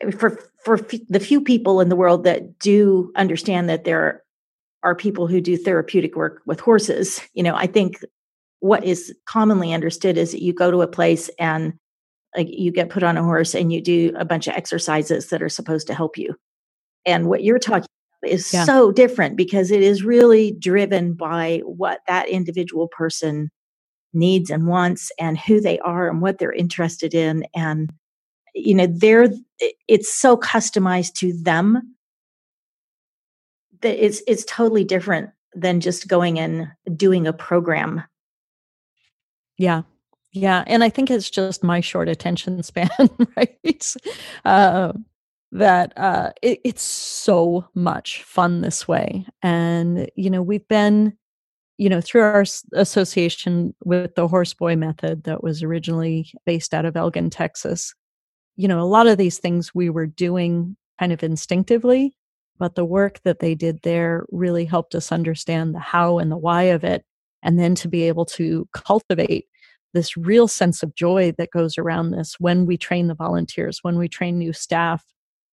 eh, 0.00 0.10
for 0.10 0.38
for 0.64 0.78
f- 0.78 1.00
the 1.08 1.20
few 1.20 1.42
people 1.42 1.80
in 1.80 1.90
the 1.90 1.96
world 1.96 2.24
that 2.24 2.58
do 2.58 3.12
understand 3.16 3.68
that 3.68 3.84
there 3.84 4.23
are 4.84 4.94
people 4.94 5.26
who 5.26 5.40
do 5.40 5.56
therapeutic 5.56 6.14
work 6.14 6.42
with 6.46 6.60
horses. 6.60 7.20
You 7.32 7.42
know, 7.42 7.56
I 7.56 7.66
think 7.66 7.98
what 8.60 8.84
is 8.84 9.14
commonly 9.26 9.72
understood 9.72 10.16
is 10.16 10.32
that 10.32 10.42
you 10.42 10.52
go 10.52 10.70
to 10.70 10.82
a 10.82 10.86
place 10.86 11.28
and 11.38 11.74
like 12.36 12.48
you 12.50 12.72
get 12.72 12.90
put 12.90 13.02
on 13.02 13.16
a 13.16 13.22
horse 13.22 13.54
and 13.54 13.72
you 13.72 13.80
do 13.80 14.12
a 14.16 14.24
bunch 14.24 14.46
of 14.46 14.54
exercises 14.54 15.28
that 15.28 15.42
are 15.42 15.48
supposed 15.48 15.86
to 15.86 15.94
help 15.94 16.16
you 16.16 16.34
and 17.06 17.28
what 17.28 17.42
you're 17.42 17.58
talking 17.58 17.86
about 18.22 18.32
is 18.32 18.52
yeah. 18.52 18.64
so 18.64 18.90
different 18.90 19.36
because 19.36 19.70
it 19.70 19.82
is 19.82 20.02
really 20.02 20.52
driven 20.52 21.14
by 21.14 21.60
what 21.64 22.00
that 22.06 22.28
individual 22.28 22.88
person 22.88 23.50
needs 24.12 24.50
and 24.50 24.66
wants 24.66 25.10
and 25.18 25.38
who 25.38 25.60
they 25.60 25.78
are 25.80 26.08
and 26.08 26.22
what 26.22 26.38
they're 26.38 26.52
interested 26.52 27.14
in 27.14 27.44
and 27.54 27.92
you 28.54 28.74
know 28.74 28.86
they're 28.86 29.28
it's 29.88 30.12
so 30.12 30.36
customized 30.36 31.14
to 31.14 31.32
them 31.42 31.93
it's 33.84 34.22
it's 34.26 34.44
totally 34.44 34.84
different 34.84 35.30
than 35.54 35.80
just 35.80 36.08
going 36.08 36.38
and 36.38 36.68
doing 36.96 37.26
a 37.26 37.32
program 37.32 38.02
yeah 39.58 39.82
yeah 40.32 40.64
and 40.66 40.82
i 40.82 40.88
think 40.88 41.10
it's 41.10 41.30
just 41.30 41.62
my 41.62 41.80
short 41.80 42.08
attention 42.08 42.62
span 42.62 42.90
right 43.36 43.94
uh, 44.44 44.92
that 45.54 45.92
uh, 45.96 46.30
it, 46.42 46.60
it's 46.64 46.82
so 46.82 47.66
much 47.74 48.22
fun 48.24 48.60
this 48.60 48.86
way. 48.86 49.24
And, 49.40 50.10
you 50.16 50.28
know, 50.28 50.42
we've 50.42 50.66
been, 50.66 51.16
you 51.78 51.88
know, 51.88 52.00
through 52.00 52.22
our 52.22 52.44
association 52.74 53.74
with 53.84 54.16
the 54.16 54.28
Horse 54.28 54.52
Boy 54.52 54.74
method 54.74 55.24
that 55.24 55.42
was 55.44 55.62
originally 55.62 56.32
based 56.44 56.74
out 56.74 56.84
of 56.84 56.96
Elgin, 56.96 57.30
Texas, 57.30 57.94
you 58.56 58.66
know, 58.66 58.80
a 58.80 58.82
lot 58.82 59.06
of 59.06 59.16
these 59.16 59.38
things 59.38 59.74
we 59.74 59.90
were 59.90 60.06
doing 60.06 60.76
kind 60.98 61.12
of 61.12 61.22
instinctively, 61.22 62.16
but 62.58 62.74
the 62.74 62.84
work 62.84 63.20
that 63.24 63.40
they 63.40 63.54
did 63.54 63.82
there 63.82 64.24
really 64.30 64.64
helped 64.64 64.94
us 64.94 65.12
understand 65.12 65.74
the 65.74 65.80
how 65.80 66.18
and 66.18 66.30
the 66.30 66.36
why 66.36 66.64
of 66.64 66.84
it. 66.84 67.04
And 67.42 67.58
then 67.58 67.74
to 67.76 67.88
be 67.88 68.04
able 68.04 68.24
to 68.26 68.68
cultivate 68.72 69.46
this 69.92 70.16
real 70.16 70.48
sense 70.48 70.82
of 70.82 70.94
joy 70.94 71.32
that 71.38 71.50
goes 71.50 71.78
around 71.78 72.10
this 72.10 72.34
when 72.40 72.66
we 72.66 72.76
train 72.76 73.06
the 73.06 73.14
volunteers, 73.14 73.78
when 73.82 73.96
we 73.96 74.08
train 74.08 74.38
new 74.38 74.52
staff, 74.52 75.04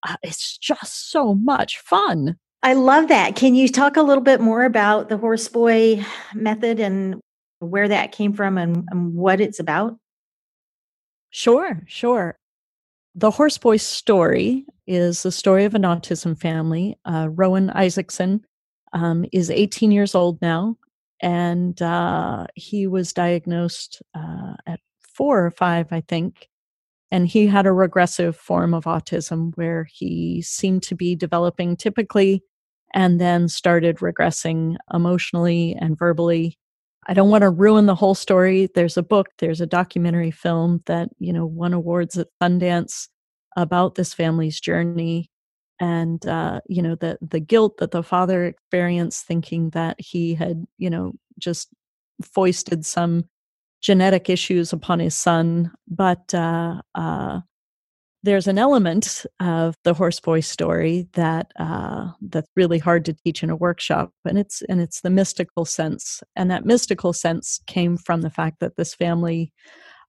uh, 0.08 0.16
it's 0.24 0.58
just 0.58 1.12
so 1.12 1.36
much 1.36 1.80
fun. 1.80 2.38
I 2.64 2.74
love 2.74 3.08
that. 3.08 3.36
Can 3.36 3.56
you 3.56 3.68
talk 3.68 3.98
a 3.98 4.02
little 4.04 4.24
bit 4.24 4.42
more 4.42 4.64
about 4.64 5.10
the 5.10 5.18
horse 5.18 5.48
boy 5.48 6.04
method 6.34 6.80
and 6.80 7.20
where 7.60 7.88
that 7.88 8.12
came 8.12 8.34
from 8.34 8.58
and, 8.58 8.88
and 8.90 9.16
what 9.16 9.42
it's 9.42 9.60
about? 9.60 9.98
Sure, 11.30 11.82
sure. 11.88 12.38
The 13.16 13.32
Horseboy 13.32 13.80
story 13.80 14.66
is 14.88 15.24
the 15.24 15.32
story 15.32 15.66
of 15.66 15.76
an 15.76 15.84
autism 15.84 16.40
family. 16.40 16.98
Uh, 17.06 17.28
Rowan 17.30 17.70
Isaacson 17.72 18.46
um, 18.94 19.26
is 19.32 19.50
18 19.50 19.92
years 19.92 20.16
old 20.16 20.42
now, 20.42 20.78
and 21.22 21.82
uh, 21.82 22.48
he 22.56 22.88
was 22.88 23.14
diagnosed 23.14 24.02
uh, 24.16 24.54
at 24.66 24.80
four 25.02 25.46
or 25.46 25.52
five, 25.52 25.88
I 25.92 26.02
think. 26.02 26.48
And 27.12 27.28
he 27.28 27.48
had 27.48 27.66
a 27.66 27.74
regressive 27.74 28.38
form 28.38 28.74
of 28.74 28.86
autism 28.86 29.52
where 29.56 29.86
he 29.92 30.42
seemed 30.42 30.84
to 30.84 30.96
be 30.96 31.16
developing 31.16 31.76
typically 31.76 32.42
and 32.94 33.20
then 33.20 33.50
started 33.50 33.98
regressing 33.98 34.78
emotionally 34.94 35.76
and 35.80 35.98
verbally. 35.98 36.58
I 37.08 37.14
don't 37.14 37.30
want 37.30 37.42
to 37.42 37.50
ruin 37.50 37.88
the 37.88 37.96
whole 37.96 38.16
story. 38.16 38.70
There's 38.74 38.98
a 38.98 39.04
book, 39.04 39.28
there's 39.40 39.62
a 39.62 39.66
documentary 39.66 40.32
film 40.32 40.84
that, 40.86 41.10
you 41.20 41.34
know, 41.34 41.46
won 41.46 41.74
awards 41.74 42.18
at 42.18 42.28
Sundance 42.42 43.08
about 43.58 43.96
this 43.96 44.14
family's 44.14 44.60
journey 44.60 45.32
and 45.82 46.26
uh, 46.28 46.62
you 46.68 46.82
know 46.82 46.96
the 46.96 47.18
the 47.22 47.40
guilt 47.40 47.78
that 47.78 47.92
the 47.92 48.04
father 48.04 48.46
experienced 48.46 49.26
thinking 49.26 49.72
that 49.72 50.00
he 50.00 50.36
had 50.36 50.66
you 50.78 50.90
know 50.90 51.12
just 51.40 51.70
foisted 52.24 52.86
some 52.86 53.26
genetic 53.82 54.30
issues 54.30 54.72
upon 54.72 55.00
his 55.00 55.18
son 55.18 55.72
but 55.88 56.34
uh, 56.36 56.80
uh, 56.96 57.42
there's 58.24 58.48
an 58.48 58.60
element 58.60 59.26
of 59.40 59.76
the 59.84 59.94
horse 59.94 60.20
horseboy 60.20 60.44
story 60.44 61.08
that 61.14 61.52
uh, 61.58 62.12
that's 62.22 62.50
really 62.56 62.78
hard 62.78 63.04
to 63.06 63.14
teach 63.14 63.42
in 63.44 63.50
a 63.50 63.56
workshop, 63.56 64.12
and 64.26 64.38
it's 64.38 64.62
and 64.64 64.80
it's 64.82 65.02
the 65.02 65.10
mystical 65.10 65.66
sense, 65.66 66.22
and 66.36 66.52
that 66.52 66.66
mystical 66.66 67.14
sense 67.14 67.60
came 67.68 67.98
from 67.98 68.22
the 68.22 68.30
fact 68.30 68.60
that 68.60 68.76
this 68.78 68.94
family 68.94 69.52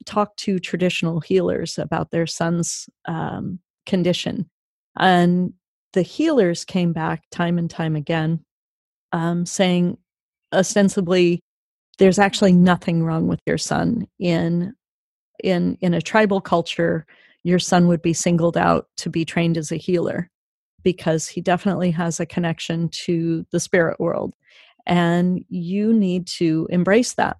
talked 0.06 0.38
to 0.40 0.58
traditional 0.58 1.20
healers 1.20 1.78
about 1.78 2.10
their 2.10 2.26
son's 2.26 2.88
um, 3.06 3.58
condition, 3.86 4.48
and 4.98 5.52
the 5.94 6.02
healers 6.02 6.64
came 6.64 6.92
back 6.92 7.22
time 7.30 7.58
and 7.58 7.70
time 7.70 7.96
again, 7.96 8.40
um, 9.12 9.46
saying 9.46 9.96
ostensibly, 10.52 11.40
"There's 11.98 12.18
actually 12.18 12.52
nothing 12.52 13.04
wrong 13.04 13.28
with 13.28 13.40
your 13.46 13.58
son 13.58 14.06
in 14.18 14.74
in 15.42 15.78
in 15.80 15.94
a 15.94 16.02
tribal 16.02 16.40
culture." 16.42 17.06
Your 17.44 17.58
son 17.58 17.88
would 17.88 18.02
be 18.02 18.12
singled 18.12 18.56
out 18.56 18.86
to 18.98 19.10
be 19.10 19.24
trained 19.24 19.56
as 19.56 19.72
a 19.72 19.76
healer 19.76 20.30
because 20.82 21.28
he 21.28 21.40
definitely 21.40 21.90
has 21.90 22.20
a 22.20 22.26
connection 22.26 22.88
to 22.88 23.46
the 23.52 23.60
spirit 23.60 23.98
world. 24.00 24.34
And 24.86 25.44
you 25.48 25.92
need 25.92 26.26
to 26.38 26.66
embrace 26.70 27.14
that. 27.14 27.36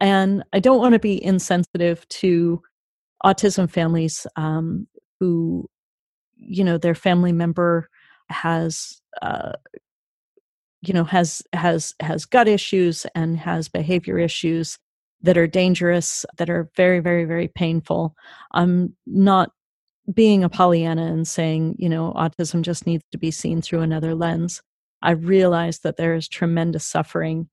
And 0.00 0.44
I 0.52 0.60
don't 0.60 0.78
want 0.78 0.94
to 0.94 0.98
be 0.98 1.22
insensitive 1.22 2.08
to 2.08 2.62
autism 3.24 3.68
families 3.68 4.26
um, 4.36 4.86
who, 5.18 5.68
you 6.36 6.64
know, 6.64 6.78
their 6.78 6.94
family 6.94 7.32
member 7.32 7.88
has, 8.30 9.02
uh, 9.20 9.52
you 10.80 10.94
know, 10.94 11.04
has 11.04 11.42
has 11.52 11.94
has 12.00 12.24
gut 12.24 12.48
issues 12.48 13.04
and 13.14 13.36
has 13.36 13.68
behavior 13.68 14.18
issues 14.18 14.78
that 15.22 15.36
are 15.36 15.46
dangerous, 15.46 16.24
that 16.38 16.50
are 16.50 16.70
very, 16.76 17.00
very, 17.00 17.24
very 17.24 17.48
painful. 17.48 18.14
I'm 18.52 18.96
not 19.06 19.50
being 20.12 20.42
a 20.42 20.48
Pollyanna 20.48 21.06
and 21.06 21.26
saying, 21.26 21.76
you 21.78 21.88
know, 21.88 22.12
autism 22.16 22.62
just 22.62 22.86
needs 22.86 23.04
to 23.12 23.18
be 23.18 23.30
seen 23.30 23.62
through 23.62 23.80
another 23.80 24.14
lens. 24.14 24.62
I 25.02 25.12
realize 25.12 25.80
that 25.80 25.96
there 25.96 26.14
is 26.14 26.28
tremendous 26.28 26.84
suffering 26.84 27.48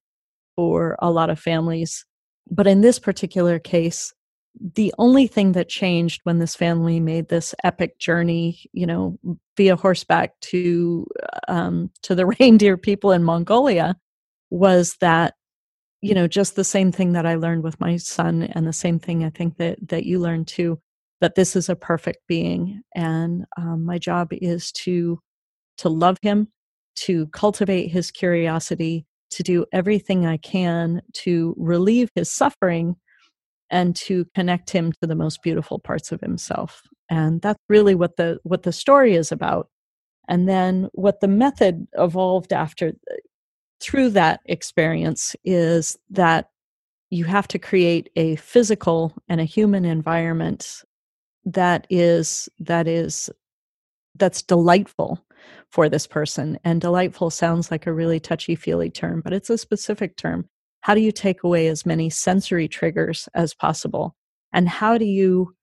for 0.56 0.98
a 1.00 1.12
lot 1.12 1.30
of 1.30 1.40
families. 1.40 2.06
But 2.50 2.68
in 2.68 2.82
this 2.82 3.00
particular 3.00 3.60
case, 3.60 4.14
the 4.76 4.94
only 4.98 5.28
thing 5.28 5.52
that 5.52 5.70
changed 5.70 6.22
when 6.24 6.40
this 6.40 6.56
family 6.56 7.00
made 7.00 7.30
this 7.30 7.54
epic 7.64 8.00
journey, 8.00 8.68
you 8.74 8.88
know, 8.88 9.20
via 9.56 9.76
horseback 9.76 10.40
to 10.42 11.06
um, 11.48 11.92
to 12.02 12.16
the 12.16 12.26
reindeer 12.40 12.78
people 12.78 13.12
in 13.12 13.24
Mongolia, 13.24 13.96
was 14.50 14.96
that 15.00 15.36
you 16.08 16.16
know 16.16 16.28
just 16.28 16.56
the 16.56 16.64
same 16.64 16.92
thing 16.92 17.14
that 17.14 17.26
i 17.26 17.36
learned 17.36 17.64
with 17.64 17.80
my 17.80 17.98
son 17.98 18.44
and 18.44 18.68
the 18.68 18.74
same 18.74 19.00
thing 19.00 19.24
i 19.24 19.30
think 19.30 19.58
that 19.58 19.78
that 19.88 20.06
you 20.06 20.20
learned 20.20 20.48
too 20.48 20.80
that 21.22 21.36
this 21.36 21.56
is 21.56 21.70
a 21.70 21.76
perfect 21.76 22.20
being. 22.28 22.82
And 22.96 23.46
um, 23.58 23.86
my 23.86 23.98
job 23.98 24.30
is 24.32 24.72
to 24.74 25.20
to 25.80 25.90
love 25.90 26.18
him 26.22 26.48
to 26.96 27.28
cultivate 27.28 27.90
his 27.90 28.10
curiosity 28.10 29.06
to 29.30 29.44
do 29.44 29.64
everything 29.72 30.26
i 30.26 30.38
can 30.38 31.02
to 31.14 31.54
relieve 31.58 32.10
his 32.16 32.32
suffering 32.32 32.96
and 33.70 33.96
to 33.96 34.26
connect 34.34 34.72
him 34.72 34.92
to 34.94 35.06
the 35.06 35.16
most 35.16 35.44
beautiful 35.44 35.78
parts 35.78 36.12
of 36.12 36.22
himself. 36.22 36.82
And 37.10 37.42
that's 37.42 37.60
really 37.70 37.94
what 37.96 38.16
the 38.16 38.40
what 38.44 38.64
the 38.64 38.72
story 38.72 39.16
is 39.16 39.32
about. 39.32 39.70
And 40.30 40.48
then 40.48 40.90
what 40.94 41.20
the 41.20 41.28
method 41.28 41.88
evolved 41.94 42.54
after 42.54 42.94
through 43.80 44.10
that 44.12 44.42
experience 44.46 45.36
is 45.44 45.98
that 46.10 46.50
you 47.10 47.26
have 47.26 47.48
to 47.48 47.60
create 47.60 48.10
a 48.16 48.36
physical 48.38 49.14
and 49.30 49.40
a 49.40 49.46
human 49.46 49.86
environment 49.86 50.84
that 51.46 51.88
is 51.90 52.50
that 52.60 52.88
is 52.88 53.30
that's 54.16 54.42
delightful 54.42 55.24
for 55.70 55.88
this 55.88 56.08
person. 56.08 56.58
And 56.64 56.82
delightful 56.82 57.30
sounds 57.30 57.70
like 57.72 57.86
a 57.86 57.94
really 57.94 58.20
touchy 58.20 58.56
feely 58.56 58.90
term 58.90 59.22
but 59.22 59.34
it's 59.34 59.50
a 59.50 59.58
specific 59.58 60.18
term. 60.18 60.50
How 60.82 60.96
do 60.96 61.02
you 61.02 61.12
take 61.12 61.44
away 61.44 61.68
as 61.68 61.86
many 61.86 62.10
sensory 62.10 62.68
triggers 62.68 63.30
as 63.34 63.54
possible? 63.54 64.16
And 64.54 64.68
how 64.68 64.98
do 64.98 65.06
you 65.06 65.54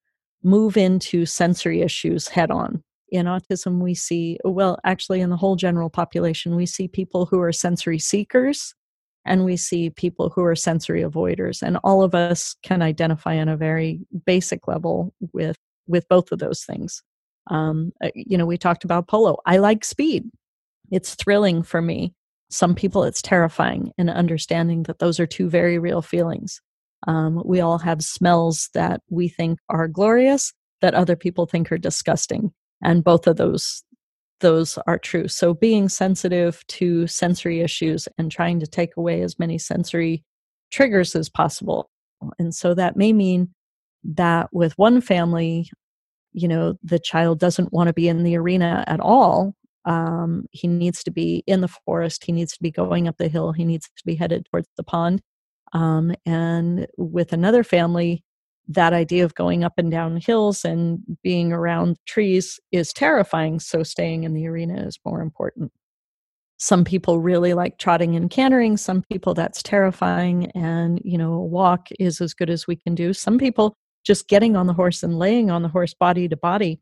move 0.43 0.77
into 0.77 1.27
sensory 1.27 1.81
issues 1.81 2.29
head 2.29 2.51
on 2.51 2.83
in 3.15 3.27
autism, 3.27 3.79
we 3.79 3.95
see, 3.95 4.39
well, 4.45 4.79
actually, 4.85 5.21
in 5.21 5.31
the 5.31 5.37
whole 5.37 5.55
general 5.55 5.89
population, 5.89 6.57
we 6.57 6.67
see 6.67 6.89
people 6.89 7.27
who 7.27 7.41
are 7.41 7.53
sensory 7.53 7.99
seekers 7.99 8.75
and 9.25 9.45
we 9.45 9.57
see 9.57 9.89
people 9.89 10.31
who 10.31 10.43
are 10.43 10.57
sensory 10.57 11.03
avoiders. 11.03 11.63
And 11.63 11.79
all 11.85 12.03
of 12.03 12.15
us 12.15 12.57
can 12.63 12.83
identify 12.83 13.39
on 13.39 13.49
a 13.49 13.57
very 13.57 14.01
basic 14.27 14.67
level 14.67 15.15
with, 15.33 15.57
with 15.87 16.09
both 16.09 16.33
of 16.33 16.41
those 16.41 16.65
things. 16.65 17.03
Um, 17.51 17.93
uh, 18.03 18.11
you 18.15 18.37
know, 18.37 18.47
we 18.47 18.59
talked 18.59 18.85
about 18.85 19.07
polo. 19.07 19.39
I 19.47 19.59
like 19.59 19.85
speed, 19.85 20.25
it's 20.91 21.15
thrilling 21.15 21.63
for 21.63 21.81
me. 21.81 22.15
Some 22.51 22.75
people, 22.75 23.05
it's 23.05 23.23
terrifying, 23.23 23.93
and 23.97 24.11
understanding 24.11 24.85
that 24.85 24.99
those 24.99 25.19
are 25.19 25.27
two 25.27 25.49
very 25.49 25.79
real 25.79 26.03
feelings. 26.03 26.61
Um, 27.07 27.43
we 27.45 27.61
all 27.61 27.79
have 27.79 28.03
smells 28.03 28.71
that 28.75 29.03
we 29.09 29.29
think 29.29 29.59
are 29.69 29.89
glorious 29.89 30.53
that 30.81 30.95
other 30.95 31.17
people 31.17 31.47
think 31.47 31.71
are 31.71 31.79
disgusting 31.79 32.53
and 32.83 33.05
both 33.05 33.27
of 33.27 33.37
those 33.37 33.83
those 34.41 34.79
are 34.87 34.99
true. 34.99 35.29
So 35.29 35.55
being 35.55 35.89
sensitive 35.89 36.67
to 36.67 37.07
sensory 37.07 37.61
issues 37.61 38.09
and 38.19 38.31
trying 38.31 38.61
to 38.61 38.67
take 38.67 38.97
away 38.97 39.23
as 39.23 39.39
many 39.39 39.59
sensory 39.59 40.23
triggers 40.71 41.15
as 41.15 41.31
possible. 41.31 41.89
And 42.39 42.55
so 42.55 42.75
that 42.75 42.97
may 42.97 43.13
mean 43.13 43.55
that 44.05 44.49
with 44.53 44.77
one 44.77 45.01
family 45.01 45.71
you 46.35 46.49
know 46.49 46.75
the 46.83 46.99
child 46.99 47.39
doesn't 47.39 47.73
want 47.73 47.87
to 47.87 47.95
be 47.95 48.09
in 48.09 48.23
the 48.23 48.37
arena 48.37 48.85
at 48.87 49.01
all 49.01 49.55
um, 49.87 50.47
he 50.51 50.67
needs 50.67 51.05
to 51.05 51.11
be 51.11 51.43
in 51.47 51.61
the 51.61 51.69
forest 51.69 52.25
he 52.25 52.33
needs 52.33 52.53
to 52.53 52.63
be 52.63 52.71
going 52.71 53.09
up 53.09 53.17
the 53.17 53.29
hill 53.29 53.53
he 53.53 53.65
needs 53.65 53.87
to 53.97 54.05
be 54.05 54.17
headed 54.17 54.47
towards 54.51 54.69
the 54.77 54.83
pond 54.83 55.23
um, 55.73 56.13
and 56.27 56.87
with 56.99 57.33
another 57.33 57.65
family 57.65 58.24
that 58.69 58.93
idea 58.93 59.25
of 59.25 59.35
going 59.35 59.65
up 59.65 59.75
and 59.77 59.91
down 59.91 60.17
hills 60.17 60.65
and 60.65 61.01
being 61.23 61.53
around 61.53 61.99
trees 62.07 62.59
is 62.73 62.93
terrifying. 62.93 63.61
So 63.61 63.83
staying 63.83 64.25
in 64.25 64.35
the 64.35 64.47
arena 64.47 64.87
is 64.87 64.99
more 65.05 65.21
important. 65.21 65.71
Some 66.57 66.85
people 66.85 67.21
really 67.21 67.53
like 67.53 67.79
trotting 67.79 68.17
and 68.17 68.31
cantering. 68.31 68.77
Some 68.77 69.03
people 69.11 69.35
that's 69.35 69.63
terrifying. 69.63 70.51
And, 70.53 71.01
you 71.05 71.19
know, 71.19 71.35
a 71.35 71.45
walk 71.45 71.89
is 71.99 72.21
as 72.21 72.33
good 72.33 72.49
as 72.49 72.67
we 72.67 72.77
can 72.77 72.95
do. 72.95 73.13
Some 73.13 73.39
people 73.39 73.77
just 74.05 74.29
getting 74.29 74.57
on 74.57 74.67
the 74.67 74.73
horse 74.73 75.03
and 75.03 75.19
laying 75.19 75.51
on 75.51 75.63
the 75.63 75.69
horse 75.69 75.95
body 75.95 76.29
to 76.29 76.37
body 76.37 76.81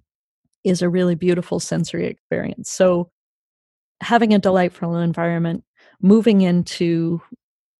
is 0.65 0.83
a 0.83 0.89
really 0.89 1.15
beautiful 1.15 1.59
sensory 1.59 2.07
experience. 2.07 2.71
So 2.71 3.11
having 4.01 4.35
a 4.35 4.39
delightful 4.39 4.97
environment, 4.97 5.65
moving 6.01 6.43
into 6.43 7.21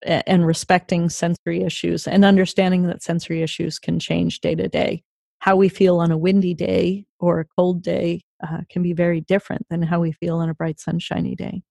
and 0.05 0.45
respecting 0.45 1.09
sensory 1.09 1.63
issues 1.63 2.07
and 2.07 2.25
understanding 2.25 2.87
that 2.87 3.03
sensory 3.03 3.41
issues 3.41 3.79
can 3.79 3.99
change 3.99 4.39
day 4.39 4.55
to 4.55 4.67
day. 4.67 5.03
How 5.39 5.55
we 5.55 5.69
feel 5.69 5.99
on 5.99 6.11
a 6.11 6.17
windy 6.17 6.53
day 6.53 7.05
or 7.19 7.39
a 7.39 7.45
cold 7.45 7.81
day 7.81 8.21
uh, 8.43 8.59
can 8.69 8.83
be 8.83 8.93
very 8.93 9.21
different 9.21 9.65
than 9.69 9.81
how 9.81 9.99
we 9.99 10.11
feel 10.11 10.37
on 10.37 10.49
a 10.49 10.53
bright, 10.53 10.79
sunshiny 10.79 11.35
day. 11.35 11.63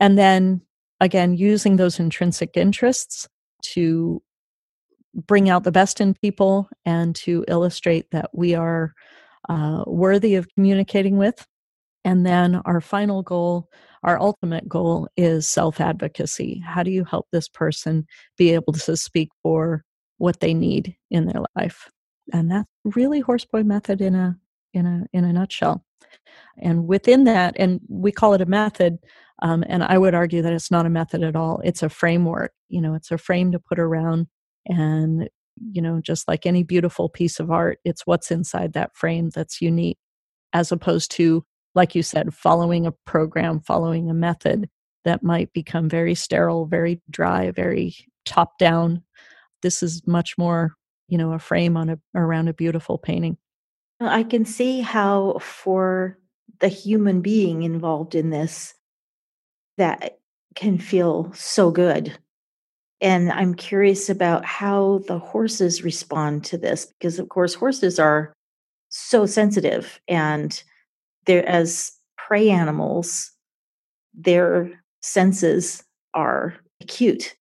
And 0.00 0.18
then 0.18 0.62
again, 1.00 1.34
using 1.34 1.76
those 1.76 1.98
intrinsic 1.98 2.56
interests 2.56 3.28
to 3.62 4.22
bring 5.14 5.48
out 5.48 5.64
the 5.64 5.72
best 5.72 6.00
in 6.00 6.14
people 6.14 6.68
and 6.84 7.14
to 7.16 7.44
illustrate 7.48 8.10
that 8.10 8.30
we 8.32 8.54
are 8.54 8.92
uh, 9.48 9.84
worthy 9.86 10.34
of 10.34 10.48
communicating 10.54 11.16
with. 11.16 11.46
And 12.04 12.24
then 12.24 12.56
our 12.64 12.80
final 12.80 13.22
goal 13.22 13.68
our 14.02 14.20
ultimate 14.20 14.68
goal 14.68 15.08
is 15.16 15.48
self 15.48 15.80
advocacy. 15.80 16.62
How 16.64 16.82
do 16.82 16.90
you 16.90 17.04
help 17.04 17.26
this 17.32 17.48
person 17.48 18.06
be 18.36 18.50
able 18.54 18.72
to 18.74 18.96
speak 18.96 19.30
for 19.42 19.84
what 20.18 20.40
they 20.40 20.54
need 20.54 20.96
in 21.10 21.26
their 21.26 21.42
life? 21.56 21.88
And 22.32 22.50
that's 22.50 22.68
really 22.84 23.22
horseboy 23.22 23.64
method 23.64 24.00
in 24.00 24.14
a 24.14 24.36
in 24.74 24.86
a 24.86 25.06
in 25.12 25.24
a 25.24 25.32
nutshell. 25.32 25.84
And 26.58 26.86
within 26.86 27.24
that, 27.24 27.54
and 27.58 27.80
we 27.88 28.12
call 28.12 28.34
it 28.34 28.40
a 28.40 28.46
method, 28.46 28.98
um, 29.42 29.64
and 29.68 29.82
I 29.84 29.98
would 29.98 30.14
argue 30.14 30.42
that 30.42 30.52
it's 30.52 30.70
not 30.70 30.86
a 30.86 30.90
method 30.90 31.22
at 31.22 31.36
all. 31.36 31.60
It's 31.64 31.82
a 31.82 31.88
framework. 31.88 32.52
You 32.68 32.80
know, 32.80 32.94
it's 32.94 33.10
a 33.10 33.18
frame 33.18 33.52
to 33.52 33.58
put 33.60 33.78
around, 33.78 34.26
and 34.66 35.28
you 35.72 35.82
know, 35.82 36.00
just 36.00 36.28
like 36.28 36.46
any 36.46 36.62
beautiful 36.62 37.08
piece 37.08 37.40
of 37.40 37.50
art, 37.50 37.78
it's 37.84 38.06
what's 38.06 38.30
inside 38.30 38.72
that 38.74 38.96
frame 38.96 39.30
that's 39.30 39.60
unique, 39.60 39.98
as 40.52 40.72
opposed 40.72 41.10
to, 41.12 41.44
like 41.78 41.94
you 41.94 42.02
said, 42.02 42.34
following 42.34 42.86
a 42.86 42.92
program, 43.06 43.60
following 43.60 44.10
a 44.10 44.14
method 44.14 44.68
that 45.04 45.22
might 45.22 45.52
become 45.52 45.88
very 45.88 46.12
sterile, 46.12 46.66
very 46.66 47.00
dry, 47.08 47.52
very 47.52 47.94
top 48.26 48.58
down. 48.58 49.00
This 49.62 49.80
is 49.80 50.04
much 50.04 50.36
more, 50.36 50.74
you 51.06 51.16
know, 51.16 51.32
a 51.32 51.38
frame 51.38 51.76
on 51.76 51.88
a 51.88 52.00
around 52.16 52.48
a 52.48 52.52
beautiful 52.52 52.98
painting. 52.98 53.38
I 54.00 54.24
can 54.24 54.44
see 54.44 54.80
how 54.80 55.38
for 55.40 56.18
the 56.58 56.66
human 56.66 57.20
being 57.20 57.62
involved 57.62 58.16
in 58.16 58.30
this 58.30 58.74
that 59.76 60.18
can 60.56 60.78
feel 60.78 61.32
so 61.34 61.70
good. 61.70 62.18
And 63.00 63.30
I'm 63.30 63.54
curious 63.54 64.10
about 64.10 64.44
how 64.44 65.02
the 65.06 65.20
horses 65.20 65.84
respond 65.84 66.44
to 66.46 66.58
this 66.58 66.86
because 66.86 67.20
of 67.20 67.28
course 67.28 67.54
horses 67.54 68.00
are 68.00 68.32
so 68.88 69.26
sensitive 69.26 70.00
and 70.08 70.60
they're 71.28 71.48
as 71.48 71.92
prey 72.16 72.50
animals 72.50 73.30
their 74.14 74.82
senses 75.00 75.84
are 76.14 76.56
acute. 76.80 77.36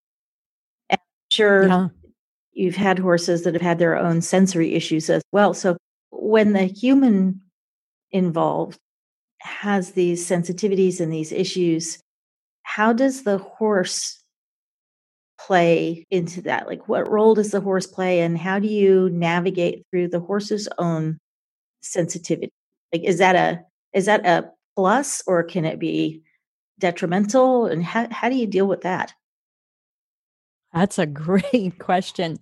And 0.89 0.99
I'm 0.99 1.31
sure 1.31 1.67
yeah. 1.67 1.87
you've 2.51 2.75
had 2.75 2.99
horses 2.99 3.43
that 3.43 3.55
have 3.55 3.63
had 3.63 3.79
their 3.79 3.97
own 3.97 4.21
sensory 4.21 4.75
issues 4.75 5.09
as 5.09 5.23
well. 5.31 5.55
So 5.55 5.77
when 6.11 6.53
the 6.53 6.65
human 6.65 7.41
involved 8.11 8.77
has 9.39 9.91
these 9.91 10.27
sensitivities 10.27 10.99
and 10.99 11.11
these 11.11 11.31
issues, 11.31 11.97
how 12.63 12.93
does 12.93 13.23
the 13.23 13.39
horse 13.39 14.21
play 15.39 16.05
into 16.11 16.41
that? 16.43 16.67
Like, 16.67 16.87
what 16.87 17.09
role 17.09 17.35
does 17.35 17.51
the 17.51 17.61
horse 17.61 17.87
play, 17.87 18.21
and 18.21 18.37
how 18.37 18.59
do 18.59 18.67
you 18.67 19.09
navigate 19.11 19.85
through 19.89 20.09
the 20.09 20.19
horse's 20.19 20.67
own 20.77 21.17
sensitivity? 21.81 22.51
Like, 22.93 23.03
is 23.03 23.19
that 23.19 23.35
a 23.35 23.63
is 23.97 24.05
that 24.05 24.25
a 24.27 24.51
plus, 24.75 25.23
or 25.25 25.41
can 25.41 25.65
it 25.65 25.79
be 25.79 26.21
detrimental? 26.79 27.65
And 27.65 27.83
how 27.83 28.07
how 28.11 28.29
do 28.29 28.35
you 28.35 28.45
deal 28.45 28.67
with 28.67 28.81
that? 28.81 29.11
That's 30.71 30.99
a 30.99 31.05
great 31.25 31.79
question. 31.79 32.37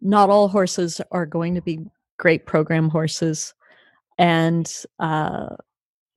Not 0.00 0.30
all 0.30 0.46
horses 0.48 1.00
are 1.10 1.26
going 1.26 1.56
to 1.56 1.62
be 1.62 1.80
great 2.16 2.46
program 2.46 2.88
horses, 2.88 3.54
and 4.18 4.72
uh, 5.00 5.56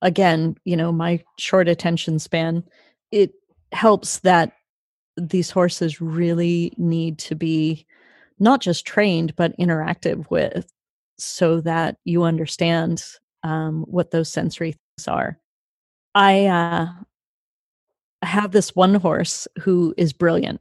again, 0.03 0.55
you 0.63 0.77
know, 0.77 0.91
my 0.91 1.23
short 1.39 1.67
attention 1.67 2.19
span, 2.19 2.63
it 3.11 3.31
helps 3.71 4.19
that 4.19 4.51
these 5.17 5.49
horses 5.49 5.99
really 5.99 6.71
need 6.77 7.17
to 7.17 7.33
be 7.33 7.87
not 8.37 8.61
just 8.61 8.85
trained, 8.85 9.35
but 9.35 9.57
interactive 9.57 10.29
with 10.29 10.71
so 11.17 11.59
that 11.61 11.97
you 12.05 12.21
understand 12.21 13.03
um, 13.47 13.85
what 13.87 14.11
those 14.11 14.31
sensory 14.31 14.73
things 14.73 15.07
are. 15.07 15.39
I 16.13 16.47
uh, 16.47 16.87
have 18.21 18.51
this 18.51 18.75
one 18.75 18.95
horse 18.95 19.47
who 19.59 19.93
is 19.97 20.11
brilliant 20.11 20.59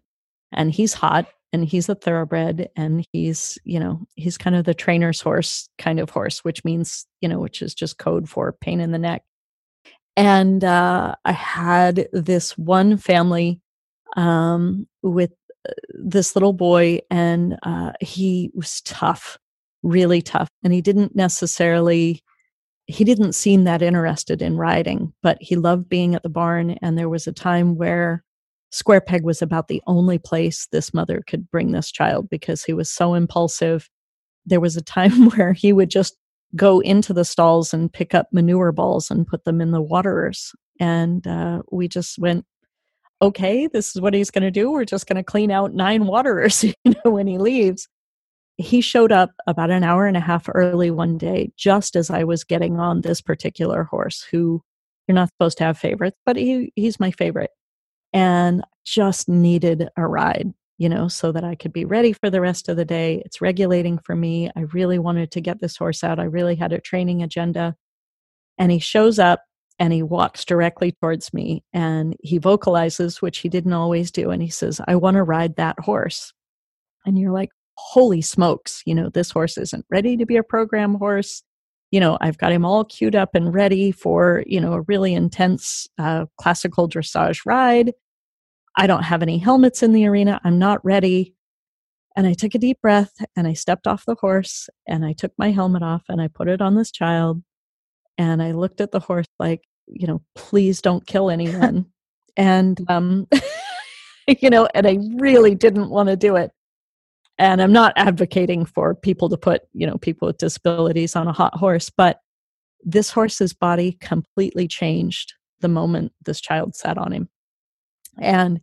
and 0.52 0.70
he's 0.70 0.94
hot 0.94 1.26
and 1.52 1.64
he's 1.64 1.88
a 1.88 1.94
thoroughbred 1.94 2.68
and 2.76 3.04
he's 3.12 3.58
you 3.64 3.80
know 3.80 4.06
he's 4.14 4.38
kind 4.38 4.54
of 4.54 4.64
the 4.64 4.74
trainer's 4.74 5.20
horse 5.20 5.68
kind 5.78 5.98
of 5.98 6.10
horse 6.10 6.44
which 6.44 6.64
means 6.64 7.06
you 7.20 7.28
know 7.28 7.40
which 7.40 7.62
is 7.62 7.74
just 7.74 7.98
code 7.98 8.28
for 8.28 8.52
pain 8.52 8.80
in 8.80 8.92
the 8.92 8.98
neck 8.98 9.22
and 10.16 10.62
uh, 10.62 11.14
i 11.24 11.32
had 11.32 12.08
this 12.12 12.56
one 12.58 12.96
family 12.96 13.60
um, 14.16 14.86
with 15.02 15.32
uh, 15.68 15.72
this 15.94 16.36
little 16.36 16.52
boy 16.52 16.98
and 17.10 17.56
uh, 17.62 17.92
he 18.00 18.50
was 18.54 18.80
tough 18.82 19.38
really 19.82 20.20
tough 20.20 20.48
and 20.62 20.72
he 20.72 20.82
didn't 20.82 21.16
necessarily 21.16 22.22
he 22.86 23.04
didn't 23.04 23.34
seem 23.34 23.64
that 23.64 23.82
interested 23.82 24.42
in 24.42 24.56
riding 24.56 25.12
but 25.22 25.38
he 25.40 25.56
loved 25.56 25.88
being 25.88 26.14
at 26.14 26.22
the 26.22 26.28
barn 26.28 26.70
and 26.82 26.96
there 26.96 27.08
was 27.08 27.26
a 27.26 27.32
time 27.32 27.76
where 27.76 28.24
Square 28.70 29.02
Peg 29.02 29.22
was 29.22 29.40
about 29.42 29.68
the 29.68 29.82
only 29.86 30.18
place 30.18 30.68
this 30.70 30.92
mother 30.92 31.22
could 31.26 31.50
bring 31.50 31.72
this 31.72 31.90
child 31.90 32.28
because 32.28 32.64
he 32.64 32.72
was 32.72 32.90
so 32.90 33.14
impulsive. 33.14 33.88
There 34.44 34.60
was 34.60 34.76
a 34.76 34.82
time 34.82 35.30
where 35.30 35.52
he 35.52 35.72
would 35.72 35.90
just 35.90 36.16
go 36.54 36.80
into 36.80 37.12
the 37.12 37.24
stalls 37.24 37.72
and 37.72 37.92
pick 37.92 38.14
up 38.14 38.28
manure 38.32 38.72
balls 38.72 39.10
and 39.10 39.26
put 39.26 39.44
them 39.44 39.60
in 39.60 39.70
the 39.70 39.80
waterers. 39.80 40.52
And 40.78 41.26
uh, 41.26 41.62
we 41.70 41.88
just 41.88 42.18
went, 42.18 42.44
okay, 43.22 43.66
this 43.66 43.94
is 43.94 44.00
what 44.02 44.14
he's 44.14 44.30
going 44.30 44.42
to 44.42 44.50
do. 44.50 44.70
We're 44.70 44.84
just 44.84 45.06
going 45.06 45.16
to 45.16 45.22
clean 45.22 45.50
out 45.50 45.74
nine 45.74 46.06
waterers 46.06 46.62
you 46.64 46.74
know, 46.84 47.10
when 47.10 47.26
he 47.26 47.38
leaves. 47.38 47.88
He 48.58 48.80
showed 48.80 49.12
up 49.12 49.32
about 49.46 49.70
an 49.70 49.84
hour 49.84 50.06
and 50.06 50.16
a 50.16 50.20
half 50.20 50.48
early 50.52 50.90
one 50.90 51.18
day, 51.18 51.52
just 51.56 51.94
as 51.94 52.10
I 52.10 52.24
was 52.24 52.44
getting 52.44 52.78
on 52.78 53.02
this 53.02 53.20
particular 53.20 53.84
horse, 53.84 54.26
who 54.30 54.62
you're 55.06 55.14
not 55.14 55.28
supposed 55.28 55.58
to 55.58 55.64
have 55.64 55.78
favorites, 55.78 56.18
but 56.24 56.36
he, 56.36 56.72
he's 56.74 56.98
my 56.98 57.10
favorite 57.10 57.50
and 58.12 58.64
just 58.84 59.28
needed 59.28 59.88
a 59.96 60.06
ride, 60.06 60.52
you 60.78 60.88
know, 60.88 61.06
so 61.08 61.32
that 61.32 61.44
I 61.44 61.54
could 61.54 61.72
be 61.72 61.84
ready 61.84 62.12
for 62.12 62.30
the 62.30 62.40
rest 62.40 62.68
of 62.68 62.76
the 62.76 62.84
day. 62.84 63.22
It's 63.24 63.40
regulating 63.40 63.98
for 63.98 64.16
me. 64.16 64.50
I 64.56 64.60
really 64.60 64.98
wanted 64.98 65.30
to 65.32 65.40
get 65.40 65.60
this 65.60 65.76
horse 65.76 66.02
out. 66.02 66.18
I 66.18 66.24
really 66.24 66.54
had 66.54 66.72
a 66.72 66.80
training 66.80 67.22
agenda. 67.22 67.76
And 68.58 68.72
he 68.72 68.78
shows 68.78 69.18
up 69.18 69.42
and 69.78 69.92
he 69.92 70.02
walks 70.02 70.44
directly 70.44 70.92
towards 70.92 71.34
me 71.34 71.62
and 71.72 72.16
he 72.22 72.38
vocalizes, 72.38 73.20
which 73.20 73.38
he 73.38 73.48
didn't 73.48 73.74
always 73.74 74.10
do. 74.10 74.30
And 74.30 74.42
he 74.42 74.48
says, 74.48 74.80
I 74.88 74.96
want 74.96 75.16
to 75.16 75.22
ride 75.22 75.56
that 75.56 75.78
horse. 75.80 76.32
And 77.04 77.18
you're 77.18 77.32
like, 77.32 77.50
holy 77.76 78.22
smokes, 78.22 78.82
you 78.86 78.94
know, 78.94 79.08
this 79.08 79.30
horse 79.30 79.58
isn't 79.58 79.86
ready 79.90 80.16
to 80.16 80.26
be 80.26 80.36
a 80.36 80.42
program 80.42 80.94
horse 80.94 81.42
you 81.92 82.00
know 82.00 82.18
i've 82.20 82.36
got 82.36 82.50
him 82.50 82.64
all 82.64 82.84
queued 82.84 83.14
up 83.14 83.36
and 83.36 83.54
ready 83.54 83.92
for 83.92 84.42
you 84.44 84.60
know 84.60 84.72
a 84.72 84.80
really 84.88 85.14
intense 85.14 85.86
uh, 85.98 86.26
classical 86.36 86.88
dressage 86.88 87.42
ride 87.46 87.92
I 88.76 88.86
don't 88.86 89.04
have 89.04 89.22
any 89.22 89.38
helmets 89.38 89.82
in 89.82 89.92
the 89.92 90.06
arena. 90.06 90.40
I'm 90.44 90.58
not 90.58 90.84
ready. 90.84 91.34
And 92.14 92.26
I 92.26 92.34
took 92.34 92.54
a 92.54 92.58
deep 92.58 92.80
breath 92.80 93.12
and 93.34 93.46
I 93.46 93.54
stepped 93.54 93.86
off 93.86 94.06
the 94.06 94.16
horse 94.16 94.68
and 94.86 95.04
I 95.04 95.12
took 95.12 95.32
my 95.38 95.50
helmet 95.50 95.82
off 95.82 96.04
and 96.08 96.20
I 96.20 96.28
put 96.28 96.48
it 96.48 96.60
on 96.60 96.74
this 96.74 96.90
child. 96.90 97.42
And 98.18 98.42
I 98.42 98.52
looked 98.52 98.80
at 98.80 98.92
the 98.92 99.00
horse 99.00 99.26
like, 99.38 99.62
you 99.86 100.06
know, 100.06 100.22
please 100.34 100.80
don't 100.80 101.06
kill 101.06 101.30
anyone. 101.30 101.86
and, 102.36 102.80
um, 102.88 103.28
you 104.26 104.50
know, 104.50 104.68
and 104.74 104.86
I 104.86 104.98
really 105.16 105.54
didn't 105.54 105.90
want 105.90 106.08
to 106.08 106.16
do 106.16 106.36
it. 106.36 106.50
And 107.38 107.60
I'm 107.60 107.72
not 107.72 107.92
advocating 107.96 108.64
for 108.64 108.94
people 108.94 109.28
to 109.28 109.36
put, 109.36 109.62
you 109.72 109.86
know, 109.86 109.98
people 109.98 110.26
with 110.26 110.38
disabilities 110.38 111.14
on 111.14 111.28
a 111.28 111.32
hot 111.32 111.54
horse, 111.54 111.90
but 111.90 112.20
this 112.82 113.10
horse's 113.10 113.52
body 113.52 113.98
completely 114.00 114.66
changed 114.66 115.34
the 115.60 115.68
moment 115.68 116.12
this 116.24 116.40
child 116.40 116.74
sat 116.74 116.96
on 116.96 117.12
him. 117.12 117.28
And 118.18 118.60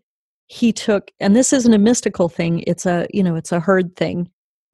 he 0.48 0.72
took 0.72 1.12
and 1.20 1.36
this 1.36 1.54
isn't 1.54 1.74
a 1.74 1.80
mystical 1.80 2.30
thing 2.30 2.64
it's 2.68 2.86
a 2.86 3.08
you 3.12 3.24
know 3.24 3.36
it's 3.36 3.52
a 3.52 3.60
herd 3.60 3.96
thing 3.96 4.30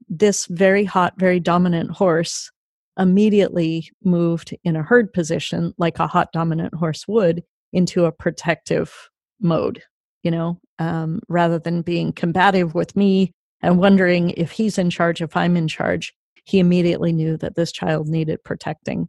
this 0.10 0.45
very 0.47 0.84
hot 0.84 1.14
very 1.18 1.39
dominant 1.39 1.91
horse 1.91 2.52
immediately 2.97 3.89
moved 4.04 4.54
in 4.64 4.76
a 4.76 4.84
herd 4.84 5.14
position 5.14 5.74
like 5.78 6.00
a 6.00 6.08
hot 6.08 6.32
dominant 6.34 6.74
horse 6.74 7.08
would 7.08 7.43
into 7.72 8.06
a 8.06 8.12
protective 8.12 9.10
mode 9.39 9.82
you 10.24 10.32
know 10.32 10.60
um, 10.80 11.22
rather 11.30 11.60
than 11.60 11.82
being 11.82 12.12
combative 12.12 12.74
with 12.74 12.95
me 12.95 13.32
and 13.62 13.78
wondering 13.78 14.32
if 14.32 14.51
he's 14.51 14.78
in 14.78 14.89
charge 14.89 15.22
if 15.22 15.36
i'm 15.36 15.55
in 15.57 15.68
charge 15.68 16.14
he 16.45 16.60
immediately 16.60 17.12
knew 17.12 17.38
that 17.38 17.55
this 17.55 17.72
child 17.72 18.07
needed 18.07 18.43
protecting 18.43 19.07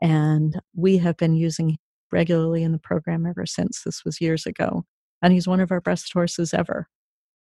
and 0.00 0.60
we 0.74 0.98
have 0.98 1.16
been 1.16 1.34
using 1.34 1.78
regularly 2.10 2.62
in 2.62 2.72
the 2.72 2.78
program 2.78 3.24
ever 3.26 3.46
since 3.46 3.82
this 3.84 4.04
was 4.04 4.20
years 4.20 4.46
ago 4.46 4.84
and 5.22 5.32
he's 5.32 5.46
one 5.46 5.60
of 5.60 5.70
our 5.70 5.80
best 5.80 6.12
horses 6.12 6.52
ever. 6.52 6.88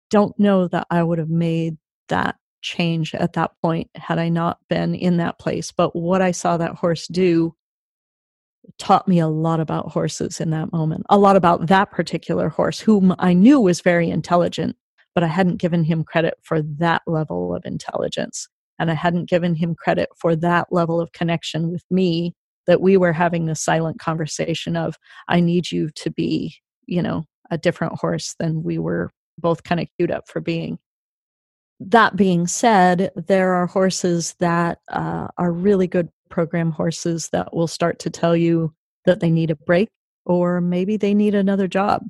Don't 0.10 0.38
know 0.40 0.68
that 0.68 0.88
I 0.90 1.04
would 1.04 1.20
have 1.20 1.30
made 1.30 1.78
that 2.10 2.36
change 2.62 3.14
at 3.14 3.34
that 3.34 3.52
point 3.62 3.90
had 3.96 4.18
I 4.18 4.30
not 4.30 4.58
been 4.68 4.96
in 4.96 5.18
that 5.18 5.38
place. 5.40 5.72
But 5.72 5.96
what 5.96 6.22
I 6.22 6.32
saw 6.32 6.58
that 6.58 6.76
horse 6.76 7.08
do 7.08 7.56
taught 8.80 9.08
me 9.08 9.20
a 9.20 9.28
lot 9.28 9.60
about 9.60 9.92
horses 9.92 10.42
in 10.42 10.50
that 10.50 10.74
moment, 10.74 11.06
a 11.10 11.18
lot 11.18 11.36
about 11.36 11.68
that 11.68 11.92
particular 11.92 12.50
horse, 12.50 12.80
whom 12.80 13.16
I 13.20 13.34
knew 13.34 13.62
was 13.62 13.82
very 13.82 14.10
intelligent, 14.10 14.76
but 15.18 15.24
I 15.24 15.28
hadn't 15.30 15.58
given 15.58 15.84
him 15.84 16.04
credit 16.04 16.36
for 16.44 16.62
that 16.62 17.02
level 17.08 17.56
of 17.56 17.66
intelligence. 17.66 18.48
And 18.78 18.92
I 18.92 18.94
hadn't 18.94 19.28
given 19.28 19.56
him 19.56 19.74
credit 19.74 20.10
for 20.16 20.36
that 20.36 20.68
level 20.70 21.02
of 21.02 21.12
connection 21.12 21.72
with 21.72 21.84
me 21.90 22.36
that 22.68 22.82
we 22.82 22.98
were 22.98 23.14
having 23.14 23.48
this 23.48 23.60
silent 23.60 23.98
conversation 23.98 24.78
of, 24.78 24.94
I 25.28 25.40
need 25.40 25.72
you 25.72 25.90
to 25.96 26.12
be, 26.12 26.58
you 26.86 27.02
know, 27.02 27.26
a 27.50 27.58
different 27.58 27.94
horse 28.00 28.36
than 28.38 28.62
we 28.62 28.78
were 28.78 29.10
both 29.40 29.64
kind 29.64 29.82
of 29.82 29.88
queued 29.98 30.12
up 30.12 30.28
for 30.28 30.40
being. 30.40 30.78
That 31.80 32.16
being 32.16 32.46
said, 32.46 33.10
there 33.16 33.56
are 33.56 33.66
horses 33.66 34.36
that 34.38 34.78
uh, 34.92 35.30
are 35.40 35.52
really 35.52 35.88
good 35.88 36.10
program 36.30 36.70
horses 36.70 37.30
that 37.32 37.56
will 37.56 37.68
start 37.68 37.98
to 38.02 38.12
tell 38.12 38.38
you 38.38 38.72
that 39.06 39.20
they 39.20 39.32
need 39.32 39.50
a 39.50 39.56
break 39.56 39.90
or 40.28 40.62
maybe 40.62 40.96
they 40.96 41.16
need 41.16 41.34
another 41.34 41.68
job. 41.68 42.04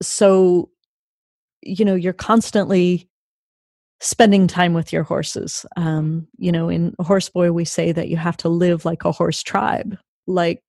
So, 0.00 0.70
you 1.66 1.84
know, 1.84 1.94
you're 1.94 2.12
constantly 2.12 3.08
spending 4.00 4.46
time 4.46 4.74
with 4.74 4.92
your 4.92 5.02
horses. 5.02 5.64
Um, 5.76 6.28
you 6.38 6.52
know, 6.52 6.68
in 6.68 6.92
Horseboy, 7.00 7.52
we 7.52 7.64
say 7.64 7.92
that 7.92 8.08
you 8.08 8.16
have 8.16 8.36
to 8.38 8.48
live 8.48 8.84
like 8.84 9.04
a 9.04 9.12
horse 9.12 9.42
tribe. 9.42 9.96
Like 10.26 10.60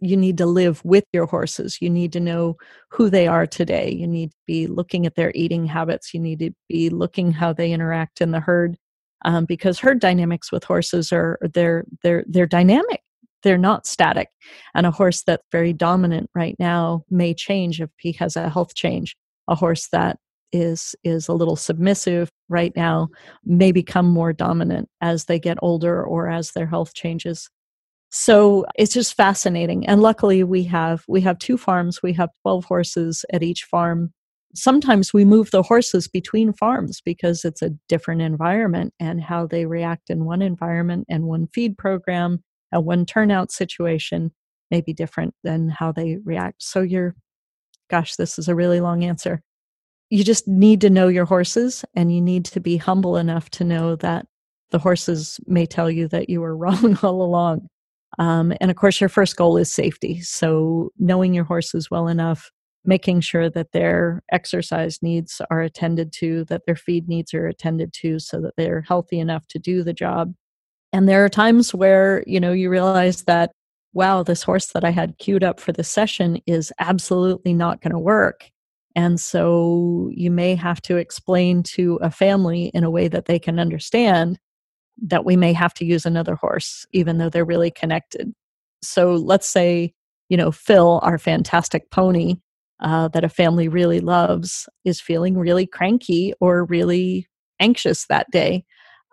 you 0.00 0.16
need 0.16 0.38
to 0.38 0.46
live 0.46 0.84
with 0.84 1.04
your 1.12 1.26
horses. 1.26 1.78
You 1.80 1.88
need 1.88 2.12
to 2.14 2.20
know 2.20 2.56
who 2.90 3.08
they 3.08 3.28
are 3.28 3.46
today. 3.46 3.90
You 3.90 4.08
need 4.08 4.32
to 4.32 4.36
be 4.46 4.66
looking 4.66 5.06
at 5.06 5.14
their 5.14 5.30
eating 5.34 5.66
habits. 5.66 6.12
You 6.12 6.20
need 6.20 6.40
to 6.40 6.50
be 6.68 6.90
looking 6.90 7.30
how 7.32 7.52
they 7.52 7.70
interact 7.70 8.20
in 8.20 8.32
the 8.32 8.40
herd, 8.40 8.76
um, 9.24 9.44
because 9.44 9.78
herd 9.78 10.00
dynamics 10.00 10.50
with 10.50 10.64
horses 10.64 11.12
are 11.12 11.38
they're 11.54 11.84
they're 12.02 12.24
they're 12.26 12.46
dynamic. 12.46 13.00
They're 13.44 13.58
not 13.58 13.86
static. 13.86 14.28
And 14.74 14.86
a 14.86 14.90
horse 14.90 15.22
that's 15.22 15.46
very 15.52 15.72
dominant 15.72 16.30
right 16.34 16.56
now 16.58 17.04
may 17.10 17.34
change 17.34 17.80
if 17.80 17.90
he 17.98 18.12
has 18.12 18.36
a 18.36 18.48
health 18.48 18.74
change. 18.74 19.16
A 19.48 19.54
horse 19.54 19.88
that 19.92 20.18
is 20.52 20.94
is 21.04 21.28
a 21.28 21.32
little 21.32 21.56
submissive 21.56 22.28
right 22.48 22.72
now 22.76 23.08
may 23.44 23.72
become 23.72 24.06
more 24.06 24.32
dominant 24.32 24.88
as 25.00 25.24
they 25.24 25.38
get 25.38 25.58
older 25.62 26.04
or 26.04 26.28
as 26.28 26.52
their 26.52 26.66
health 26.66 26.94
changes. 26.94 27.48
So 28.10 28.66
it's 28.76 28.92
just 28.92 29.16
fascinating 29.16 29.86
and 29.86 30.02
luckily 30.02 30.44
we 30.44 30.64
have 30.64 31.04
we 31.08 31.22
have 31.22 31.38
two 31.38 31.56
farms 31.56 32.02
we 32.02 32.12
have 32.14 32.28
12 32.42 32.64
horses 32.66 33.24
at 33.32 33.42
each 33.42 33.64
farm. 33.64 34.12
Sometimes 34.54 35.14
we 35.14 35.24
move 35.24 35.50
the 35.50 35.62
horses 35.62 36.08
between 36.08 36.52
farms 36.52 37.00
because 37.02 37.42
it's 37.44 37.62
a 37.62 37.70
different 37.88 38.20
environment 38.20 38.92
and 39.00 39.22
how 39.22 39.46
they 39.46 39.64
react 39.64 40.10
in 40.10 40.26
one 40.26 40.42
environment 40.42 41.06
and 41.08 41.24
one 41.24 41.46
feed 41.54 41.78
program 41.78 42.42
and 42.70 42.84
one 42.84 43.06
turnout 43.06 43.50
situation 43.50 44.30
may 44.70 44.82
be 44.82 44.92
different 44.92 45.34
than 45.42 45.70
how 45.70 45.92
they 45.92 46.18
react. 46.22 46.62
So 46.62 46.82
you're 46.82 47.14
gosh 47.90 48.16
this 48.16 48.38
is 48.38 48.48
a 48.48 48.54
really 48.54 48.80
long 48.80 49.04
answer 49.04 49.42
you 50.12 50.24
just 50.24 50.46
need 50.46 50.80
to 50.82 50.90
know 50.90 51.08
your 51.08 51.24
horses 51.24 51.84
and 51.94 52.14
you 52.14 52.20
need 52.20 52.44
to 52.44 52.60
be 52.60 52.76
humble 52.76 53.16
enough 53.16 53.48
to 53.50 53.64
know 53.64 53.96
that 53.96 54.26
the 54.70 54.78
horses 54.78 55.40
may 55.46 55.66
tell 55.66 55.90
you 55.90 56.08
that 56.08 56.28
you 56.28 56.40
were 56.40 56.56
wrong 56.62 56.98
all 57.02 57.22
along 57.22 57.68
um, 58.18 58.52
and 58.60 58.70
of 58.70 58.76
course, 58.76 59.00
your 59.00 59.08
first 59.08 59.36
goal 59.36 59.56
is 59.56 59.72
safety. 59.72 60.20
So, 60.20 60.90
knowing 60.98 61.34
your 61.34 61.44
horses 61.44 61.90
well 61.90 62.08
enough, 62.08 62.50
making 62.84 63.20
sure 63.20 63.48
that 63.50 63.72
their 63.72 64.22
exercise 64.30 64.98
needs 65.02 65.40
are 65.50 65.62
attended 65.62 66.12
to, 66.14 66.44
that 66.46 66.62
their 66.66 66.76
feed 66.76 67.08
needs 67.08 67.32
are 67.32 67.46
attended 67.46 67.92
to, 67.94 68.18
so 68.18 68.40
that 68.40 68.54
they're 68.56 68.82
healthy 68.82 69.18
enough 69.18 69.46
to 69.48 69.58
do 69.58 69.82
the 69.82 69.92
job. 69.92 70.34
And 70.92 71.08
there 71.08 71.24
are 71.24 71.30
times 71.30 71.74
where, 71.74 72.22
you 72.26 72.38
know, 72.38 72.52
you 72.52 72.68
realize 72.68 73.22
that, 73.24 73.52
wow, 73.94 74.22
this 74.22 74.42
horse 74.42 74.66
that 74.68 74.84
I 74.84 74.90
had 74.90 75.16
queued 75.18 75.44
up 75.44 75.58
for 75.58 75.72
the 75.72 75.84
session 75.84 76.38
is 76.46 76.72
absolutely 76.78 77.54
not 77.54 77.80
going 77.80 77.92
to 77.92 77.98
work. 77.98 78.50
And 78.94 79.20
so 79.20 80.10
you 80.12 80.30
may 80.30 80.54
have 80.54 80.80
to 80.82 80.96
explain 80.96 81.62
to 81.64 81.96
a 82.02 82.10
family 82.10 82.66
in 82.74 82.84
a 82.84 82.90
way 82.90 83.08
that 83.08 83.26
they 83.26 83.38
can 83.38 83.58
understand 83.58 84.38
that 85.00 85.24
we 85.24 85.36
may 85.36 85.52
have 85.52 85.74
to 85.74 85.84
use 85.84 86.04
another 86.04 86.34
horse, 86.34 86.86
even 86.92 87.18
though 87.18 87.30
they're 87.30 87.44
really 87.44 87.70
connected. 87.70 88.32
So 88.82 89.14
let's 89.14 89.48
say, 89.48 89.94
you 90.28 90.36
know, 90.36 90.50
Phil, 90.50 91.00
our 91.02 91.18
fantastic 91.18 91.90
pony 91.90 92.36
uh, 92.80 93.08
that 93.08 93.24
a 93.24 93.28
family 93.28 93.68
really 93.68 94.00
loves, 94.00 94.68
is 94.84 95.00
feeling 95.00 95.38
really 95.38 95.66
cranky 95.66 96.34
or 96.40 96.64
really 96.64 97.28
anxious 97.60 98.06
that 98.06 98.30
day. 98.30 98.64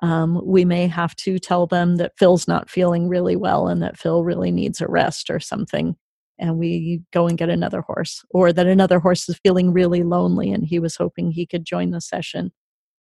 Um, 0.02 0.42
we 0.44 0.66
may 0.66 0.88
have 0.88 1.16
to 1.18 1.40
tell 1.40 1.68
them 1.68 1.98
that 1.98 2.14
Phil's 2.18 2.48
not 2.48 2.70
feeling 2.70 3.08
really 3.08 3.36
well 3.36 3.68
and 3.68 3.82
that 3.84 3.98
Phil 3.98 4.24
really 4.24 4.52
needs 4.52 4.82
a 4.82 4.88
rest 4.88 5.30
or 5.30 5.40
something. 5.40 5.96
And 6.40 6.58
we 6.58 7.02
go 7.12 7.28
and 7.28 7.38
get 7.38 7.50
another 7.50 7.82
horse, 7.82 8.24
or 8.30 8.54
that 8.54 8.68
another 8.68 9.00
horse 9.00 9.28
is 9.28 9.40
feeling 9.44 9.74
really 9.74 10.04
lonely 10.04 10.52
and 10.52 10.66
he 10.66 10.80
was 10.80 10.96
hoping 10.96 11.32
he 11.32 11.46
could 11.46 11.66
join 11.66 11.92
the 11.92 12.02
session. 12.02 12.52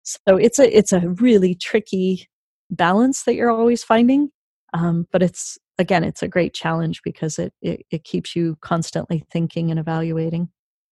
So 0.02 0.36
it's 0.36 0.58
a 0.58 0.76
it's 0.76 0.92
a 0.92 1.08
really 1.08 1.54
tricky 1.54 2.28
balance 2.70 3.24
that 3.24 3.34
you're 3.34 3.50
always 3.50 3.82
finding. 3.82 4.30
Um, 4.74 5.06
but 5.10 5.22
it's 5.22 5.58
again, 5.78 6.04
it's 6.04 6.22
a 6.22 6.28
great 6.28 6.52
challenge 6.54 7.00
because 7.02 7.38
it, 7.38 7.52
it 7.62 7.86
it 7.90 8.04
keeps 8.04 8.36
you 8.36 8.56
constantly 8.60 9.24
thinking 9.30 9.70
and 9.70 9.80
evaluating. 9.80 10.50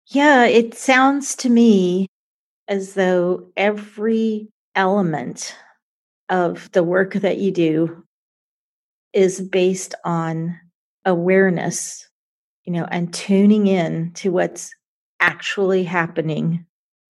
Yeah, 0.09 0.45
it 0.45 0.75
sounds 0.75 1.35
to 1.37 1.49
me 1.49 2.09
as 2.67 2.95
though 2.95 3.51
every 3.57 4.49
element 4.75 5.57
of 6.29 6.71
the 6.73 6.83
work 6.83 7.15
that 7.15 7.39
you 7.39 7.51
do 7.51 8.05
is 9.13 9.41
based 9.41 9.95
on 10.05 10.59
awareness, 11.05 12.08
you 12.69 12.75
know, 12.75 12.87
and 12.91 13.15
tuning 13.15 13.67
in 13.67 14.13
to 14.13 14.31
what's 14.31 14.75
actually 15.21 15.85
happening 15.85 16.67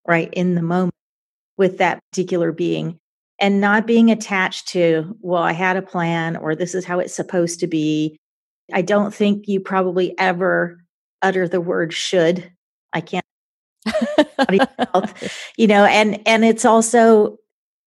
right 0.07 0.33
in 0.33 0.55
the 0.55 0.63
moment 0.63 0.95
with 1.57 1.79
that 1.79 1.99
particular 2.13 2.53
being 2.53 2.97
and 3.41 3.61
not 3.61 3.85
being 3.85 4.09
attached 4.09 4.69
to, 4.69 5.17
well, 5.21 5.43
I 5.43 5.51
had 5.51 5.77
a 5.77 5.83
plan 5.83 6.37
or 6.37 6.55
this 6.55 6.77
is 6.77 6.85
how 6.85 7.01
it's 7.01 7.13
supposed 7.13 7.59
to 7.59 7.67
be. 7.67 8.17
I 8.73 8.83
don't 8.83 9.13
think 9.13 9.49
you 9.49 9.59
probably 9.59 10.17
ever 10.17 10.79
utter 11.23 11.49
the 11.49 11.61
word 11.61 11.93
should. 11.93 12.53
I 12.93 13.01
can't 13.01 13.25
you 15.59 15.67
know 15.67 15.87
and 15.87 16.21
and 16.25 16.45
it's 16.45 16.65
also 16.65 17.37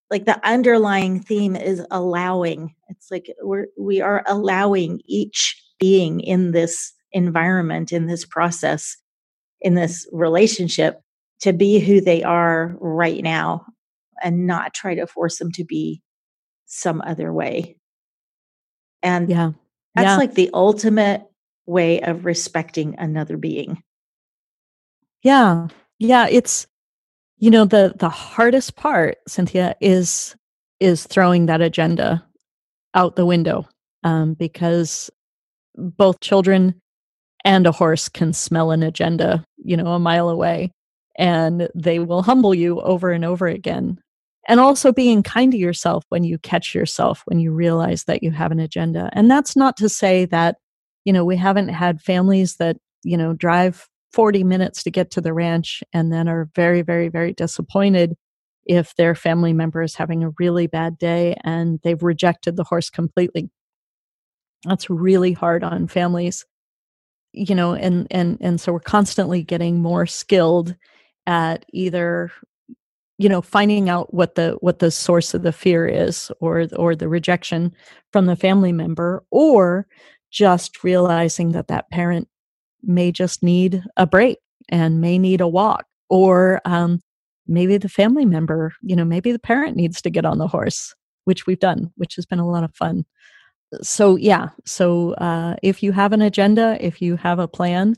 like 0.09 0.26
the 0.26 0.45
underlying 0.45 1.22
theme 1.22 1.55
is 1.55 1.86
allowing 1.91 2.74
it's 2.89 3.11
like 3.11 3.34
we're 3.41 3.67
we 3.78 4.01
are 4.01 4.24
allowing 4.28 4.99
each 5.05 5.61
being 5.80 6.19
in 6.22 6.51
this 6.51 6.93
environment 7.14 7.91
in 7.91 8.07
this 8.07 8.26
process 8.26 8.97
in 9.62 9.76
this 9.76 10.07
relationship 10.12 11.01
to 11.41 11.53
be 11.53 11.80
who 11.80 12.01
they 12.01 12.24
are 12.24 12.76
right 12.80 13.24
now 13.24 13.66
and 14.22 14.47
not 14.47 14.74
try 14.74 14.95
to 14.95 15.07
force 15.07 15.38
them 15.38 15.51
to 15.51 15.64
be 15.64 16.01
some 16.66 17.01
other 17.05 17.32
way. 17.32 17.78
And 19.03 19.30
yeah. 19.30 19.51
that's 19.95 20.05
yeah. 20.05 20.18
like 20.18 20.34
the 20.34 20.49
ultimate 20.53 21.24
way 21.66 22.01
of 22.01 22.26
respecting 22.26 22.95
another 22.97 23.38
being. 23.38 23.84
Yeah. 25.24 25.68
Yeah, 25.99 26.28
it's 26.28 26.66
you 27.38 27.51
know 27.51 27.66
the 27.66 27.93
the 27.95 28.09
hardest 28.09 28.76
part 28.76 29.18
Cynthia 29.28 29.76
is 29.82 30.36
is 30.80 31.05
throwing 31.05 31.45
that 31.45 31.62
agenda 31.62 32.26
out 32.95 33.16
the 33.16 33.26
window 33.26 33.68
um, 34.03 34.34
because 34.34 35.12
both 35.76 36.20
children 36.20 36.82
and 37.43 37.65
a 37.65 37.71
horse 37.71 38.09
can 38.09 38.33
smell 38.33 38.71
an 38.71 38.83
agenda, 38.83 39.43
you 39.57 39.75
know, 39.75 39.87
a 39.87 39.99
mile 39.99 40.29
away 40.29 40.71
and 41.17 41.69
they 41.75 41.99
will 41.99 42.23
humble 42.23 42.53
you 42.53 42.79
over 42.81 43.11
and 43.11 43.25
over 43.25 43.47
again. 43.47 43.99
And 44.47 44.59
also 44.59 44.91
being 44.91 45.21
kind 45.23 45.51
to 45.51 45.57
yourself 45.57 46.03
when 46.09 46.23
you 46.23 46.37
catch 46.39 46.73
yourself 46.73 47.21
when 47.25 47.39
you 47.39 47.51
realize 47.51 48.05
that 48.05 48.23
you 48.23 48.31
have 48.31 48.51
an 48.51 48.59
agenda. 48.59 49.09
And 49.13 49.29
that's 49.29 49.55
not 49.55 49.77
to 49.77 49.89
say 49.89 50.25
that 50.25 50.57
you 51.05 51.13
know 51.13 51.25
we 51.25 51.37
haven't 51.37 51.69
had 51.69 52.01
families 52.01 52.57
that 52.57 52.77
you 53.03 53.17
know 53.17 53.33
drive 53.33 53.87
40 54.13 54.43
minutes 54.43 54.83
to 54.83 54.91
get 54.91 55.11
to 55.11 55.21
the 55.21 55.33
ranch 55.33 55.83
and 55.93 56.11
then 56.11 56.27
are 56.27 56.49
very 56.55 56.81
very 56.81 57.07
very 57.07 57.33
disappointed 57.33 58.15
if 58.65 58.95
their 58.95 59.15
family 59.15 59.53
member 59.53 59.81
is 59.81 59.95
having 59.95 60.23
a 60.23 60.31
really 60.39 60.67
bad 60.67 60.97
day 60.97 61.35
and 61.43 61.79
they've 61.83 62.03
rejected 62.03 62.55
the 62.55 62.63
horse 62.63 62.89
completely. 62.89 63.49
That's 64.65 64.89
really 64.89 65.33
hard 65.33 65.63
on 65.63 65.87
families 65.87 66.45
you 67.34 67.55
know 67.55 67.73
and 67.73 68.07
and 68.11 68.38
and 68.41 68.59
so 68.59 68.73
we're 68.73 68.79
constantly 68.79 69.43
getting 69.43 69.82
more 69.82 70.05
skilled 70.05 70.75
at 71.27 71.65
either 71.71 72.32
you 73.17 73.29
know 73.29 73.41
finding 73.41 73.89
out 73.89 74.13
what 74.13 74.36
the 74.36 74.57
what 74.61 74.79
the 74.79 74.91
source 74.91 75.34
of 75.34 75.43
the 75.43 75.51
fear 75.51 75.88
is 75.88 76.32
or 76.39 76.67
or 76.75 76.95
the 76.95 77.07
rejection 77.07 77.73
from 78.11 78.25
the 78.25 78.36
family 78.36 78.71
member 78.71 79.23
or 79.32 79.88
just 80.32 80.84
realizing 80.84 81.51
that 81.51 81.67
that 81.67 81.89
parent 81.89 82.27
may 82.84 83.11
just 83.11 83.43
need 83.43 83.84
a 83.97 84.07
break 84.07 84.39
and 84.69 85.01
may 85.01 85.17
need 85.17 85.41
a 85.41 85.47
walk 85.47 85.86
or 86.09 86.61
um, 86.65 86.99
maybe 87.47 87.77
the 87.77 87.89
family 87.89 88.25
member 88.25 88.73
you 88.82 88.95
know 88.95 89.05
maybe 89.05 89.32
the 89.32 89.39
parent 89.39 89.75
needs 89.77 90.01
to 90.01 90.09
get 90.09 90.25
on 90.25 90.38
the 90.38 90.47
horse 90.47 90.93
which 91.25 91.45
we've 91.45 91.59
done 91.59 91.91
which 91.95 92.15
has 92.15 92.25
been 92.25 92.39
a 92.39 92.47
lot 92.47 92.63
of 92.63 92.75
fun 92.75 93.05
so 93.82 94.15
yeah 94.15 94.49
so 94.65 95.13
uh, 95.13 95.55
if 95.63 95.82
you 95.82 95.91
have 95.91 96.13
an 96.13 96.22
agenda 96.22 96.78
if 96.80 97.01
you 97.01 97.15
have 97.15 97.39
a 97.39 97.47
plan 97.47 97.95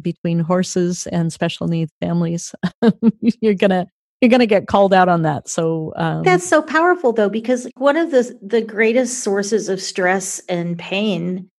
between 0.00 0.38
horses 0.38 1.06
and 1.08 1.32
special 1.32 1.68
needs 1.68 1.92
families 2.00 2.54
you're 3.40 3.54
gonna 3.54 3.86
you're 4.22 4.30
going 4.30 4.38
to 4.38 4.46
get 4.46 4.68
called 4.68 4.94
out 4.94 5.08
on 5.08 5.22
that. 5.22 5.48
So 5.48 5.92
um, 5.96 6.22
that's 6.22 6.48
so 6.48 6.62
powerful, 6.62 7.12
though, 7.12 7.28
because 7.28 7.68
one 7.76 7.96
of 7.96 8.12
the 8.12 8.38
the 8.40 8.62
greatest 8.62 9.24
sources 9.24 9.68
of 9.68 9.82
stress 9.82 10.40
and 10.48 10.78
pain, 10.78 11.50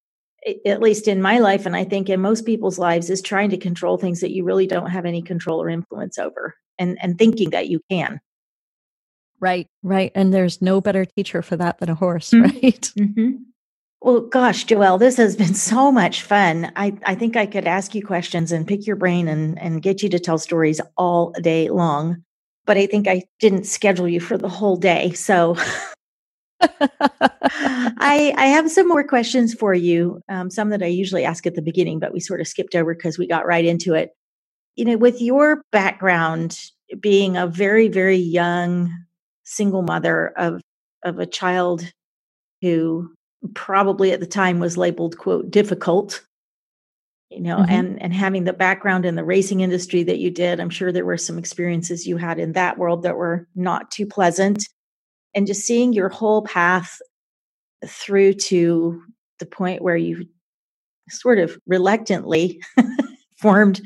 at 0.65 0.81
least 0.81 1.09
in 1.09 1.21
my 1.21 1.39
life, 1.39 1.65
and 1.65 1.75
I 1.75 1.83
think 1.83 2.09
in 2.09 2.21
most 2.21 2.45
people's 2.45 2.79
lives, 2.79 3.09
is 3.09 3.21
trying 3.21 3.49
to 3.49 3.57
control 3.57 3.97
things 3.97 4.21
that 4.21 4.31
you 4.31 4.45
really 4.45 4.65
don't 4.65 4.89
have 4.89 5.05
any 5.05 5.21
control 5.21 5.61
or 5.61 5.69
influence 5.69 6.17
over, 6.17 6.55
and 6.79 6.97
and 7.01 7.19
thinking 7.19 7.49
that 7.49 7.67
you 7.67 7.81
can. 7.91 8.21
Right, 9.41 9.67
right, 9.83 10.13
and 10.15 10.33
there's 10.33 10.61
no 10.61 10.79
better 10.79 11.03
teacher 11.03 11.41
for 11.41 11.57
that 11.57 11.79
than 11.79 11.89
a 11.89 11.95
horse, 11.95 12.29
mm-hmm. 12.33 12.43
right? 12.43 12.91
Mm-hmm. 12.97 13.31
Well, 14.03 14.19
gosh, 14.19 14.65
Joelle, 14.65 14.99
this 14.99 15.15
has 15.15 15.37
been 15.37 15.53
so 15.53 15.89
much 15.89 16.23
fun. 16.23 16.73
I, 16.75 16.93
I 17.05 17.15
think 17.15 17.37
I 17.37 17.45
could 17.45 17.65
ask 17.65 17.95
you 17.95 18.05
questions 18.05 18.51
and 18.51 18.67
pick 18.67 18.85
your 18.85 18.97
brain 18.97 19.29
and, 19.29 19.57
and 19.57 19.81
get 19.81 20.03
you 20.03 20.09
to 20.09 20.19
tell 20.19 20.37
stories 20.37 20.81
all 20.97 21.31
day 21.41 21.69
long. 21.69 22.21
But 22.65 22.77
I 22.77 22.85
think 22.85 23.07
I 23.07 23.23
didn't 23.39 23.65
schedule 23.65 24.09
you 24.09 24.19
for 24.19 24.37
the 24.37 24.49
whole 24.49 24.75
day. 24.75 25.13
So 25.13 25.55
I, 26.59 28.33
I 28.37 28.47
have 28.47 28.69
some 28.69 28.89
more 28.89 29.05
questions 29.05 29.53
for 29.53 29.73
you, 29.73 30.21
um, 30.27 30.49
some 30.49 30.69
that 30.71 30.83
I 30.83 30.87
usually 30.87 31.23
ask 31.23 31.47
at 31.47 31.55
the 31.55 31.61
beginning, 31.61 31.99
but 31.99 32.11
we 32.11 32.19
sort 32.19 32.41
of 32.41 32.47
skipped 32.47 32.75
over 32.75 32.93
because 32.93 33.17
we 33.17 33.25
got 33.25 33.45
right 33.45 33.63
into 33.63 33.93
it. 33.93 34.09
You 34.75 34.83
know, 34.83 34.97
with 34.97 35.21
your 35.21 35.63
background 35.71 36.59
being 36.99 37.37
a 37.37 37.47
very, 37.47 37.87
very 37.87 38.17
young 38.17 38.91
single 39.45 39.81
mother 39.81 40.33
of 40.35 40.61
of 41.05 41.19
a 41.19 41.25
child 41.25 41.89
who 42.61 43.13
probably 43.53 44.11
at 44.11 44.19
the 44.19 44.25
time 44.25 44.59
was 44.59 44.77
labeled 44.77 45.17
quote 45.17 45.49
difficult 45.51 46.23
you 47.29 47.41
know 47.41 47.57
mm-hmm. 47.57 47.71
and 47.71 48.01
and 48.01 48.13
having 48.13 48.43
the 48.43 48.53
background 48.53 49.05
in 49.05 49.15
the 49.15 49.23
racing 49.23 49.61
industry 49.61 50.03
that 50.03 50.19
you 50.19 50.29
did 50.29 50.59
i'm 50.59 50.69
sure 50.69 50.91
there 50.91 51.05
were 51.05 51.17
some 51.17 51.37
experiences 51.37 52.07
you 52.07 52.17
had 52.17 52.39
in 52.39 52.53
that 52.53 52.77
world 52.77 53.03
that 53.03 53.17
were 53.17 53.47
not 53.55 53.91
too 53.91 54.05
pleasant 54.05 54.67
and 55.33 55.47
just 55.47 55.61
seeing 55.61 55.93
your 55.93 56.09
whole 56.09 56.43
path 56.43 56.99
through 57.85 58.33
to 58.33 59.01
the 59.39 59.45
point 59.45 59.81
where 59.81 59.97
you 59.97 60.25
sort 61.09 61.39
of 61.39 61.57
reluctantly 61.67 62.61
formed 63.35 63.81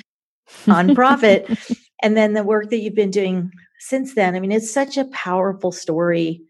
nonprofit 0.65 1.75
and 2.03 2.15
then 2.15 2.33
the 2.33 2.43
work 2.43 2.69
that 2.69 2.77
you've 2.77 2.95
been 2.95 3.11
doing 3.11 3.51
since 3.79 4.13
then 4.13 4.35
i 4.35 4.39
mean 4.39 4.51
it's 4.51 4.71
such 4.71 4.97
a 4.97 5.05
powerful 5.05 5.71
story 5.71 6.41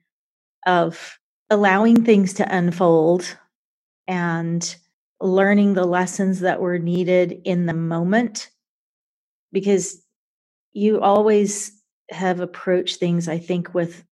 of 0.66 1.18
allowing 1.50 2.04
things 2.06 2.36
to 2.36 2.56
unfold 2.58 3.38
and 4.08 4.76
learning 5.22 5.74
the 5.76 5.86
lessons 5.86 6.42
that 6.42 6.62
were 6.62 6.80
needed 6.80 7.42
in 7.46 7.66
the 7.68 7.74
moment 7.74 8.50
because 9.54 10.04
you 10.74 11.02
always 11.02 11.74
have 12.12 12.40
approached 12.42 12.98
things 13.00 13.28
i 13.30 13.38
think 13.40 13.74
with 13.74 14.04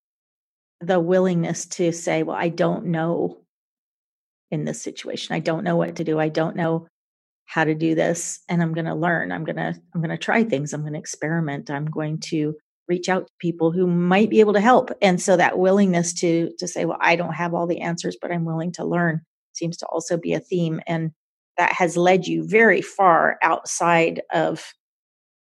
the 0.81 0.99
willingness 0.99 1.65
to 1.67 1.91
say 1.91 2.23
well 2.23 2.38
i 2.38 2.49
don't 2.49 2.86
know 2.88 3.38
in 4.51 4.65
this 4.65 4.81
situation. 4.81 5.36
I 5.36 5.39
don't 5.39 5.63
know 5.63 5.75
what 5.75 5.97
to 5.97 6.03
do. 6.03 6.19
I 6.19 6.29
don't 6.29 6.55
know 6.55 6.88
how 7.45 7.63
to 7.63 7.75
do 7.75 7.95
this 7.95 8.39
and 8.49 8.61
i'm 8.61 8.73
going 8.73 8.86
to 8.86 8.95
learn. 8.95 9.31
I'm 9.31 9.43
going 9.45 9.57
to 9.57 9.75
i'm 9.93 10.01
going 10.01 10.09
to 10.09 10.17
try 10.17 10.43
things. 10.43 10.73
I'm 10.73 10.81
going 10.81 10.93
to 10.93 10.99
experiment. 10.99 11.69
I'm 11.69 11.86
going 11.86 12.19
to 12.31 12.55
reach 12.88 13.09
out 13.09 13.27
to 13.27 13.33
people 13.39 13.71
who 13.71 13.88
might 13.88 14.29
be 14.29 14.39
able 14.39 14.53
to 14.53 14.59
help. 14.59 14.91
And 15.01 15.21
so 15.21 15.38
that 15.38 15.57
willingness 15.57 16.13
to 16.15 16.51
to 16.59 16.67
say 16.67 16.86
well 16.86 16.97
i 17.01 17.15
don't 17.15 17.33
have 17.33 17.53
all 17.53 17.67
the 17.67 17.81
answers 17.81 18.17
but 18.21 18.31
i'm 18.31 18.45
willing 18.45 18.71
to 18.73 18.86
learn 18.86 19.21
seems 19.53 19.77
to 19.77 19.86
also 19.88 20.17
be 20.17 20.33
a 20.33 20.39
theme. 20.39 20.79
And 20.88 21.11
that 21.57 21.71
has 21.71 21.95
led 21.95 22.27
you 22.27 22.45
very 22.47 22.81
far 22.81 23.38
outside 23.41 24.21
of 24.33 24.73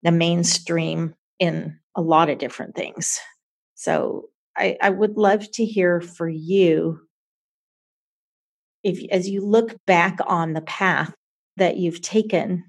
the 0.03 0.11
mainstream 0.11 1.15
in 1.39 1.79
a 1.95 2.01
lot 2.01 2.29
of 2.29 2.37
different 2.37 2.75
things. 2.75 3.19
So 3.75 4.29
i 4.55 4.77
i 4.81 4.89
would 4.89 5.17
love 5.17 5.49
to 5.51 5.65
hear 5.65 6.01
for 6.01 6.29
you 6.29 6.99
if 8.83 9.03
as 9.11 9.27
you 9.27 9.41
look 9.41 9.75
back 9.85 10.17
on 10.25 10.53
the 10.53 10.61
path 10.61 11.13
that 11.57 11.77
you've 11.77 12.01
taken 12.01 12.63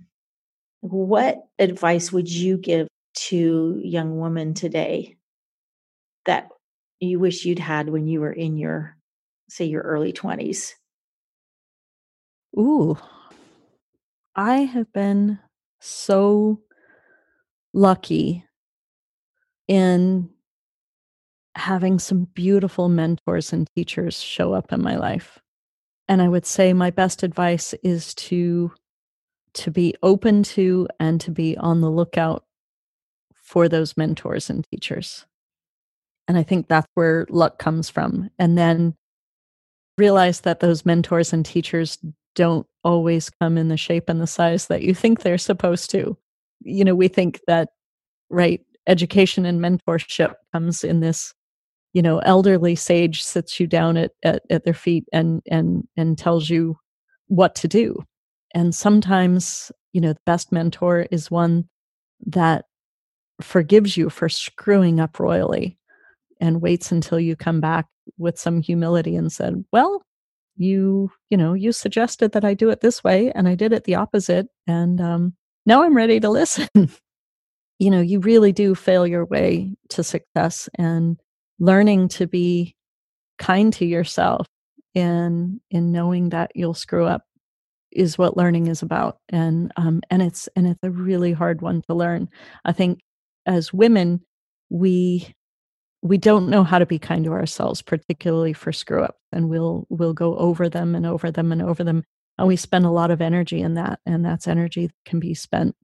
what 0.80 1.38
advice 1.58 2.12
would 2.12 2.30
you 2.30 2.56
give 2.56 2.88
to 3.26 3.80
young 3.82 4.18
women 4.18 4.54
today 4.54 5.16
that 6.26 6.48
you 7.00 7.18
wish 7.18 7.44
you'd 7.44 7.58
had 7.58 7.88
when 7.88 8.06
you 8.06 8.20
were 8.20 8.32
in 8.32 8.56
your 8.56 8.96
say 9.48 9.64
your 9.64 9.82
early 9.82 10.12
20s 10.12 10.74
ooh. 12.58 12.96
I 14.36 14.58
have 14.58 14.92
been 14.92 15.38
so 15.80 16.60
lucky 17.74 18.44
in 19.66 20.30
having 21.54 21.98
some 21.98 22.24
beautiful 22.34 22.88
mentors 22.88 23.52
and 23.52 23.68
teachers 23.74 24.20
show 24.20 24.52
up 24.52 24.72
in 24.72 24.80
my 24.80 24.96
life 24.96 25.40
and 26.08 26.22
i 26.22 26.28
would 26.28 26.46
say 26.46 26.72
my 26.72 26.90
best 26.90 27.22
advice 27.22 27.74
is 27.82 28.14
to 28.14 28.72
to 29.54 29.70
be 29.70 29.94
open 30.02 30.42
to 30.42 30.86
and 31.00 31.20
to 31.20 31.30
be 31.30 31.56
on 31.58 31.80
the 31.80 31.90
lookout 31.90 32.44
for 33.48 33.66
those 33.66 33.96
mentors 33.96 34.50
and 34.50 34.66
teachers. 34.70 35.24
And 36.28 36.36
I 36.36 36.42
think 36.42 36.68
that's 36.68 36.86
where 36.94 37.26
luck 37.30 37.58
comes 37.58 37.88
from. 37.88 38.28
And 38.38 38.58
then 38.58 38.94
realize 39.96 40.42
that 40.42 40.60
those 40.60 40.84
mentors 40.84 41.32
and 41.32 41.46
teachers 41.46 41.98
don't 42.34 42.66
always 42.84 43.30
come 43.30 43.56
in 43.56 43.68
the 43.68 43.78
shape 43.78 44.08
and 44.08 44.20
the 44.20 44.26
size 44.26 44.66
that 44.66 44.82
you 44.82 44.94
think 44.94 45.22
they're 45.22 45.38
supposed 45.38 45.90
to. 45.90 46.16
You 46.60 46.84
know, 46.84 46.94
we 46.94 47.08
think 47.08 47.40
that, 47.46 47.70
right, 48.28 48.60
education 48.86 49.46
and 49.46 49.60
mentorship 49.60 50.34
comes 50.52 50.84
in 50.84 51.00
this 51.00 51.32
you 51.94 52.02
know 52.02 52.18
elderly 52.18 52.74
sage 52.74 53.24
sits 53.24 53.58
you 53.58 53.66
down 53.66 53.96
at, 53.96 54.12
at, 54.22 54.42
at 54.50 54.64
their 54.64 54.74
feet 54.74 55.04
and 55.12 55.42
and 55.50 55.86
and 55.96 56.18
tells 56.18 56.50
you 56.50 56.76
what 57.26 57.54
to 57.54 57.68
do 57.68 58.02
and 58.54 58.74
sometimes 58.74 59.72
you 59.92 60.00
know 60.00 60.12
the 60.12 60.20
best 60.26 60.52
mentor 60.52 61.06
is 61.10 61.30
one 61.30 61.68
that 62.26 62.64
forgives 63.40 63.96
you 63.96 64.10
for 64.10 64.28
screwing 64.28 65.00
up 65.00 65.18
royally 65.20 65.78
and 66.40 66.62
waits 66.62 66.92
until 66.92 67.20
you 67.20 67.36
come 67.36 67.60
back 67.60 67.86
with 68.18 68.38
some 68.38 68.60
humility 68.62 69.16
and 69.16 69.32
said, 69.32 69.64
"Well, 69.72 70.02
you, 70.56 71.10
you 71.30 71.36
know, 71.36 71.54
you 71.54 71.72
suggested 71.72 72.32
that 72.32 72.44
I 72.44 72.54
do 72.54 72.70
it 72.70 72.80
this 72.80 73.04
way 73.04 73.32
and 73.32 73.48
I 73.48 73.54
did 73.54 73.72
it 73.72 73.84
the 73.84 73.94
opposite 73.96 74.48
and 74.66 75.00
um 75.00 75.34
now 75.66 75.82
I'm 75.82 75.96
ready 75.96 76.20
to 76.20 76.30
listen." 76.40 76.68
you 77.78 77.90
know, 77.90 78.00
you 78.00 78.20
really 78.20 78.52
do 78.52 78.74
fail 78.74 79.06
your 79.06 79.24
way 79.24 79.74
to 79.90 80.02
success 80.02 80.68
and 80.76 81.20
learning 81.60 82.08
to 82.08 82.26
be 82.26 82.74
kind 83.38 83.72
to 83.72 83.86
yourself 83.86 84.46
in 84.94 85.60
in 85.70 85.92
knowing 85.92 86.30
that 86.30 86.50
you'll 86.54 86.74
screw 86.74 87.06
up 87.06 87.22
is 87.92 88.18
what 88.18 88.36
learning 88.36 88.66
is 88.66 88.82
about 88.82 89.18
and 89.30 89.72
um 89.76 90.00
and 90.10 90.22
it's 90.22 90.48
and 90.56 90.66
it's 90.66 90.80
a 90.82 90.90
really 90.90 91.32
hard 91.32 91.62
one 91.62 91.82
to 91.82 91.94
learn 91.94 92.28
i 92.64 92.72
think 92.72 93.00
as 93.48 93.72
women 93.72 94.20
we 94.70 95.34
we 96.02 96.16
don't 96.16 96.48
know 96.48 96.62
how 96.62 96.78
to 96.78 96.86
be 96.86 96.98
kind 96.98 97.24
to 97.24 97.32
ourselves 97.32 97.82
particularly 97.82 98.52
for 98.52 98.72
screw 98.72 99.02
ups 99.02 99.18
and 99.32 99.48
we'll 99.48 99.86
we'll 99.88 100.12
go 100.12 100.36
over 100.36 100.68
them 100.68 100.94
and 100.94 101.06
over 101.06 101.30
them 101.30 101.50
and 101.50 101.62
over 101.62 101.82
them 101.82 102.04
and 102.36 102.46
we 102.46 102.56
spend 102.56 102.84
a 102.84 102.90
lot 102.90 103.10
of 103.10 103.20
energy 103.20 103.60
in 103.60 103.74
that 103.74 103.98
and 104.06 104.24
that's 104.24 104.46
energy 104.46 104.86
that 104.86 104.94
can 105.04 105.18
be 105.18 105.34
spent 105.34 105.74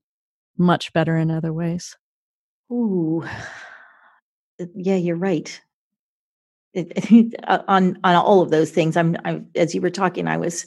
much 0.57 0.93
better 0.93 1.17
in 1.17 1.33
other 1.33 1.53
ways. 1.53 1.97
Ooh. 2.71 3.25
Yeah 4.59 4.97
you're 4.97 5.17
right. 5.17 5.61
It, 6.73 6.93
it, 7.11 7.35
uh, 7.45 7.62
on 7.67 7.99
on 8.05 8.15
all 8.15 8.41
of 8.41 8.51
those 8.51 8.71
things 8.71 8.97
I'm, 8.97 9.17
I'm 9.25 9.49
as 9.57 9.75
you 9.75 9.81
were 9.81 9.91
talking 9.91 10.29
i 10.29 10.37
was 10.37 10.67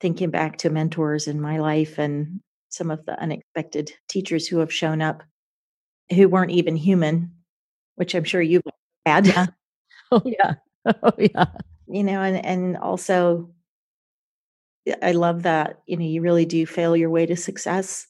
thinking 0.00 0.30
back 0.30 0.58
to 0.58 0.70
mentors 0.70 1.26
in 1.26 1.40
my 1.40 1.58
life 1.58 1.98
and 1.98 2.40
some 2.68 2.90
of 2.90 3.04
the 3.06 3.20
unexpected 3.20 3.92
teachers 4.08 4.46
who 4.46 4.58
have 4.58 4.72
shown 4.72 5.00
up 5.02 5.22
who 6.14 6.28
weren't 6.28 6.52
even 6.52 6.76
human, 6.76 7.32
which 7.96 8.14
I'm 8.14 8.24
sure 8.24 8.42
you've 8.42 8.64
had. 9.06 9.26
Yeah. 9.26 9.46
Oh 10.12 10.22
yeah. 10.26 10.54
Oh 11.02 11.12
yeah. 11.18 11.46
You 11.88 12.04
know, 12.04 12.22
and 12.22 12.44
and 12.46 12.76
also 12.78 13.50
I 15.02 15.12
love 15.12 15.42
that, 15.42 15.80
you 15.86 15.96
know, 15.96 16.04
you 16.04 16.22
really 16.22 16.46
do 16.46 16.64
fail 16.66 16.96
your 16.96 17.10
way 17.10 17.26
to 17.26 17.36
success 17.36 18.06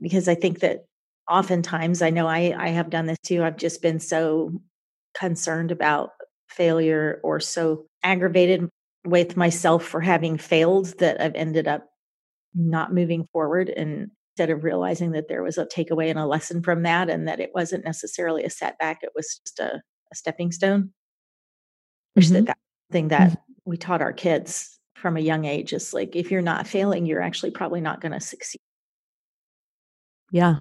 because 0.00 0.28
I 0.28 0.36
think 0.36 0.60
that 0.60 0.86
oftentimes 1.30 2.02
I 2.02 2.10
know 2.10 2.26
I 2.28 2.54
I 2.58 2.68
have 2.70 2.90
done 2.90 3.06
this 3.06 3.18
too. 3.24 3.44
I've 3.44 3.58
just 3.58 3.82
been 3.82 4.00
so 4.00 4.52
concerned 5.18 5.72
about 5.72 6.12
failure 6.48 7.20
or 7.24 7.40
so 7.40 7.86
aggravated 8.04 8.68
with 9.06 9.36
myself 9.36 9.84
for 9.84 10.00
having 10.00 10.38
failed 10.38 10.98
that 11.00 11.20
I've 11.22 11.36
ended 11.36 11.68
up 11.68 11.86
not 12.54 12.94
moving 12.94 13.28
forward 13.32 13.70
and 13.70 14.10
instead 14.38 14.50
of 14.50 14.62
realizing 14.62 15.10
that 15.10 15.26
there 15.26 15.42
was 15.42 15.58
a 15.58 15.66
takeaway 15.66 16.08
and 16.08 16.18
a 16.18 16.24
lesson 16.24 16.62
from 16.62 16.84
that 16.84 17.10
and 17.10 17.26
that 17.26 17.40
it 17.40 17.50
wasn't 17.56 17.84
necessarily 17.84 18.44
a 18.44 18.50
setback 18.50 19.00
it 19.02 19.10
was 19.16 19.40
just 19.44 19.58
a, 19.58 19.82
a 20.12 20.14
stepping 20.14 20.52
stone 20.52 20.92
which 22.14 22.26
mm-hmm. 22.26 22.34
that 22.34 22.46
that 22.46 22.58
thing 22.92 23.08
that 23.08 23.30
mm-hmm. 23.30 23.40
we 23.64 23.76
taught 23.76 24.00
our 24.00 24.12
kids 24.12 24.78
from 24.94 25.16
a 25.16 25.20
young 25.20 25.44
age 25.44 25.72
is 25.72 25.92
like 25.92 26.14
if 26.14 26.30
you're 26.30 26.40
not 26.40 26.68
failing 26.68 27.04
you're 27.04 27.20
actually 27.20 27.50
probably 27.50 27.80
not 27.80 28.00
going 28.00 28.12
to 28.12 28.20
succeed 28.20 28.60
yeah 30.30 30.58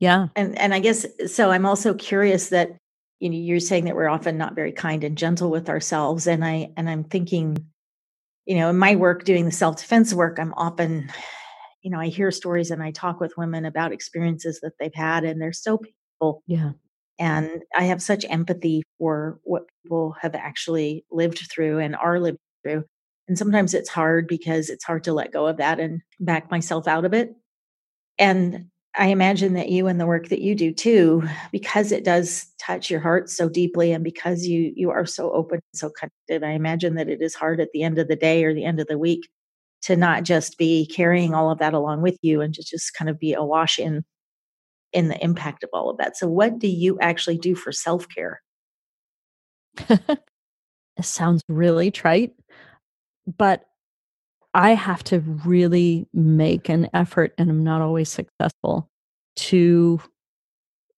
yeah 0.00 0.28
and 0.34 0.56
and 0.58 0.72
i 0.72 0.78
guess 0.78 1.04
so 1.26 1.50
i'm 1.50 1.66
also 1.66 1.92
curious 1.92 2.48
that 2.48 2.74
you 3.20 3.28
know 3.28 3.36
you're 3.36 3.60
saying 3.60 3.84
that 3.84 3.96
we're 3.96 4.08
often 4.08 4.38
not 4.38 4.54
very 4.54 4.72
kind 4.72 5.04
and 5.04 5.18
gentle 5.18 5.50
with 5.50 5.68
ourselves 5.68 6.26
and 6.26 6.42
i 6.42 6.70
and 6.78 6.88
i'm 6.88 7.04
thinking 7.04 7.54
you 8.46 8.56
know 8.56 8.70
in 8.70 8.78
my 8.78 8.96
work 8.96 9.24
doing 9.24 9.44
the 9.44 9.52
self-defense 9.52 10.14
work 10.14 10.38
i'm 10.38 10.54
often 10.54 11.10
you 11.82 11.90
know, 11.90 12.00
I 12.00 12.08
hear 12.08 12.30
stories 12.30 12.70
and 12.70 12.82
I 12.82 12.90
talk 12.90 13.20
with 13.20 13.36
women 13.36 13.64
about 13.64 13.92
experiences 13.92 14.60
that 14.62 14.72
they've 14.78 14.94
had, 14.94 15.24
and 15.24 15.40
they're 15.40 15.52
so 15.52 15.78
painful. 15.78 16.42
Yeah. 16.46 16.72
And 17.18 17.62
I 17.76 17.84
have 17.84 18.00
such 18.00 18.24
empathy 18.28 18.82
for 18.98 19.40
what 19.42 19.64
people 19.82 20.14
have 20.20 20.34
actually 20.34 21.04
lived 21.10 21.50
through 21.50 21.78
and 21.78 21.96
are 21.96 22.20
living 22.20 22.38
through. 22.62 22.84
And 23.26 23.36
sometimes 23.36 23.74
it's 23.74 23.88
hard 23.88 24.26
because 24.28 24.70
it's 24.70 24.84
hard 24.84 25.04
to 25.04 25.12
let 25.12 25.32
go 25.32 25.46
of 25.46 25.58
that 25.58 25.80
and 25.80 26.00
back 26.20 26.50
myself 26.50 26.86
out 26.86 27.04
of 27.04 27.12
it. 27.12 27.34
And 28.18 28.66
I 28.96 29.08
imagine 29.08 29.54
that 29.54 29.68
you 29.68 29.86
and 29.86 30.00
the 30.00 30.06
work 30.06 30.28
that 30.28 30.40
you 30.40 30.54
do 30.54 30.72
too, 30.72 31.22
because 31.52 31.92
it 31.92 32.04
does 32.04 32.46
touch 32.60 32.90
your 32.90 33.00
heart 33.00 33.30
so 33.30 33.48
deeply 33.48 33.92
and 33.92 34.02
because 34.02 34.46
you 34.46 34.72
you 34.74 34.90
are 34.90 35.06
so 35.06 35.30
open 35.32 35.60
so 35.74 35.90
connected, 35.90 36.42
I 36.46 36.52
imagine 36.52 36.94
that 36.94 37.08
it 37.08 37.20
is 37.20 37.34
hard 37.34 37.60
at 37.60 37.70
the 37.72 37.82
end 37.82 37.98
of 37.98 38.08
the 38.08 38.16
day 38.16 38.44
or 38.44 38.54
the 38.54 38.64
end 38.64 38.80
of 38.80 38.86
the 38.86 38.98
week 38.98 39.28
to 39.82 39.96
not 39.96 40.24
just 40.24 40.58
be 40.58 40.86
carrying 40.86 41.34
all 41.34 41.50
of 41.50 41.58
that 41.58 41.74
along 41.74 42.02
with 42.02 42.18
you 42.22 42.40
and 42.40 42.54
to 42.54 42.62
just 42.62 42.94
kind 42.94 43.08
of 43.08 43.18
be 43.18 43.32
awash 43.32 43.78
in 43.78 44.04
in 44.92 45.08
the 45.08 45.22
impact 45.22 45.62
of 45.62 45.70
all 45.72 45.90
of 45.90 45.98
that. 45.98 46.16
So 46.16 46.26
what 46.26 46.58
do 46.58 46.66
you 46.66 46.98
actually 47.00 47.36
do 47.36 47.54
for 47.54 47.72
self-care? 47.72 48.40
it 49.90 50.18
sounds 51.02 51.42
really 51.48 51.90
trite, 51.90 52.32
but 53.36 53.64
I 54.54 54.70
have 54.70 55.04
to 55.04 55.20
really 55.20 56.08
make 56.12 56.68
an 56.68 56.88
effort 56.94 57.34
and 57.36 57.50
I'm 57.50 57.62
not 57.62 57.82
always 57.82 58.08
successful 58.08 58.88
to 59.36 60.00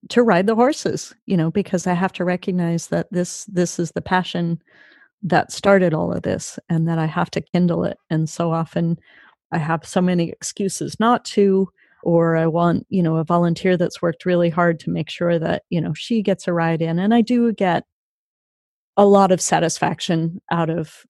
to 0.09 0.23
ride 0.23 0.47
the 0.47 0.55
horses, 0.55 1.15
you 1.27 1.37
know, 1.37 1.51
because 1.51 1.87
I 1.87 1.93
have 1.93 2.13
to 2.15 2.25
recognize 2.25 2.87
that 2.89 3.13
this 3.13 3.45
this 3.47 3.79
is 3.79 3.91
the 3.93 4.01
passion 4.01 4.63
that 5.23 5.53
started 5.53 5.95
all 5.95 6.13
of 6.13 6.23
this 6.23 6.59
and 6.69 6.89
that 6.89 6.99
I 6.99 7.07
have 7.07 7.31
to 7.33 7.41
kindle 7.41 7.85
it. 7.85 7.99
And 8.09 8.29
so 8.29 8.53
often 8.53 8.99
I 9.53 9.59
have 9.59 9.87
so 9.87 10.01
many 10.01 10.31
excuses 10.31 10.99
not 10.99 11.25
to 11.27 11.69
or 12.03 12.37
I 12.37 12.47
want, 12.47 12.87
you 12.89 13.03
know, 13.03 13.17
a 13.17 13.25
volunteer 13.25 13.77
that's 13.77 14.01
worked 14.01 14.25
really 14.25 14.49
hard 14.49 14.81
to 14.81 14.91
make 14.91 15.11
sure 15.11 15.39
that, 15.39 15.65
you 15.69 15.81
know, 15.81 15.93
she 15.93 16.23
gets 16.23 16.49
a 16.49 16.53
ride 16.53 16.81
in 16.81 16.99
and 16.99 17.13
I 17.13 17.21
do 17.21 17.53
get 17.53 17.85
a 18.97 19.05
lot 19.07 19.33
of 19.33 19.41
satisfaction 19.41 20.41
out 20.51 20.71
of, 20.71 21.05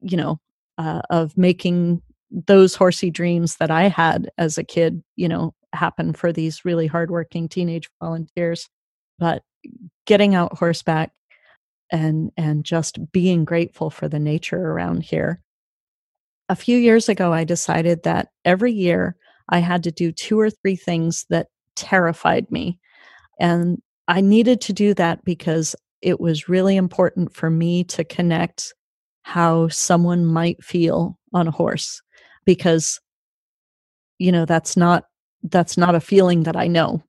you 0.00 0.16
know, 0.16 0.40
uh, 0.78 1.02
of 1.10 1.36
making 1.36 2.02
those 2.30 2.74
horsey 2.74 3.10
dreams 3.10 3.56
that 3.56 3.70
I 3.70 3.88
had 3.88 4.30
as 4.38 4.58
a 4.58 4.64
kid, 4.64 5.02
you 5.16 5.28
know, 5.28 5.54
happen 5.72 6.12
for 6.12 6.32
these 6.32 6.64
really 6.64 6.86
hardworking 6.86 7.48
teenage 7.48 7.88
volunteers. 8.00 8.68
But 9.18 9.42
getting 10.06 10.34
out 10.34 10.58
horseback 10.58 11.12
and 11.92 12.32
and 12.36 12.64
just 12.64 13.12
being 13.12 13.44
grateful 13.44 13.90
for 13.90 14.08
the 14.08 14.18
nature 14.18 14.70
around 14.70 15.02
here. 15.02 15.40
A 16.48 16.56
few 16.56 16.78
years 16.78 17.08
ago, 17.08 17.32
I 17.32 17.44
decided 17.44 18.02
that 18.02 18.28
every 18.44 18.72
year 18.72 19.14
I 19.48 19.58
had 19.60 19.84
to 19.84 19.92
do 19.92 20.10
two 20.10 20.40
or 20.40 20.50
three 20.50 20.76
things 20.76 21.26
that 21.30 21.48
terrified 21.76 22.50
me. 22.50 22.78
And 23.38 23.80
I 24.08 24.20
needed 24.20 24.60
to 24.62 24.72
do 24.72 24.94
that 24.94 25.24
because 25.24 25.76
it 26.00 26.20
was 26.20 26.48
really 26.48 26.76
important 26.76 27.32
for 27.32 27.48
me 27.48 27.84
to 27.84 28.02
connect 28.04 28.74
how 29.22 29.68
someone 29.68 30.24
might 30.24 30.62
feel 30.64 31.18
on 31.32 31.46
a 31.46 31.52
horse 31.52 32.02
because 32.44 33.00
you 34.18 34.32
know 34.32 34.44
that's 34.44 34.76
not 34.76 35.04
that's 35.44 35.76
not 35.76 35.94
a 35.94 36.00
feeling 36.00 36.44
that 36.44 36.56
I 36.56 36.66
know. 36.66 37.02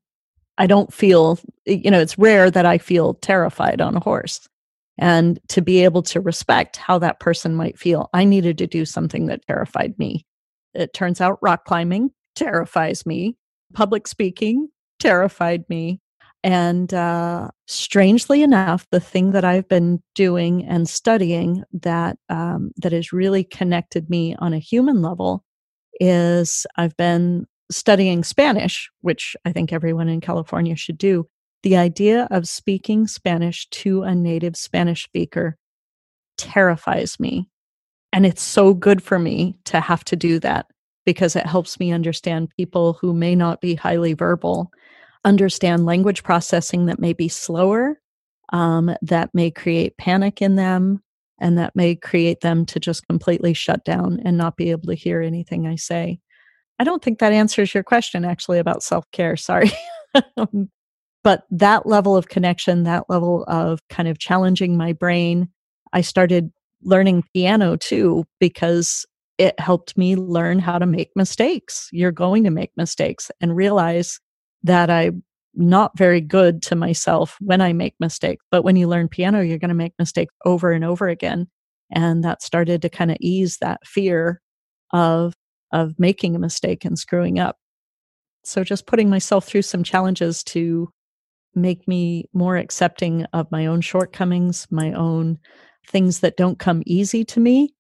I 0.58 0.68
don't 0.68 0.94
feel 0.94 1.40
you 1.66 1.90
know 1.90 2.00
it's 2.00 2.18
rare 2.18 2.52
that 2.52 2.66
I 2.66 2.78
feel 2.78 3.16
terrified 3.16 3.82
on 3.82 3.96
a 3.96 4.00
horse. 4.00 4.48
And 4.98 5.40
to 5.50 5.62
be 5.62 5.84
able 5.84 6.04
to 6.04 6.22
respect 6.22 6.78
how 6.78 7.00
that 7.00 7.20
person 7.20 7.56
might 7.56 7.80
feel, 7.80 8.10
I 8.14 8.26
needed 8.26 8.58
to 8.60 8.68
do 8.68 8.86
something 8.86 9.26
that 9.28 9.46
terrified 9.48 9.98
me. 9.98 10.26
It 10.74 10.94
turns 10.94 11.22
out 11.22 11.40
rock 11.42 11.66
climbing 11.66 12.12
terrifies 12.36 13.06
me, 13.06 13.38
public 13.74 14.08
speaking 14.08 14.70
terrified 15.00 15.64
me. 15.70 16.00
And 16.44 16.94
uh, 16.94 17.50
strangely 17.68 18.44
enough, 18.44 18.86
the 18.92 19.00
thing 19.00 19.32
that 19.32 19.46
I've 19.46 19.68
been 19.68 20.04
doing 20.14 20.66
and 20.66 20.90
studying 20.90 21.64
that 21.72 22.18
um, 22.30 22.72
that 22.78 22.92
has 22.92 23.14
really 23.14 23.46
connected 23.46 24.10
me 24.10 24.36
on 24.40 24.54
a 24.54 24.60
human 24.60 25.02
level 25.02 25.44
is 26.02 26.66
I've 26.76 26.98
been 26.98 27.46
studying 27.72 28.24
Spanish, 28.24 28.90
which 29.02 29.38
I 29.46 29.54
think 29.54 29.72
everyone 29.72 30.10
in 30.10 30.20
California 30.20 30.76
should 30.76 30.98
do. 30.98 31.28
The 31.64 31.78
idea 31.78 32.28
of 32.30 32.48
speaking 32.48 33.08
Spanish 33.08 33.68
to 33.70 34.04
a 34.04 34.14
native 34.14 34.56
Spanish 34.56 35.04
speaker 35.06 35.58
terrifies 36.38 37.20
me. 37.20 37.50
And 38.12 38.26
it's 38.26 38.44
so 38.44 38.74
good 38.74 39.02
for 39.02 39.18
me 39.18 39.58
to 39.66 39.80
have 39.80 40.04
to 40.06 40.16
do 40.16 40.40
that 40.40 40.68
because 41.06 41.36
it 41.36 41.46
helps 41.46 41.80
me 41.80 41.92
understand 41.92 42.52
people 42.58 42.94
who 42.94 43.14
may 43.14 43.36
not 43.36 43.62
be 43.62 43.76
highly 43.76 44.14
verbal 44.14 44.72
understand 45.26 45.86
language 45.86 46.24
processing 46.24 46.86
that 46.88 47.00
may 47.00 47.14
be 47.14 47.30
slower, 47.30 48.00
um, 48.52 48.94
that 49.02 49.30
may 49.34 49.50
create 49.50 49.98
panic 49.98 50.42
in 50.42 50.56
them, 50.56 51.02
and 51.40 51.58
that 51.58 51.76
may 51.76 51.96
create 51.96 52.42
them 52.42 52.66
to 52.66 52.80
just 52.80 53.08
completely 53.08 53.54
shut 53.54 53.84
down 53.86 54.20
and 54.26 54.38
not 54.38 54.58
be 54.58 54.72
able 54.72 54.88
to 54.88 54.94
hear 54.94 55.22
anything 55.22 55.66
I 55.66 55.76
say. 55.76 56.20
I 56.80 56.84
don't 56.84 57.02
think 57.02 57.20
that 57.20 57.34
answers 57.34 57.74
your 57.74 57.84
question 57.84 58.26
actually 58.26 58.60
about 58.60 58.84
self 58.84 59.10
care. 59.12 59.38
Sorry. 59.38 59.72
but 61.24 61.44
that 61.50 61.86
level 61.86 62.16
of 62.16 62.28
connection, 62.28 62.84
that 62.84 63.06
level 63.10 63.46
of 63.48 63.80
kind 63.90 64.08
of 64.08 64.20
challenging 64.20 64.78
my 64.78 64.94
brain, 64.94 65.50
I 65.94 66.02
started 66.02 66.52
learning 66.82 67.24
piano 67.34 67.78
too 67.78 68.26
because 68.40 69.06
it 69.38 69.60
helped 69.60 69.98
me 69.98 70.16
learn 70.16 70.60
how 70.60 70.78
to 70.78 70.86
make 70.86 71.12
mistakes. 71.16 71.88
You're 71.92 72.12
going 72.12 72.44
to 72.44 72.52
make 72.52 72.72
mistakes 72.78 73.32
and 73.42 73.56
realize 73.56 74.20
that 74.64 74.90
I'm 74.90 75.24
not 75.56 75.98
very 75.98 76.22
good 76.22 76.62
to 76.64 76.76
myself 76.76 77.38
when 77.40 77.62
I 77.62 77.74
make 77.74 77.96
mistakes. 78.00 78.44
But 78.52 78.64
when 78.64 78.76
you 78.76 78.88
learn 78.88 79.08
piano, 79.08 79.42
you're 79.42 79.58
going 79.60 79.70
to 79.70 79.76
make 79.76 79.94
mistakes 79.98 80.34
over 80.46 80.72
and 80.72 80.84
over 80.84 81.08
again. 81.08 81.48
And 81.92 82.24
that 82.24 82.42
started 82.42 82.82
to 82.82 82.90
kind 82.90 83.12
of 83.12 83.18
ease 83.20 83.58
that 83.62 83.86
fear 83.86 84.42
of 84.92 85.34
of 85.72 85.98
making 85.98 86.36
a 86.36 86.40
mistake 86.40 86.86
and 86.86 87.00
screwing 87.00 87.40
up. 87.40 87.58
So 88.44 88.64
just 88.64 88.86
putting 88.86 89.10
myself 89.10 89.46
through 89.46 89.64
some 89.64 89.84
challenges 89.84 90.44
to 90.46 90.90
make 91.56 91.88
me 91.88 92.30
more 92.34 92.58
accepting 92.58 93.26
of 93.34 93.52
my 93.52 93.66
own 93.66 93.82
shortcomings, 93.82 94.68
my 94.72 94.94
own 94.94 95.38
things 95.88 96.20
that 96.22 96.38
don't 96.38 96.60
come 96.60 96.84
easy 96.86 97.24
to 97.26 97.40
me, 97.40 97.74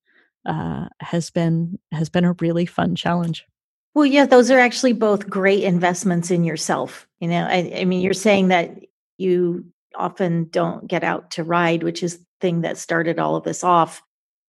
uh, 0.45 0.87
has 0.99 1.29
been 1.29 1.79
has 1.91 2.09
been 2.09 2.25
a 2.25 2.35
really 2.39 2.65
fun 2.65 2.95
challenge. 2.95 3.45
Well, 3.95 4.05
yeah, 4.05 4.25
those 4.25 4.49
are 4.49 4.59
actually 4.59 4.93
both 4.93 5.29
great 5.29 5.63
investments 5.63 6.31
in 6.31 6.43
yourself. 6.43 7.07
You 7.19 7.27
know, 7.27 7.45
I, 7.47 7.73
I 7.77 7.85
mean, 7.85 8.01
you're 8.01 8.13
saying 8.13 8.47
that 8.47 8.71
you 9.17 9.65
often 9.95 10.49
don't 10.49 10.87
get 10.87 11.03
out 11.03 11.31
to 11.31 11.43
ride, 11.43 11.83
which 11.83 12.01
is 12.01 12.17
the 12.17 12.25
thing 12.41 12.61
that 12.61 12.77
started 12.77 13.19
all 13.19 13.35
of 13.35 13.43
this 13.43 13.63
off. 13.63 14.01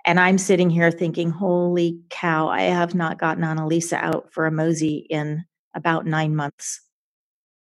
And 0.06 0.18
I'm 0.18 0.38
sitting 0.38 0.70
here 0.70 0.90
thinking, 0.90 1.30
holy 1.30 2.00
cow, 2.10 2.48
I 2.48 2.62
have 2.62 2.94
not 2.94 3.18
gotten 3.18 3.44
Annalisa 3.44 3.94
out 3.94 4.32
for 4.32 4.46
a 4.46 4.50
mosey 4.50 5.06
in 5.10 5.44
about 5.74 6.06
nine 6.06 6.34
months. 6.36 6.80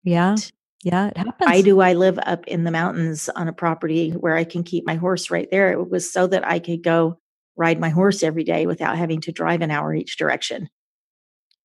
Yeah. 0.03 0.35
Yeah, 0.85 1.07
it 1.07 1.17
happens. 1.17 1.49
Why 1.49 1.61
do 1.61 1.81
I 1.81 1.93
live 1.93 2.19
up 2.27 2.45
in 2.47 2.63
the 2.63 2.69
mountains 2.69 3.27
on 3.29 3.47
a 3.47 3.53
property 3.53 4.11
where 4.11 4.35
I 4.35 4.43
can 4.43 4.63
keep 4.63 4.85
my 4.85 4.93
horse 4.93 5.31
right 5.31 5.49
there? 5.49 5.71
It 5.71 5.89
was 5.89 6.13
so 6.13 6.27
that 6.27 6.47
I 6.47 6.59
could 6.59 6.83
go 6.83 7.17
ride 7.55 7.79
my 7.79 7.89
horse 7.89 8.21
every 8.21 8.43
day 8.43 8.67
without 8.67 8.95
having 8.95 9.19
to 9.21 9.31
drive 9.31 9.61
an 9.61 9.71
hour 9.71 9.95
each 9.95 10.15
direction. 10.15 10.69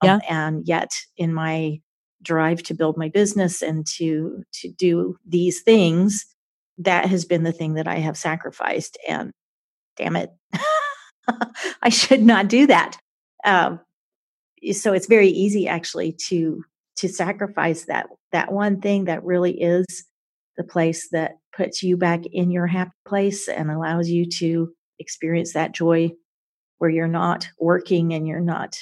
Um, 0.00 0.06
yeah. 0.06 0.14
Um, 0.14 0.20
and 0.30 0.66
yet 0.66 0.90
in 1.18 1.34
my 1.34 1.82
drive 2.22 2.62
to 2.62 2.74
build 2.74 2.96
my 2.96 3.10
business 3.10 3.60
and 3.60 3.86
to 3.98 4.42
to 4.52 4.68
do 4.70 5.18
these 5.26 5.60
things, 5.60 6.24
that 6.78 7.04
has 7.04 7.26
been 7.26 7.42
the 7.42 7.52
thing 7.52 7.74
that 7.74 7.86
I 7.86 7.96
have 7.96 8.16
sacrificed. 8.16 8.96
And 9.06 9.32
damn 9.98 10.16
it, 10.16 10.30
I 11.82 11.90
should 11.90 12.22
not 12.22 12.48
do 12.48 12.66
that. 12.68 12.96
Um, 13.44 13.80
so 14.72 14.94
it's 14.94 15.06
very 15.06 15.28
easy 15.28 15.68
actually 15.68 16.12
to 16.28 16.64
to 16.96 17.08
sacrifice 17.08 17.84
that 17.86 18.06
that 18.32 18.52
one 18.52 18.80
thing 18.80 19.04
that 19.04 19.24
really 19.24 19.60
is 19.60 19.86
the 20.56 20.64
place 20.64 21.08
that 21.10 21.38
puts 21.56 21.82
you 21.82 21.96
back 21.96 22.26
in 22.26 22.50
your 22.50 22.66
happy 22.66 22.90
place 23.06 23.48
and 23.48 23.70
allows 23.70 24.08
you 24.08 24.26
to 24.28 24.72
experience 24.98 25.54
that 25.54 25.72
joy 25.72 26.10
where 26.78 26.90
you're 26.90 27.08
not 27.08 27.48
working 27.58 28.12
and 28.12 28.26
you're 28.26 28.40
not 28.40 28.76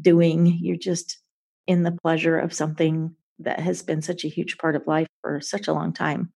doing 0.00 0.58
you're 0.60 0.76
just 0.76 1.18
in 1.66 1.82
the 1.82 1.96
pleasure 2.02 2.38
of 2.38 2.52
something 2.52 3.14
that 3.38 3.60
has 3.60 3.82
been 3.82 4.02
such 4.02 4.24
a 4.24 4.28
huge 4.28 4.58
part 4.58 4.76
of 4.76 4.86
life 4.86 5.08
for 5.20 5.40
such 5.40 5.68
a 5.68 5.72
long 5.72 5.92
time. 5.92 6.32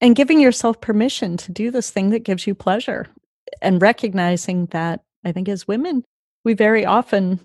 And 0.00 0.16
giving 0.16 0.40
yourself 0.40 0.80
permission 0.80 1.36
to 1.38 1.52
do 1.52 1.70
this 1.70 1.90
thing 1.90 2.10
that 2.10 2.24
gives 2.24 2.46
you 2.46 2.54
pleasure 2.54 3.06
and 3.60 3.80
recognizing 3.80 4.66
that 4.66 5.00
I 5.24 5.32
think 5.32 5.48
as 5.48 5.68
women, 5.68 6.04
we 6.44 6.54
very 6.54 6.84
often 6.84 7.40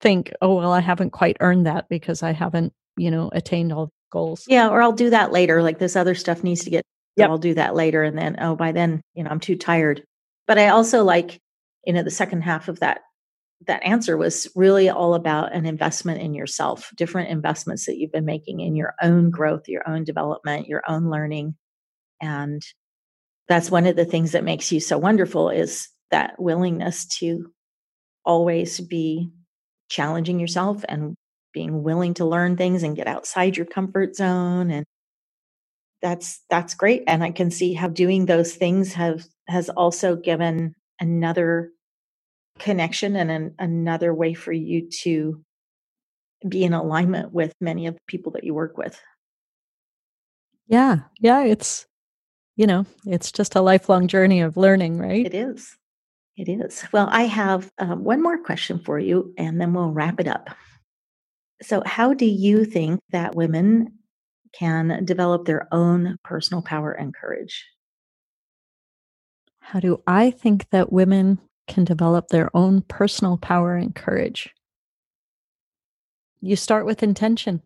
think, 0.00 0.32
oh, 0.40 0.56
well, 0.56 0.72
I 0.72 0.80
haven't 0.80 1.10
quite 1.10 1.36
earned 1.40 1.66
that 1.66 1.88
because 1.88 2.22
I 2.22 2.32
haven't, 2.32 2.72
you 2.96 3.10
know, 3.10 3.30
attained 3.32 3.72
all 3.72 3.90
goals. 4.10 4.44
Yeah. 4.48 4.68
Or 4.68 4.82
I'll 4.82 4.92
do 4.92 5.10
that 5.10 5.32
later. 5.32 5.62
Like 5.62 5.78
this 5.78 5.96
other 5.96 6.14
stuff 6.14 6.42
needs 6.42 6.64
to 6.64 6.70
get, 6.70 6.84
yep. 7.16 7.28
I'll 7.28 7.38
do 7.38 7.54
that 7.54 7.74
later. 7.74 8.02
And 8.02 8.16
then, 8.16 8.36
oh, 8.40 8.56
by 8.56 8.72
then, 8.72 9.00
you 9.14 9.24
know, 9.24 9.30
I'm 9.30 9.40
too 9.40 9.56
tired. 9.56 10.02
But 10.46 10.58
I 10.58 10.68
also 10.68 11.04
like, 11.04 11.38
you 11.86 11.92
know, 11.92 12.02
the 12.02 12.10
second 12.10 12.42
half 12.42 12.68
of 12.68 12.80
that 12.80 13.00
that 13.66 13.84
answer 13.84 14.16
was 14.16 14.48
really 14.56 14.88
all 14.88 15.14
about 15.14 15.52
an 15.52 15.66
investment 15.66 16.22
in 16.22 16.32
yourself, 16.32 16.90
different 16.96 17.28
investments 17.28 17.84
that 17.84 17.98
you've 17.98 18.10
been 18.10 18.24
making 18.24 18.60
in 18.60 18.74
your 18.74 18.94
own 19.02 19.30
growth, 19.30 19.68
your 19.68 19.86
own 19.86 20.02
development, 20.02 20.66
your 20.66 20.82
own 20.88 21.10
learning, 21.10 21.54
and 22.22 22.62
that's 23.48 23.70
one 23.70 23.86
of 23.86 23.96
the 23.96 24.04
things 24.04 24.32
that 24.32 24.44
makes 24.44 24.70
you 24.70 24.80
so 24.80 24.96
wonderful 24.96 25.50
is 25.50 25.88
that 26.10 26.40
willingness 26.40 27.06
to 27.06 27.50
always 28.24 28.80
be 28.80 29.30
challenging 29.90 30.40
yourself 30.40 30.84
and 30.88 31.14
being 31.52 31.82
willing 31.82 32.14
to 32.14 32.24
learn 32.24 32.56
things 32.56 32.82
and 32.82 32.96
get 32.96 33.08
outside 33.08 33.56
your 33.56 33.66
comfort 33.66 34.16
zone 34.16 34.70
and 34.70 34.86
that's 36.00 36.40
that's 36.48 36.74
great 36.74 37.02
and 37.06 37.22
i 37.22 37.30
can 37.30 37.50
see 37.50 37.74
how 37.74 37.88
doing 37.88 38.24
those 38.26 38.54
things 38.54 38.94
have 38.94 39.24
has 39.48 39.68
also 39.68 40.16
given 40.16 40.74
another 41.00 41.72
connection 42.60 43.16
and 43.16 43.30
an, 43.30 43.54
another 43.58 44.14
way 44.14 44.34
for 44.34 44.52
you 44.52 44.88
to 44.88 45.42
be 46.46 46.64
in 46.64 46.72
alignment 46.72 47.32
with 47.32 47.52
many 47.60 47.86
of 47.86 47.94
the 47.94 48.00
people 48.06 48.32
that 48.32 48.44
you 48.44 48.54
work 48.54 48.78
with. 48.78 49.00
Yeah 50.68 51.00
yeah 51.20 51.42
it's 51.42 51.86
you 52.56 52.66
know 52.66 52.86
it's 53.06 53.32
just 53.32 53.56
a 53.56 53.60
lifelong 53.60 54.06
journey 54.06 54.40
of 54.40 54.56
learning 54.56 54.98
right? 54.98 55.26
It 55.26 55.34
is 55.34 55.76
it 56.40 56.48
is 56.48 56.84
well 56.92 57.08
i 57.12 57.22
have 57.22 57.70
um, 57.78 58.02
one 58.02 58.22
more 58.22 58.38
question 58.38 58.78
for 58.78 58.98
you 58.98 59.34
and 59.36 59.60
then 59.60 59.74
we'll 59.74 59.90
wrap 59.90 60.18
it 60.20 60.26
up 60.26 60.50
so 61.62 61.82
how 61.84 62.14
do 62.14 62.24
you 62.24 62.64
think 62.64 63.00
that 63.10 63.34
women 63.34 63.98
can 64.52 65.04
develop 65.04 65.44
their 65.44 65.72
own 65.72 66.18
personal 66.24 66.62
power 66.62 66.92
and 66.92 67.14
courage? 67.14 67.66
How 69.60 69.80
do 69.80 70.02
I 70.06 70.30
think 70.30 70.68
that 70.70 70.92
women 70.92 71.38
can 71.68 71.84
develop 71.84 72.28
their 72.28 72.54
own 72.56 72.82
personal 72.82 73.36
power 73.36 73.76
and 73.76 73.94
courage? 73.94 74.52
You 76.40 76.56
start 76.56 76.86
with 76.86 77.02
intention. 77.02 77.62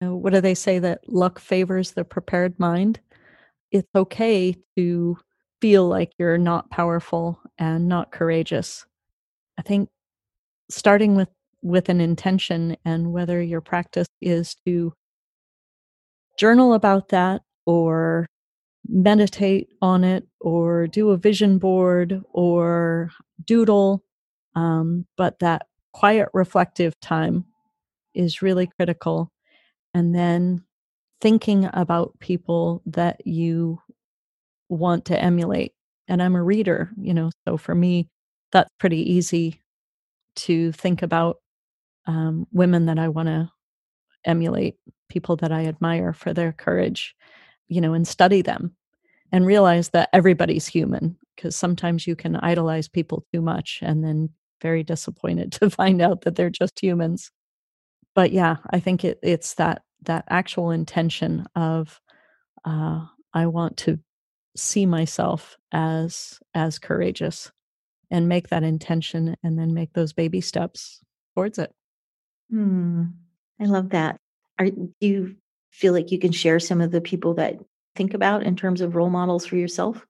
You 0.00 0.08
know, 0.08 0.16
what 0.16 0.32
do 0.32 0.40
they 0.40 0.54
say 0.54 0.78
that 0.78 1.00
luck 1.08 1.40
favors 1.40 1.90
the 1.90 2.04
prepared 2.04 2.58
mind? 2.58 3.00
It's 3.72 3.88
okay 3.94 4.56
to 4.76 5.18
feel 5.60 5.88
like 5.88 6.12
you're 6.18 6.38
not 6.38 6.70
powerful 6.70 7.40
and 7.58 7.88
not 7.88 8.12
courageous. 8.12 8.86
I 9.58 9.62
think 9.62 9.88
starting 10.70 11.16
with 11.16 11.28
with 11.62 11.88
an 11.88 12.00
intention 12.00 12.76
and 12.84 13.12
whether 13.12 13.42
your 13.42 13.60
practice 13.60 14.06
is 14.20 14.54
to 14.66 14.92
journal 16.38 16.74
about 16.74 17.08
that 17.08 17.42
or 17.66 18.26
meditate 18.88 19.68
on 19.82 20.04
it 20.04 20.26
or 20.40 20.86
do 20.86 21.10
a 21.10 21.16
vision 21.16 21.58
board 21.58 22.22
or 22.32 23.10
doodle 23.44 24.04
um, 24.54 25.06
but 25.16 25.38
that 25.40 25.66
quiet 25.92 26.28
reflective 26.34 26.98
time 27.00 27.44
is 28.14 28.42
really 28.42 28.68
critical 28.78 29.32
and 29.94 30.14
then 30.14 30.62
thinking 31.20 31.68
about 31.72 32.18
people 32.20 32.82
that 32.86 33.26
you 33.26 33.80
want 34.68 35.06
to 35.06 35.20
emulate 35.20 35.72
and 36.08 36.22
i'm 36.22 36.34
a 36.36 36.42
reader 36.42 36.90
you 37.00 37.14
know 37.14 37.30
so 37.46 37.56
for 37.56 37.74
me 37.74 38.08
that's 38.52 38.70
pretty 38.78 39.12
easy 39.12 39.60
to 40.36 40.72
think 40.72 41.02
about 41.02 41.38
um, 42.06 42.46
women 42.52 42.86
that 42.86 42.98
I 42.98 43.08
want 43.08 43.28
to 43.28 43.50
emulate, 44.24 44.76
people 45.08 45.36
that 45.36 45.52
I 45.52 45.66
admire 45.66 46.12
for 46.12 46.32
their 46.32 46.52
courage, 46.52 47.14
you 47.68 47.80
know, 47.80 47.94
and 47.94 48.06
study 48.06 48.42
them 48.42 48.74
and 49.32 49.46
realize 49.46 49.90
that 49.90 50.08
everybody's 50.12 50.66
human 50.66 51.16
because 51.36 51.54
sometimes 51.54 52.06
you 52.06 52.16
can 52.16 52.36
idolize 52.36 52.88
people 52.88 53.24
too 53.32 53.42
much 53.42 53.80
and 53.82 54.02
then 54.04 54.30
very 54.62 54.82
disappointed 54.82 55.52
to 55.54 55.70
find 55.70 56.00
out 56.00 56.22
that 56.22 56.36
they're 56.36 56.50
just 56.50 56.82
humans. 56.82 57.30
But 58.14 58.32
yeah, 58.32 58.56
I 58.70 58.80
think 58.80 59.04
it, 59.04 59.18
it's 59.22 59.54
that 59.54 59.82
that 60.02 60.24
actual 60.28 60.70
intention 60.70 61.44
of 61.56 62.00
uh, 62.64 63.04
I 63.34 63.46
want 63.46 63.76
to 63.78 63.98
see 64.58 64.86
myself 64.86 65.56
as 65.72 66.40
as 66.54 66.78
courageous 66.78 67.50
and 68.10 68.28
make 68.28 68.48
that 68.48 68.62
intention 68.62 69.36
and 69.42 69.58
then 69.58 69.74
make 69.74 69.92
those 69.92 70.12
baby 70.12 70.40
steps 70.40 71.00
towards 71.34 71.58
it. 71.58 71.72
Hmm. 72.50 73.04
I 73.60 73.64
love 73.64 73.90
that. 73.90 74.16
Are 74.58 74.70
do 74.70 74.92
you 75.00 75.36
feel 75.70 75.92
like 75.92 76.10
you 76.10 76.18
can 76.18 76.32
share 76.32 76.58
some 76.58 76.80
of 76.80 76.90
the 76.90 77.00
people 77.00 77.34
that 77.34 77.58
think 77.94 78.14
about 78.14 78.42
in 78.42 78.56
terms 78.56 78.80
of 78.80 78.96
role 78.96 79.10
models 79.10 79.46
for 79.46 79.56
yourself? 79.56 80.06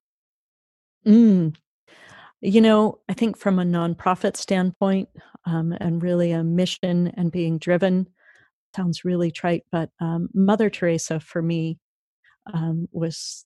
Mm. 1.06 1.54
You 2.40 2.60
know, 2.60 3.00
I 3.08 3.14
think 3.14 3.36
from 3.36 3.58
a 3.58 3.64
nonprofit 3.64 4.36
standpoint, 4.36 5.08
um, 5.44 5.72
and 5.80 6.02
really 6.02 6.30
a 6.30 6.44
mission 6.44 7.08
and 7.16 7.32
being 7.32 7.58
driven, 7.58 8.06
sounds 8.76 9.04
really 9.04 9.30
trite, 9.30 9.64
but 9.72 9.90
um, 10.00 10.28
Mother 10.34 10.70
Teresa 10.70 11.20
for 11.20 11.42
me 11.42 11.78
um, 12.52 12.86
was 12.92 13.44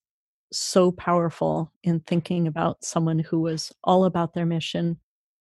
so 0.52 0.92
powerful 0.92 1.72
in 1.82 2.00
thinking 2.00 2.46
about 2.46 2.84
someone 2.84 3.18
who 3.18 3.40
was 3.40 3.72
all 3.84 4.04
about 4.04 4.34
their 4.34 4.46
mission, 4.46 4.98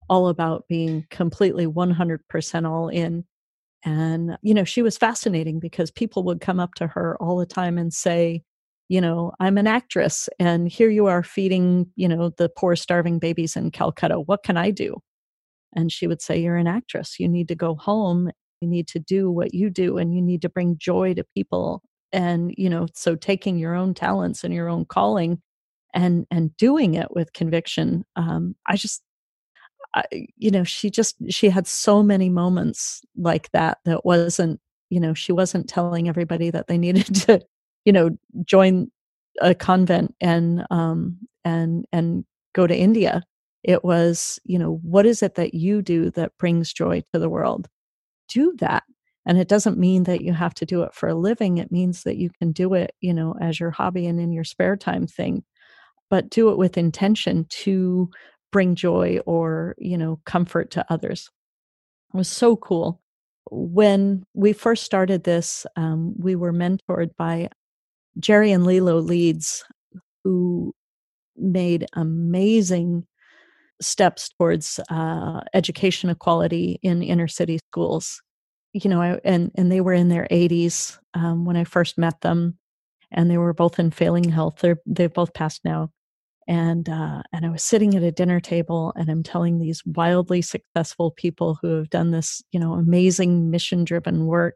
all 0.09 0.27
about 0.27 0.67
being 0.67 1.05
completely 1.09 1.67
100% 1.67 2.69
all 2.69 2.89
in, 2.89 3.25
and, 3.83 4.37
you 4.41 4.53
know, 4.53 4.63
she 4.63 4.81
was 4.81 4.97
fascinating 4.97 5.59
because 5.59 5.89
people 5.91 6.23
would 6.23 6.41
come 6.41 6.59
up 6.59 6.75
to 6.75 6.87
her 6.87 7.17
all 7.19 7.37
the 7.37 7.45
time 7.45 7.77
and 7.77 7.93
say, 7.93 8.43
you 8.89 9.01
know, 9.01 9.31
I'm 9.39 9.57
an 9.57 9.67
actress 9.67 10.29
and 10.37 10.67
here 10.67 10.89
you 10.89 11.07
are 11.07 11.23
feeding, 11.23 11.87
you 11.95 12.07
know, 12.07 12.29
the 12.37 12.49
poor 12.49 12.75
starving 12.75 13.19
babies 13.19 13.55
in 13.55 13.71
Calcutta. 13.71 14.19
What 14.19 14.43
can 14.43 14.57
I 14.57 14.69
do? 14.71 14.99
And 15.73 15.91
she 15.91 16.07
would 16.07 16.21
say, 16.21 16.37
You're 16.39 16.57
an 16.57 16.67
actress. 16.67 17.19
You 17.19 17.29
need 17.29 17.47
to 17.47 17.55
go 17.55 17.75
home. 17.75 18.29
You 18.59 18.67
need 18.67 18.87
to 18.89 18.99
do 18.99 19.31
what 19.31 19.53
you 19.53 19.69
do 19.69 19.97
and 19.97 20.13
you 20.13 20.21
need 20.21 20.41
to 20.43 20.49
bring 20.49 20.77
joy 20.77 21.13
to 21.15 21.23
people. 21.35 21.81
And, 22.13 22.53
you 22.57 22.69
know, 22.69 22.87
so 22.93 23.15
taking 23.15 23.57
your 23.57 23.75
own 23.75 23.93
talents 23.93 24.43
and 24.43 24.53
your 24.53 24.69
own 24.69 24.85
calling 24.85 25.41
and 25.93 26.25
and 26.31 26.55
doing 26.57 26.95
it 26.95 27.11
with 27.11 27.33
conviction. 27.33 28.05
Um, 28.15 28.55
I 28.67 28.75
just 28.77 29.03
I, 29.93 30.03
you 30.37 30.51
know, 30.51 30.63
she 30.63 30.89
just 30.89 31.15
she 31.29 31.49
had 31.49 31.67
so 31.67 32.01
many 32.03 32.29
moments 32.29 33.01
like 33.17 33.51
that 33.51 33.79
that 33.85 34.05
wasn't, 34.05 34.59
you 34.89 34.99
know, 34.99 35.13
she 35.13 35.31
wasn't 35.33 35.67
telling 35.69 36.07
everybody 36.07 36.49
that 36.51 36.67
they 36.67 36.77
needed 36.79 37.13
to, 37.27 37.41
you 37.85 37.93
know, 37.93 38.11
join 38.45 38.91
a 39.41 39.55
convent 39.55 40.15
and 40.21 40.65
um 40.71 41.17
and 41.45 41.85
and 41.91 42.25
go 42.53 42.67
to 42.67 42.75
India. 42.75 43.23
It 43.63 43.83
was, 43.83 44.39
you 44.43 44.57
know, 44.59 44.79
what 44.83 45.05
is 45.05 45.21
it 45.23 45.35
that 45.35 45.53
you 45.53 45.81
do 45.81 46.09
that 46.11 46.37
brings 46.39 46.73
joy 46.73 47.03
to 47.13 47.19
the 47.19 47.29
world? 47.29 47.67
Do 48.29 48.55
that. 48.59 48.83
And 49.25 49.37
it 49.37 49.47
doesn't 49.47 49.77
mean 49.77 50.03
that 50.03 50.21
you 50.21 50.33
have 50.33 50.53
to 50.55 50.65
do 50.65 50.83
it 50.83 50.95
for 50.95 51.07
a 51.09 51.15
living. 51.15 51.57
It 51.57 51.71
means 51.71 52.03
that 52.03 52.17
you 52.17 52.31
can 52.39 52.51
do 52.51 52.73
it, 52.73 52.95
you 53.01 53.13
know, 53.13 53.35
as 53.39 53.59
your 53.59 53.71
hobby 53.71 54.07
and 54.07 54.19
in 54.19 54.31
your 54.31 54.43
spare 54.43 54.75
time 54.75 55.07
thing 55.07 55.43
but 56.11 56.29
do 56.29 56.51
it 56.51 56.57
with 56.57 56.77
intention 56.77 57.45
to 57.49 58.11
bring 58.51 58.75
joy 58.75 59.17
or 59.25 59.73
you 59.79 59.97
know 59.97 60.19
comfort 60.25 60.69
to 60.69 60.85
others 60.91 61.31
it 62.13 62.17
was 62.17 62.27
so 62.27 62.55
cool 62.55 63.01
when 63.49 64.23
we 64.35 64.53
first 64.53 64.83
started 64.83 65.23
this 65.23 65.65
um, 65.77 66.13
we 66.19 66.35
were 66.35 66.53
mentored 66.53 67.09
by 67.17 67.49
jerry 68.19 68.51
and 68.51 68.65
lilo 68.65 68.99
leeds 68.99 69.63
who 70.23 70.73
made 71.37 71.87
amazing 71.93 73.07
steps 73.81 74.29
towards 74.37 74.79
uh, 74.91 75.39
education 75.53 76.09
equality 76.09 76.77
in 76.83 77.01
inner 77.01 77.27
city 77.27 77.57
schools 77.71 78.21
you 78.73 78.89
know 78.89 79.01
I, 79.01 79.19
and 79.23 79.51
and 79.55 79.71
they 79.71 79.81
were 79.81 79.93
in 79.93 80.09
their 80.09 80.27
80s 80.31 80.97
um, 81.13 81.45
when 81.45 81.57
i 81.57 81.63
first 81.63 81.97
met 81.97 82.21
them 82.21 82.57
and 83.11 83.29
they 83.29 83.37
were 83.37 83.53
both 83.53 83.77
in 83.79 83.91
failing 83.91 84.29
health. 84.29 84.59
They're 84.61 84.79
they've 84.85 85.13
both 85.13 85.33
passed 85.33 85.61
now 85.65 85.91
and 86.47 86.87
uh, 86.89 87.21
and 87.33 87.45
I 87.45 87.49
was 87.49 87.63
sitting 87.63 87.95
at 87.95 88.03
a 88.03 88.11
dinner 88.11 88.39
table 88.39 88.93
and 88.95 89.09
I'm 89.09 89.23
telling 89.23 89.59
these 89.59 89.83
wildly 89.85 90.41
successful 90.41 91.11
people 91.11 91.59
who 91.61 91.75
have 91.75 91.89
done 91.89 92.11
this 92.11 92.41
you 92.51 92.59
know 92.59 92.73
amazing 92.73 93.51
mission 93.51 93.83
driven 93.83 94.25
work 94.25 94.55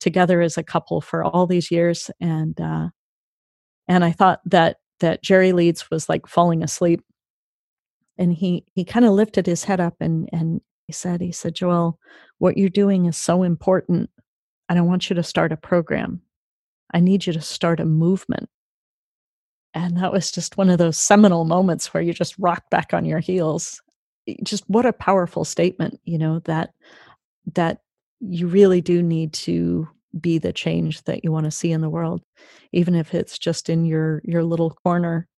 together 0.00 0.40
as 0.40 0.56
a 0.56 0.62
couple 0.62 1.00
for 1.00 1.24
all 1.24 1.46
these 1.46 1.70
years 1.70 2.10
and 2.20 2.58
uh, 2.60 2.88
and 3.88 4.04
I 4.04 4.12
thought 4.12 4.40
that 4.46 4.76
that 5.00 5.22
Jerry 5.22 5.52
Leeds 5.52 5.90
was 5.90 6.08
like 6.08 6.26
falling 6.26 6.62
asleep 6.62 7.02
and 8.16 8.32
he 8.32 8.64
he 8.74 8.84
kind 8.84 9.04
of 9.04 9.12
lifted 9.12 9.46
his 9.46 9.64
head 9.64 9.80
up 9.80 9.96
and 10.00 10.28
and 10.32 10.60
he 10.88 10.92
said 10.92 11.20
he 11.20 11.30
said 11.30 11.54
Joelle 11.54 11.94
what 12.38 12.58
you're 12.58 12.68
doing 12.68 13.06
is 13.06 13.16
so 13.16 13.44
important 13.44 14.10
and 14.68 14.78
I 14.78 14.82
want 14.82 15.08
you 15.08 15.14
to 15.14 15.22
start 15.22 15.52
a 15.52 15.56
program 15.56 16.20
I 16.92 16.98
need 16.98 17.26
you 17.26 17.32
to 17.32 17.40
start 17.40 17.78
a 17.78 17.84
movement 17.84 18.48
and 19.74 19.96
that 19.98 20.12
was 20.12 20.30
just 20.30 20.56
one 20.56 20.70
of 20.70 20.78
those 20.78 20.98
seminal 20.98 21.44
moments 21.44 21.92
where 21.92 22.02
you 22.02 22.12
just 22.12 22.34
rock 22.38 22.68
back 22.70 22.92
on 22.92 23.04
your 23.04 23.20
heels. 23.20 23.80
Just 24.42 24.64
what 24.68 24.86
a 24.86 24.92
powerful 24.92 25.44
statement, 25.44 26.00
you 26.04 26.18
know, 26.18 26.40
that 26.40 26.70
that 27.54 27.78
you 28.20 28.46
really 28.46 28.80
do 28.80 29.02
need 29.02 29.32
to 29.32 29.88
be 30.18 30.38
the 30.38 30.52
change 30.52 31.02
that 31.04 31.22
you 31.22 31.30
want 31.30 31.44
to 31.44 31.50
see 31.50 31.70
in 31.70 31.80
the 31.80 31.88
world, 31.88 32.22
even 32.72 32.94
if 32.94 33.14
it's 33.14 33.38
just 33.38 33.68
in 33.68 33.84
your 33.84 34.20
your 34.24 34.42
little 34.42 34.70
corner 34.70 35.28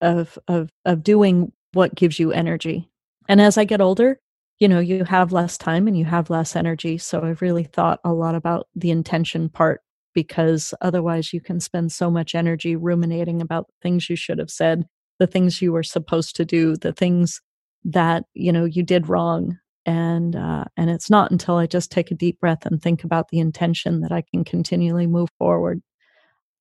of 0.00 0.38
of 0.48 0.68
of 0.84 1.02
doing 1.02 1.52
what 1.72 1.94
gives 1.94 2.18
you 2.18 2.32
energy. 2.32 2.90
And 3.28 3.40
as 3.40 3.56
I 3.56 3.64
get 3.64 3.80
older, 3.80 4.20
you 4.58 4.68
know, 4.68 4.80
you 4.80 5.04
have 5.04 5.32
less 5.32 5.58
time 5.58 5.86
and 5.86 5.98
you 5.98 6.04
have 6.04 6.30
less 6.30 6.56
energy. 6.56 6.98
So 6.98 7.22
I've 7.22 7.42
really 7.42 7.64
thought 7.64 8.00
a 8.04 8.12
lot 8.12 8.34
about 8.34 8.68
the 8.74 8.90
intention 8.90 9.48
part 9.48 9.82
because 10.14 10.72
otherwise 10.80 11.32
you 11.32 11.40
can 11.40 11.60
spend 11.60 11.92
so 11.92 12.10
much 12.10 12.34
energy 12.34 12.74
ruminating 12.74 13.42
about 13.42 13.66
things 13.82 14.08
you 14.08 14.16
should 14.16 14.38
have 14.38 14.50
said 14.50 14.86
the 15.18 15.26
things 15.26 15.62
you 15.62 15.72
were 15.72 15.82
supposed 15.82 16.36
to 16.36 16.44
do, 16.44 16.76
the 16.76 16.92
things 16.92 17.40
that 17.84 18.24
you 18.34 18.52
know 18.52 18.64
you 18.64 18.82
did 18.82 19.08
wrong, 19.08 19.58
and 19.84 20.36
uh, 20.36 20.64
and 20.76 20.90
it's 20.90 21.10
not 21.10 21.30
until 21.30 21.56
I 21.56 21.66
just 21.66 21.90
take 21.90 22.10
a 22.10 22.14
deep 22.16 22.40
breath 22.40 22.66
and 22.66 22.80
think 22.80 23.04
about 23.04 23.28
the 23.28 23.38
intention 23.38 24.00
that 24.00 24.12
I 24.12 24.22
can 24.22 24.44
continually 24.44 25.06
move 25.06 25.30
forward, 25.38 25.82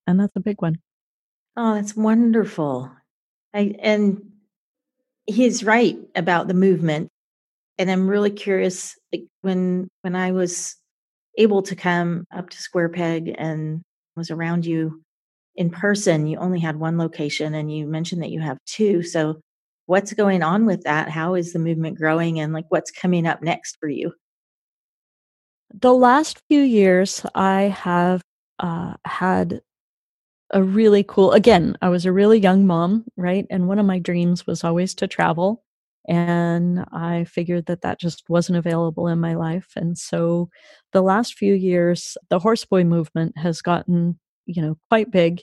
and 0.08 0.20
that's 0.20 0.36
a 0.36 0.42
big 0.42 0.62
one. 0.62 0.78
Oh, 1.58 1.76
that's 1.76 1.96
wonderful. 1.96 2.92
I 3.54 3.76
and 3.80 4.22
he's 5.26 5.64
right 5.64 5.98
about 6.16 6.48
the 6.48 6.54
movement, 6.54 7.10
and 7.78 7.90
I'm 7.92 8.08
really 8.08 8.32
curious. 8.32 8.96
Like 9.12 9.26
when 9.42 9.88
when 10.02 10.16
I 10.16 10.32
was 10.32 10.76
able 11.38 11.62
to 11.64 11.76
come 11.76 12.26
up 12.36 12.50
to 12.50 12.58
Square 12.58 12.90
Peg 12.90 13.34
and 13.38 13.82
was 14.16 14.32
around 14.32 14.66
you 14.66 15.02
in 15.56 15.70
person, 15.70 16.28
you 16.28 16.38
only 16.38 16.60
had 16.60 16.78
one 16.78 16.98
location 16.98 17.54
and 17.54 17.72
you 17.72 17.88
mentioned 17.88 18.22
that 18.22 18.32
you 18.32 18.42
have 18.42 18.58
two. 18.66 19.04
So 19.04 19.42
what's 19.86 20.14
going 20.14 20.44
on 20.44 20.66
with 20.66 20.84
that? 20.84 21.10
How 21.10 21.36
is 21.36 21.54
the 21.54 21.60
movement 21.60 21.98
growing 21.98 22.40
and 22.40 22.54
like 22.54 22.66
what's 22.70 22.92
coming 22.92 23.28
up 23.28 23.42
next 23.42 23.78
for 23.80 23.90
you? 23.90 24.14
The 25.74 25.94
last 25.94 26.42
few 26.48 26.62
years, 26.62 27.26
I 27.36 27.64
have 27.64 28.22
uh, 28.60 28.94
had 29.06 29.62
a 30.52 30.64
really 30.64 31.04
cool, 31.04 31.34
again, 31.34 31.78
I 31.82 31.90
was 31.90 32.06
a 32.06 32.12
really 32.12 32.40
young 32.40 32.66
mom, 32.66 33.04
right? 33.18 33.46
And 33.50 33.68
one 33.68 33.80
of 33.80 33.86
my 33.86 34.00
dreams 34.00 34.48
was 34.48 34.64
always 34.64 34.94
to 34.96 35.08
travel. 35.08 35.65
And 36.08 36.86
I 36.92 37.24
figured 37.24 37.66
that 37.66 37.82
that 37.82 38.00
just 38.00 38.30
wasn't 38.30 38.58
available 38.58 39.08
in 39.08 39.20
my 39.20 39.34
life. 39.34 39.72
And 39.76 39.98
so 39.98 40.50
the 40.94 41.02
last 41.02 41.34
few 41.34 41.54
years, 41.54 42.18
the 42.30 42.40
horseboy 42.40 42.86
movement 42.86 43.38
has 43.38 43.62
gotten 43.62 44.20
you 44.46 44.62
know, 44.62 44.78
quite 44.90 45.12
big. 45.12 45.42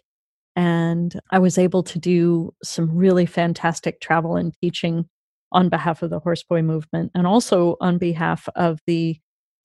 And 0.54 1.18
I 1.30 1.38
was 1.38 1.58
able 1.58 1.82
to 1.84 1.98
do 1.98 2.54
some 2.62 2.94
really 2.94 3.26
fantastic 3.26 4.00
travel 4.00 4.36
and 4.36 4.54
teaching 4.60 5.08
on 5.50 5.68
behalf 5.68 6.02
of 6.02 6.10
the 6.10 6.20
horseboy 6.20 6.64
movement 6.64 7.10
and 7.14 7.26
also 7.26 7.76
on 7.80 7.98
behalf 7.98 8.48
of 8.56 8.80
the 8.86 9.18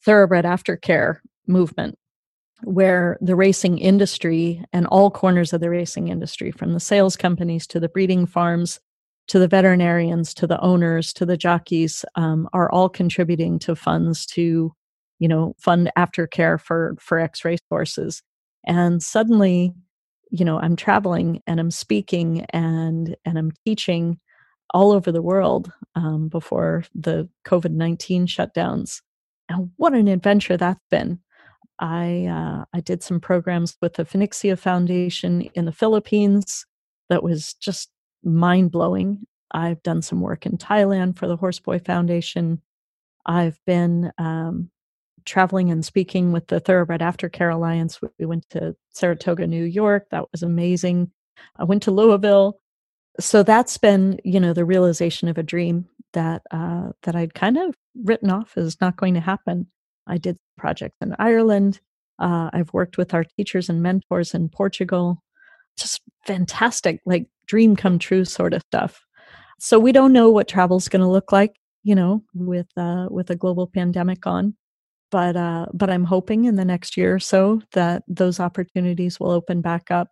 thoroughbred 0.04 0.46
aftercare 0.46 1.18
movement, 1.48 1.98
where 2.64 3.18
the 3.22 3.36
racing 3.36 3.78
industry 3.78 4.64
and 4.74 4.88
all 4.88 5.12
corners 5.12 5.54
of 5.54 5.62
the 5.62 5.70
racing 5.70 6.08
industry, 6.08 6.52
from 6.52 6.74
the 6.74 6.80
sales 6.80 7.16
companies 7.16 7.68
to 7.68 7.80
the 7.80 7.90
breeding 7.90 8.26
farms 8.26 8.80
to 9.28 9.40
the 9.40 9.48
veterinarians 9.48 10.34
to 10.36 10.48
the 10.48 10.60
owners 10.62 11.14
to 11.14 11.26
the 11.26 11.38
jockeys, 11.38 12.06
um, 12.16 12.48
are 12.54 12.72
all 12.72 12.90
contributing 12.90 13.60
to 13.60 13.76
funds 13.76 14.26
to, 14.28 14.74
you 15.20 15.28
know, 15.28 15.54
fund 15.60 15.92
aftercare 15.98 16.60
for 16.60 16.96
for 17.00 17.20
ex 17.20 17.44
race 17.46 17.60
horses. 17.70 18.24
And 18.66 19.02
suddenly, 19.04 19.74
you 20.32 20.46
know, 20.46 20.60
I'm 20.60 20.76
traveling 20.76 21.42
and 21.48 21.60
I'm 21.60 21.72
speaking 21.72 22.46
and 22.52 23.16
and 23.26 23.38
I'm 23.38 23.52
teaching 23.66 24.20
all 24.74 24.92
over 24.92 25.12
the 25.12 25.22
world 25.22 25.72
um, 25.96 26.28
before 26.30 26.84
the 26.94 27.30
COVID 27.46 27.72
nineteen 27.72 28.28
shutdowns. 28.28 29.02
And 29.50 29.72
what 29.78 29.94
an 29.94 30.08
adventure 30.08 30.58
that's 30.58 30.84
been! 30.92 31.20
I 31.80 32.26
uh, 32.26 32.66
I 32.74 32.82
did 32.82 33.04
some 33.04 33.20
programs 33.20 33.78
with 33.82 33.94
the 33.96 34.06
Phoenixia 34.06 34.58
Foundation 34.58 35.42
in 35.54 35.66
the 35.66 35.72
Philippines 35.72 36.66
that 37.10 37.24
was 37.24 37.54
just 37.56 37.90
mind 38.28 38.72
blowing. 38.72 39.26
I've 39.52 39.82
done 39.84 40.02
some 40.02 40.22
work 40.22 40.46
in 40.46 40.58
Thailand 40.58 41.18
for 41.18 41.28
the 41.28 41.38
Horseboy 41.38 41.86
Foundation. 41.86 42.62
I've 43.26 43.60
been 43.66 44.12
um, 44.18 44.70
traveling 45.26 45.72
and 45.72 45.86
speaking 45.86 46.32
with 46.32 46.48
the 46.48 46.60
Thoroughbred 46.60 47.02
Aftercare 47.02 47.54
Alliance. 47.54 48.00
We 48.20 48.26
went 48.26 48.50
to 48.52 48.76
Saratoga, 48.94 49.48
New 49.48 49.64
York. 49.64 50.08
That 50.12 50.26
was 50.32 50.44
amazing. 50.44 51.12
I 51.58 51.64
went 51.64 51.84
to 51.84 51.92
Louisville. 51.92 52.60
So 53.20 53.44
that's 53.44 53.78
been, 53.78 54.20
you 54.24 54.40
know, 54.40 54.54
the 54.54 54.66
realization 54.66 55.28
of 55.28 55.38
a 55.38 55.44
dream 55.44 55.88
that 56.14 56.44
uh, 56.52 56.90
that 57.04 57.16
I'd 57.16 57.34
kind 57.34 57.58
of 57.58 57.76
written 58.04 58.30
off 58.30 58.58
as 58.58 58.80
not 58.80 58.98
going 58.98 59.16
to 59.16 59.20
happen. 59.20 59.68
I 60.08 60.18
did 60.18 60.38
projects 60.58 60.98
in 61.02 61.16
Ireland. 61.20 61.80
Uh, 62.20 62.50
I've 62.54 62.74
worked 62.74 62.98
with 62.98 63.14
our 63.14 63.24
teachers 63.24 63.70
and 63.70 63.82
mentors 63.82 64.34
in 64.34 64.50
Portugal. 64.50 65.24
Just 65.78 66.02
fantastic, 66.26 67.02
like 67.06 67.28
dream 67.48 67.76
come 67.76 68.00
true 68.00 68.26
sort 68.26 68.54
of 68.54 68.62
stuff. 68.64 69.02
So 69.60 69.80
we 69.80 69.92
don't 69.92 70.14
know 70.14 70.30
what 70.30 70.48
travel's 70.48 70.88
going 70.88 71.02
to 71.02 71.08
look 71.08 71.32
like, 71.32 71.56
you 71.84 71.96
know, 71.96 72.24
with 72.34 72.68
uh, 72.78 73.08
with 73.10 73.30
a 73.30 73.36
global 73.36 73.68
pandemic 73.68 74.28
on 74.28 74.56
but 75.12 75.36
uh, 75.36 75.68
but 75.74 75.90
I'm 75.90 76.04
hoping 76.04 76.46
in 76.46 76.56
the 76.56 76.66
next 76.66 76.98
year 76.98 77.16
or 77.16 77.20
so 77.20 77.62
that 77.74 78.04
those 78.08 78.40
opportunities 78.40 79.20
will 79.20 79.32
open 79.32 79.62
back 79.62 79.92
up. 79.92 80.10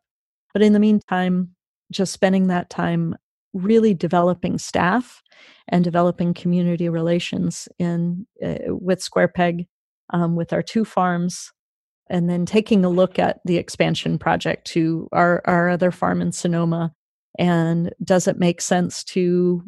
But 0.53 0.61
in 0.61 0.73
the 0.73 0.79
meantime, 0.79 1.55
just 1.91 2.13
spending 2.13 2.47
that 2.47 2.69
time 2.69 3.15
really 3.53 3.93
developing 3.93 4.57
staff 4.57 5.21
and 5.67 5.83
developing 5.83 6.33
community 6.33 6.89
relations 6.89 7.67
in 7.79 8.25
uh, 8.43 8.57
with 8.67 9.01
Square 9.01 9.29
Peg, 9.29 9.67
um, 10.11 10.35
with 10.35 10.53
our 10.53 10.63
two 10.63 10.85
farms, 10.85 11.51
and 12.09 12.29
then 12.29 12.45
taking 12.45 12.85
a 12.85 12.89
look 12.89 13.19
at 13.19 13.39
the 13.45 13.57
expansion 13.57 14.17
project 14.17 14.65
to 14.67 15.09
our 15.11 15.41
our 15.45 15.69
other 15.69 15.91
farm 15.91 16.21
in 16.21 16.31
Sonoma. 16.31 16.93
And 17.37 17.93
does 18.03 18.27
it 18.27 18.39
make 18.39 18.61
sense 18.61 19.03
to 19.05 19.63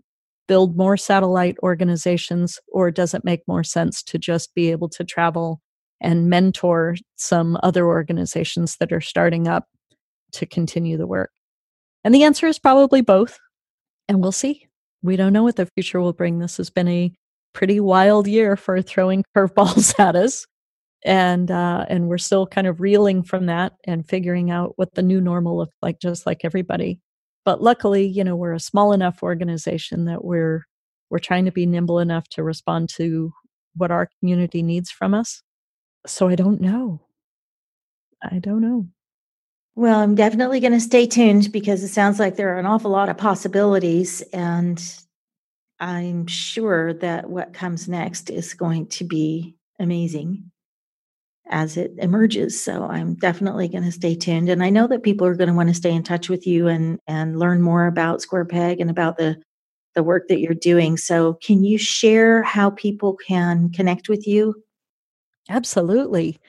build 0.47 0.77
more 0.77 0.97
satellite 0.97 1.57
organizations, 1.61 2.59
or 2.71 2.91
does 2.91 3.13
it 3.13 3.25
make 3.25 3.41
more 3.47 3.63
sense 3.63 4.01
to 4.03 4.17
just 4.17 4.55
be 4.55 4.71
able 4.71 4.89
to 4.89 5.03
travel 5.03 5.61
and 5.99 6.29
mentor 6.29 6.95
some 7.15 7.57
other 7.63 7.85
organizations 7.85 8.77
that 8.77 8.91
are 8.91 9.01
starting 9.01 9.47
up 9.47 9.65
to 10.33 10.45
continue 10.45 10.97
the 10.97 11.07
work? 11.07 11.31
And 12.03 12.15
the 12.15 12.23
answer 12.23 12.47
is 12.47 12.59
probably 12.59 13.01
both. 13.01 13.37
And 14.07 14.21
we'll 14.21 14.31
see. 14.31 14.67
We 15.01 15.17
don't 15.17 15.33
know 15.33 15.43
what 15.43 15.57
the 15.57 15.65
future 15.75 15.99
will 15.99 16.13
bring. 16.13 16.39
This 16.39 16.57
has 16.57 16.69
been 16.69 16.87
a 16.87 17.11
pretty 17.53 17.79
wild 17.79 18.27
year 18.27 18.55
for 18.55 18.81
throwing 18.81 19.23
curveballs 19.35 19.99
at 19.99 20.15
us. 20.15 20.45
And 21.05 21.51
uh, 21.51 21.85
and 21.89 22.07
we're 22.07 22.17
still 22.17 22.47
kind 22.47 22.65
of 22.65 22.81
reeling 22.81 23.23
from 23.23 23.45
that 23.45 23.73
and 23.83 24.07
figuring 24.07 24.49
out 24.49 24.73
what 24.77 24.95
the 24.95 25.03
new 25.03 25.21
normal 25.21 25.57
looks 25.57 25.75
like, 25.81 25.99
just 25.99 26.25
like 26.25 26.41
everybody. 26.43 26.99
But 27.47 27.63
luckily, 27.63 28.05
you 28.05 28.25
know, 28.25 28.35
we're 28.35 28.51
a 28.51 28.59
small 28.59 28.91
enough 28.91 29.23
organization 29.23 30.03
that 30.03 30.25
we're 30.25 30.65
we're 31.09 31.17
trying 31.17 31.45
to 31.45 31.51
be 31.53 31.65
nimble 31.65 31.99
enough 31.99 32.27
to 32.31 32.43
respond 32.43 32.89
to 32.97 33.31
what 33.73 33.89
our 33.89 34.09
community 34.19 34.61
needs 34.61 34.91
from 34.91 35.13
us. 35.13 35.41
So 36.05 36.27
I 36.27 36.35
don't 36.35 36.59
know. 36.59 36.99
I 38.21 38.39
don't 38.39 38.59
know. 38.59 38.87
Well, 39.75 39.97
I'm 39.97 40.13
definitely 40.13 40.59
going 40.59 40.73
to 40.73 40.81
stay 40.81 41.07
tuned 41.07 41.53
because 41.53 41.83
it 41.83 41.87
sounds 41.87 42.19
like 42.19 42.35
there 42.35 42.53
are 42.53 42.59
an 42.59 42.65
awful 42.65 42.91
lot 42.91 43.07
of 43.07 43.17
possibilities. 43.17 44.21
And 44.33 44.83
I'm 45.79 46.27
sure 46.27 46.95
that 46.95 47.29
what 47.29 47.53
comes 47.53 47.87
next 47.87 48.29
is 48.29 48.55
going 48.55 48.87
to 48.87 49.05
be 49.05 49.55
amazing 49.79 50.51
as 51.49 51.77
it 51.77 51.93
emerges. 51.97 52.61
So 52.61 52.83
I'm 52.85 53.15
definitely 53.15 53.67
going 53.67 53.83
to 53.83 53.91
stay 53.91 54.15
tuned. 54.15 54.49
And 54.49 54.63
I 54.63 54.69
know 54.69 54.87
that 54.87 55.03
people 55.03 55.27
are 55.27 55.35
going 55.35 55.49
to 55.49 55.55
want 55.55 55.69
to 55.69 55.75
stay 55.75 55.93
in 55.93 56.03
touch 56.03 56.29
with 56.29 56.45
you 56.47 56.67
and 56.67 56.99
and 57.07 57.39
learn 57.39 57.61
more 57.61 57.87
about 57.87 58.21
Square 58.21 58.45
Peg 58.45 58.79
and 58.79 58.89
about 58.89 59.17
the 59.17 59.41
the 59.95 60.03
work 60.03 60.27
that 60.27 60.39
you're 60.39 60.53
doing. 60.53 60.95
So 60.95 61.33
can 61.35 61.63
you 61.63 61.77
share 61.77 62.43
how 62.43 62.69
people 62.69 63.15
can 63.15 63.71
connect 63.71 64.09
with 64.09 64.27
you? 64.27 64.53
Absolutely. 65.49 66.39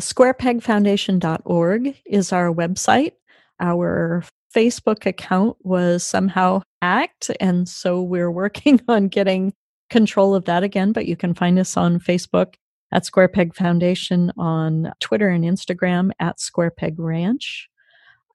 Squarepegfoundation.org 0.00 1.96
is 2.06 2.32
our 2.32 2.52
website. 2.52 3.12
Our 3.60 4.24
Facebook 4.54 5.06
account 5.06 5.56
was 5.60 6.06
somehow 6.06 6.62
hacked, 6.80 7.30
and 7.40 7.68
so 7.68 8.02
we're 8.02 8.30
working 8.30 8.80
on 8.88 9.08
getting 9.08 9.52
control 9.90 10.34
of 10.34 10.46
that 10.46 10.62
again. 10.62 10.92
But 10.92 11.06
you 11.06 11.16
can 11.16 11.34
find 11.34 11.58
us 11.58 11.76
on 11.76 12.00
Facebook 12.00 12.54
at 12.94 13.04
Square 13.04 13.28
Peg 13.28 13.54
Foundation 13.54 14.32
on 14.38 14.92
Twitter 15.00 15.28
and 15.28 15.44
Instagram 15.44 16.12
at 16.20 16.40
Square 16.40 16.70
Peg 16.70 16.98
Ranch. 16.98 17.68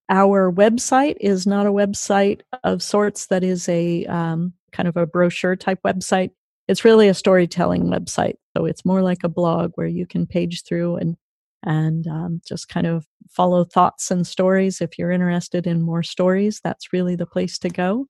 Our 0.10 0.52
website 0.52 1.15
is 1.22 1.48
not 1.48 1.65
a 1.65 1.72
website 1.72 2.41
of 2.64 2.84
sorts 2.84 3.27
that 3.27 3.44
is 3.44 3.69
a 3.69 4.06
um, 4.06 4.53
kind 4.73 4.90
of 4.90 4.98
a 4.98 5.06
brochure 5.06 5.56
type 5.56 5.80
website. 5.86 6.31
It's 6.68 6.84
really 6.84 7.07
a 7.07 7.14
storytelling 7.14 7.86
website. 7.86 8.36
So 8.56 8.65
it's 8.65 8.84
more 8.84 9.02
like 9.02 9.23
a 9.23 9.30
blog 9.30 9.72
where 9.76 9.88
you 9.88 10.06
can 10.06 10.27
page 10.27 10.64
through 10.64 10.98
and 10.98 11.15
and 11.64 12.07
um, 12.07 12.41
just 12.48 12.69
kind 12.69 12.88
of 12.88 13.06
follow 13.30 13.65
thoughts 13.65 14.11
and 14.11 14.26
stories. 14.26 14.81
If 14.81 14.98
you're 14.98 15.11
interested 15.11 15.68
in 15.68 15.81
more 15.81 16.03
stories, 16.03 16.61
that's 16.64 16.94
really 16.94 17.15
the 17.15 17.26
place 17.26 17.57
to 17.60 17.69
go. 17.69 18.07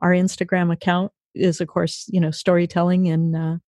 Our 0.00 0.10
Instagram 0.10 0.72
account 0.72 1.12
is, 1.34 1.60
of 1.60 1.68
course, 1.68 2.06
you 2.08 2.20
know, 2.20 2.32
storytelling 2.32 3.06
in 3.06 3.36
uh, 3.36 3.58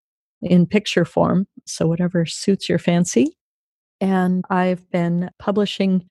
in 0.43 0.67
picture 0.67 1.05
form. 1.05 1.47
So, 1.67 1.87
whatever 1.87 2.27
suits 2.27 2.69
your 2.69 2.79
fancy. 2.79 3.37
And 4.01 4.45
I've 4.49 4.89
been 4.91 5.31
publishing 5.39 6.09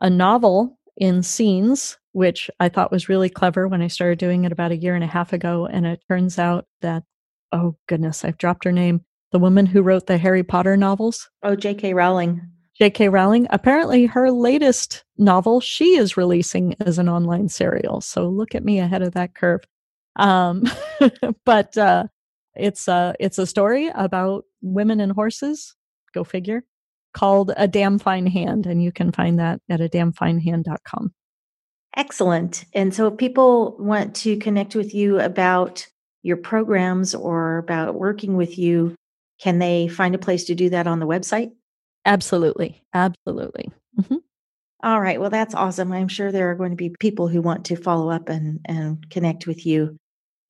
a 0.00 0.08
novel 0.08 0.78
in 0.96 1.22
scenes, 1.22 1.98
which 2.12 2.50
I 2.60 2.68
thought 2.68 2.92
was 2.92 3.08
really 3.08 3.28
clever 3.28 3.66
when 3.66 3.82
I 3.82 3.88
started 3.88 4.18
doing 4.18 4.44
it 4.44 4.52
about 4.52 4.72
a 4.72 4.76
year 4.76 4.94
and 4.94 5.04
a 5.04 5.08
half 5.08 5.32
ago. 5.32 5.66
And 5.66 5.86
it 5.86 6.02
turns 6.08 6.38
out 6.38 6.66
that, 6.82 7.02
oh 7.50 7.76
goodness, 7.88 8.24
I've 8.24 8.38
dropped 8.38 8.64
her 8.64 8.72
name. 8.72 9.04
The 9.32 9.38
woman 9.38 9.66
who 9.66 9.82
wrote 9.82 10.06
the 10.06 10.18
Harry 10.18 10.42
Potter 10.42 10.76
novels. 10.76 11.30
Oh, 11.42 11.56
J.K. 11.56 11.94
Rowling. 11.94 12.42
J.K. 12.74 13.08
Rowling, 13.08 13.46
apparently 13.50 14.06
her 14.06 14.30
latest 14.30 15.04
novel 15.18 15.60
she 15.60 15.96
is 15.96 16.16
releasing 16.16 16.74
as 16.80 16.98
an 16.98 17.08
online 17.08 17.48
serial. 17.48 18.00
So 18.00 18.28
look 18.28 18.54
at 18.54 18.64
me 18.64 18.78
ahead 18.78 19.02
of 19.02 19.14
that 19.14 19.34
curve. 19.34 19.60
Um, 20.16 20.64
but 21.44 21.76
uh, 21.76 22.04
it's 22.54 22.88
a 22.88 23.14
it's 23.18 23.38
a 23.38 23.46
story 23.46 23.90
about 23.94 24.44
women 24.60 25.00
and 25.00 25.12
horses. 25.12 25.74
Go 26.14 26.24
figure. 26.24 26.64
Called 27.14 27.52
A 27.56 27.68
Damn 27.68 27.98
Fine 27.98 28.26
Hand, 28.26 28.66
and 28.66 28.82
you 28.82 28.90
can 28.90 29.12
find 29.12 29.38
that 29.38 29.60
at 29.68 29.82
a 29.82 29.88
damnfinehand.com. 29.88 31.12
Excellent. 31.94 32.64
And 32.72 32.94
so 32.94 33.08
if 33.08 33.18
people 33.18 33.76
want 33.78 34.14
to 34.16 34.38
connect 34.38 34.74
with 34.74 34.94
you 34.94 35.20
about 35.20 35.86
your 36.22 36.38
programs 36.38 37.14
or 37.14 37.58
about 37.58 37.96
working 37.96 38.36
with 38.36 38.56
you, 38.56 38.94
can 39.40 39.58
they 39.58 39.88
find 39.88 40.14
a 40.14 40.18
place 40.18 40.44
to 40.44 40.54
do 40.54 40.70
that 40.70 40.86
on 40.86 41.00
the 41.00 41.06
website? 41.06 41.50
Absolutely. 42.06 42.82
Absolutely. 42.94 43.70
Mm-hmm. 44.00 44.16
All 44.82 45.00
right. 45.00 45.20
Well, 45.20 45.30
that's 45.30 45.54
awesome. 45.54 45.92
I'm 45.92 46.08
sure 46.08 46.32
there 46.32 46.50
are 46.50 46.54
going 46.54 46.70
to 46.70 46.76
be 46.76 46.94
people 46.98 47.28
who 47.28 47.42
want 47.42 47.66
to 47.66 47.76
follow 47.76 48.10
up 48.10 48.28
and, 48.28 48.60
and 48.64 49.08
connect 49.10 49.46
with 49.46 49.66
you 49.66 49.96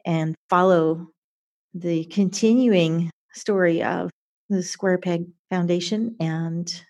and 0.07 0.35
follow 0.49 1.09
the 1.75 2.05
continuing 2.07 3.11
story 3.33 3.83
of 3.83 4.11
the 4.49 4.63
Square 4.63 4.99
Peg 4.99 5.27
Foundation 5.51 6.17
and 6.21 6.83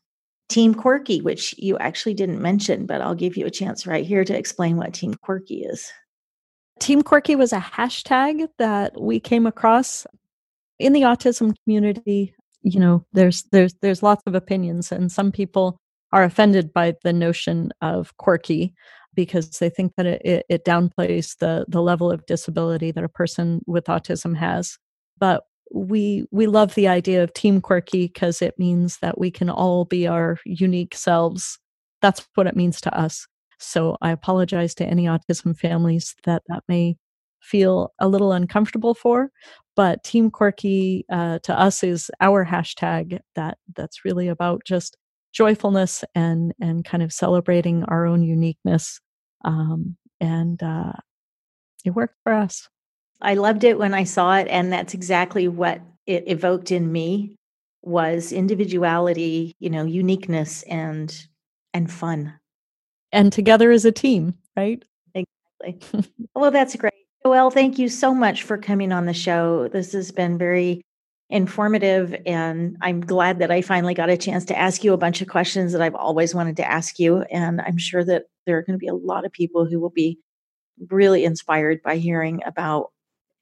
Team 0.49 0.75
Quirky, 0.75 1.23
which 1.23 1.55
you 1.57 1.79
actually 1.79 2.15
didn't 2.15 2.43
mention, 2.43 2.87
but 2.87 3.01
I'll 3.01 3.15
give 3.15 3.37
you 3.37 3.47
a 3.47 3.51
chance 3.51 3.87
right 3.87 4.05
here 4.05 4.25
to 4.25 4.37
explain 4.37 4.77
what 4.77 4.93
Team 4.93 5.15
Quirky 5.15 5.63
is. 5.63 5.91
Team 6.79 7.03
Quirky 7.03 7.37
was 7.37 7.53
a 7.53 7.61
hashtag 7.61 8.49
that 8.59 9.01
we 9.01 9.21
came 9.21 9.47
across 9.47 10.07
in 10.79 10.93
the 10.93 11.03
autism 11.03 11.55
community. 11.65 12.35
You 12.63 12.81
know, 12.81 13.07
there's 13.13 13.45
there's 13.53 13.75
there's 13.81 14.03
lots 14.03 14.23
of 14.27 14.35
opinions, 14.35 14.93
and 14.93 15.11
some 15.11 15.33
people 15.33 15.79
are 16.13 16.25
offended 16.25 16.73
by 16.73 16.95
the 17.03 17.13
notion 17.13 17.73
of 17.81 18.17
quirky 18.19 18.75
because 19.15 19.51
they 19.59 19.71
think 19.71 19.95
that 19.97 20.07
it, 20.07 20.47
it, 20.49 20.65
downplays 20.65 21.37
the 21.39 21.65
the 21.69 21.83
level 21.83 22.11
of 22.11 22.27
disability 22.27 22.91
that 22.93 23.05
a 23.05 23.09
person 23.09 23.61
with 23.67 23.85
autism 23.85 24.37
has. 24.37 24.79
But 25.19 25.45
we 25.73 26.25
we 26.31 26.47
love 26.47 26.75
the 26.75 26.89
idea 26.89 27.23
of 27.23 27.33
team 27.35 27.61
quirky 27.61 28.07
because 28.09 28.43
it 28.43 28.59
means 28.59 28.99
that 28.99 29.19
we 29.19 29.31
can 29.31 29.51
all 29.51 29.85
be 29.85 30.07
our 30.07 30.39
unique 30.45 30.95
selves. 30.95 31.59
That's 32.01 32.27
what 32.35 32.47
it 32.47 32.57
means 32.57 32.81
to 32.83 32.99
us. 32.99 33.27
So 33.59 33.97
I 34.03 34.11
apologize 34.11 34.75
to 34.77 34.87
any 34.87 35.05
autism 35.05 35.57
families 35.57 36.15
that 36.25 36.43
that 36.49 36.63
may 36.69 36.97
feel 37.41 37.93
a 37.99 38.09
little 38.09 38.33
uncomfortable 38.33 38.95
for, 38.95 39.31
but 39.77 40.05
Team 40.05 40.31
Quirky 40.31 41.05
uh, 41.11 41.39
to 41.43 41.59
us 41.59 41.83
is 41.83 42.11
our 42.21 42.45
hashtag 42.45 43.19
that 43.35 43.59
that's 43.75 44.05
really 44.05 44.29
about 44.29 44.63
just 44.65 44.97
joyfulness 45.33 46.05
and 46.15 46.53
and 46.61 46.85
kind 46.85 47.03
of 47.03 47.13
celebrating 47.13 47.85
our 47.85 48.07
own 48.07 48.23
uniqueness 48.23 49.01
um, 49.45 49.97
and 50.21 50.63
uh, 50.63 50.93
it 51.85 51.91
worked 51.91 52.17
for 52.23 52.33
us. 52.33 52.69
I 53.21 53.35
loved 53.35 53.65
it 53.65 53.79
when 53.79 53.95
i 53.95 54.05
saw 54.05 54.37
it 54.37 54.49
and 54.49 54.73
that's 54.73 54.95
exactly 54.95 55.47
what 55.49 55.81
it 56.07 56.25
evoked 56.27 56.73
in 56.73 56.91
me 56.91 57.37
was 57.83 58.33
individuality 58.33 59.55
you 59.59 59.71
know 59.71 59.85
uniqueness 59.85 60.63
and 60.65 61.27
and 61.75 61.91
fun. 61.91 62.35
And 63.13 63.33
together 63.33 63.71
as 63.71 63.85
a 63.85 63.93
team 63.93 64.35
right? 64.57 64.85
Exactly. 65.15 66.05
Well 66.35 66.51
that's 66.51 66.75
great. 66.77 66.93
Well 67.25 67.51
thank 67.51 67.79
you 67.79 67.89
so 67.89 68.13
much 68.13 68.43
for 68.43 68.59
coming 68.59 68.91
on 68.93 69.07
the 69.07 69.15
show. 69.15 69.69
This 69.69 69.93
has 69.93 70.11
been 70.11 70.37
very 70.37 70.83
informative. 71.33 72.15
And 72.27 72.77
I'm 72.83 73.01
glad 73.01 73.39
that 73.39 73.51
I 73.51 73.63
finally 73.63 73.95
got 73.95 74.11
a 74.11 74.19
chance 74.19 74.45
to 74.45 74.59
ask 74.59 74.85
you 74.85 74.93
a 74.93 74.99
bunch 74.99 75.23
of 75.23 75.29
questions 75.29 75.73
that 75.73 75.81
I've 75.81 75.95
always 75.95 76.35
wanted 76.35 76.59
to 76.59 76.71
ask 76.71 76.99
you. 76.99 77.23
And 77.23 77.61
I'm 77.63 77.79
sure 77.79 78.05
that 78.05 78.25
there 78.47 78.59
are 78.59 78.63
going 78.63 78.79
to 78.79 78.79
be 78.79 78.87
a 78.87 78.95
lot 78.95 79.25
of 79.25 79.33
people 79.33 79.65
who 79.65 79.81
will 79.81 79.91
be 79.91 80.19
really 80.91 81.25
inspired 81.25 81.83
by 81.83 81.97
hearing 81.97 82.43
about 82.45 82.91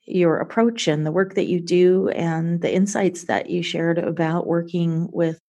your 0.06 0.38
approach 0.38 0.86
and 0.86 1.04
the 1.04 1.12
work 1.12 1.34
that 1.34 1.46
you 1.46 1.60
do 1.60 2.08
and 2.10 2.60
the 2.62 2.72
insights 2.72 3.24
that 3.24 3.50
you 3.50 3.62
shared 3.62 3.98
about 3.98 4.46
working 4.46 5.08
with 5.12 5.40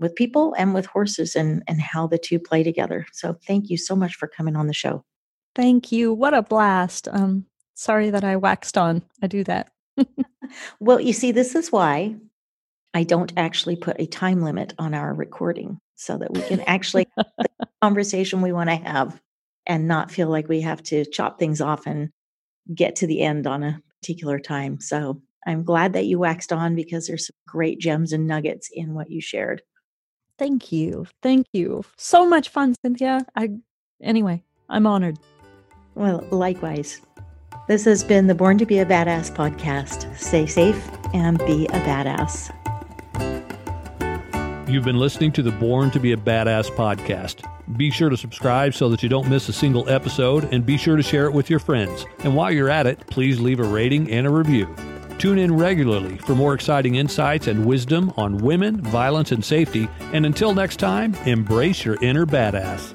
with 0.00 0.14
people 0.14 0.54
and 0.58 0.74
with 0.74 0.86
horses 0.86 1.34
and 1.34 1.62
and 1.66 1.80
how 1.80 2.06
the 2.06 2.18
two 2.18 2.38
play 2.38 2.62
together. 2.62 3.06
So 3.12 3.36
thank 3.46 3.70
you 3.70 3.76
so 3.76 3.94
much 3.94 4.16
for 4.16 4.28
coming 4.28 4.56
on 4.56 4.66
the 4.66 4.74
show. 4.74 5.04
Thank 5.54 5.92
you. 5.92 6.12
What 6.12 6.34
a 6.34 6.42
blast. 6.42 7.08
Um 7.08 7.46
sorry 7.74 8.10
that 8.10 8.24
I 8.24 8.36
waxed 8.36 8.76
on. 8.76 9.02
I 9.22 9.28
do 9.28 9.44
that. 9.44 9.70
well, 10.80 11.00
you 11.00 11.12
see, 11.12 11.32
this 11.32 11.54
is 11.54 11.72
why 11.72 12.16
I 12.94 13.04
don't 13.04 13.32
actually 13.36 13.76
put 13.76 14.00
a 14.00 14.06
time 14.06 14.42
limit 14.42 14.74
on 14.78 14.94
our 14.94 15.12
recording 15.12 15.78
so 15.94 16.16
that 16.18 16.32
we 16.32 16.42
can 16.42 16.60
actually 16.62 17.06
have 17.16 17.26
the 17.38 17.48
conversation 17.82 18.40
we 18.40 18.52
want 18.52 18.70
to 18.70 18.76
have 18.76 19.20
and 19.66 19.86
not 19.86 20.10
feel 20.10 20.28
like 20.28 20.48
we 20.48 20.62
have 20.62 20.82
to 20.84 21.04
chop 21.04 21.38
things 21.38 21.60
off 21.60 21.86
and 21.86 22.10
get 22.74 22.96
to 22.96 23.06
the 23.06 23.22
end 23.22 23.46
on 23.46 23.62
a 23.62 23.80
particular 24.00 24.38
time. 24.38 24.80
So 24.80 25.20
I'm 25.46 25.64
glad 25.64 25.92
that 25.92 26.06
you 26.06 26.18
waxed 26.18 26.52
on 26.52 26.74
because 26.74 27.06
there's 27.06 27.26
some 27.26 27.36
great 27.46 27.78
gems 27.78 28.12
and 28.12 28.26
nuggets 28.26 28.70
in 28.72 28.94
what 28.94 29.10
you 29.10 29.20
shared. 29.20 29.62
Thank 30.38 30.72
you. 30.72 31.06
Thank 31.22 31.46
you. 31.52 31.84
So 31.96 32.26
much 32.26 32.48
fun, 32.48 32.74
Cynthia. 32.84 33.26
I 33.34 33.50
anyway, 34.00 34.42
I'm 34.68 34.86
honored. 34.86 35.18
Well, 35.94 36.24
likewise. 36.30 37.00
This 37.68 37.84
has 37.84 38.02
been 38.02 38.28
the 38.28 38.34
Born 38.34 38.56
to 38.56 38.64
Be 38.64 38.78
a 38.78 38.86
Badass 38.86 39.30
podcast. 39.30 40.16
Stay 40.16 40.46
safe 40.46 40.88
and 41.12 41.36
be 41.40 41.66
a 41.66 41.80
badass. 41.82 42.50
You've 44.66 44.86
been 44.86 44.98
listening 44.98 45.32
to 45.32 45.42
the 45.42 45.50
Born 45.50 45.90
to 45.90 46.00
Be 46.00 46.12
a 46.12 46.16
Badass 46.16 46.70
podcast. 46.70 47.46
Be 47.76 47.90
sure 47.90 48.08
to 48.08 48.16
subscribe 48.16 48.72
so 48.72 48.88
that 48.88 49.02
you 49.02 49.10
don't 49.10 49.28
miss 49.28 49.50
a 49.50 49.52
single 49.52 49.86
episode, 49.90 50.44
and 50.50 50.64
be 50.64 50.78
sure 50.78 50.96
to 50.96 51.02
share 51.02 51.26
it 51.26 51.34
with 51.34 51.50
your 51.50 51.58
friends. 51.58 52.06
And 52.20 52.34
while 52.34 52.50
you're 52.50 52.70
at 52.70 52.86
it, 52.86 53.06
please 53.08 53.38
leave 53.38 53.60
a 53.60 53.64
rating 53.64 54.10
and 54.10 54.26
a 54.26 54.30
review. 54.30 54.74
Tune 55.18 55.38
in 55.38 55.54
regularly 55.54 56.16
for 56.16 56.34
more 56.34 56.54
exciting 56.54 56.94
insights 56.94 57.48
and 57.48 57.66
wisdom 57.66 58.14
on 58.16 58.38
women, 58.38 58.80
violence, 58.80 59.30
and 59.30 59.44
safety. 59.44 59.90
And 60.14 60.24
until 60.24 60.54
next 60.54 60.78
time, 60.78 61.14
embrace 61.26 61.84
your 61.84 62.02
inner 62.02 62.24
badass. 62.24 62.94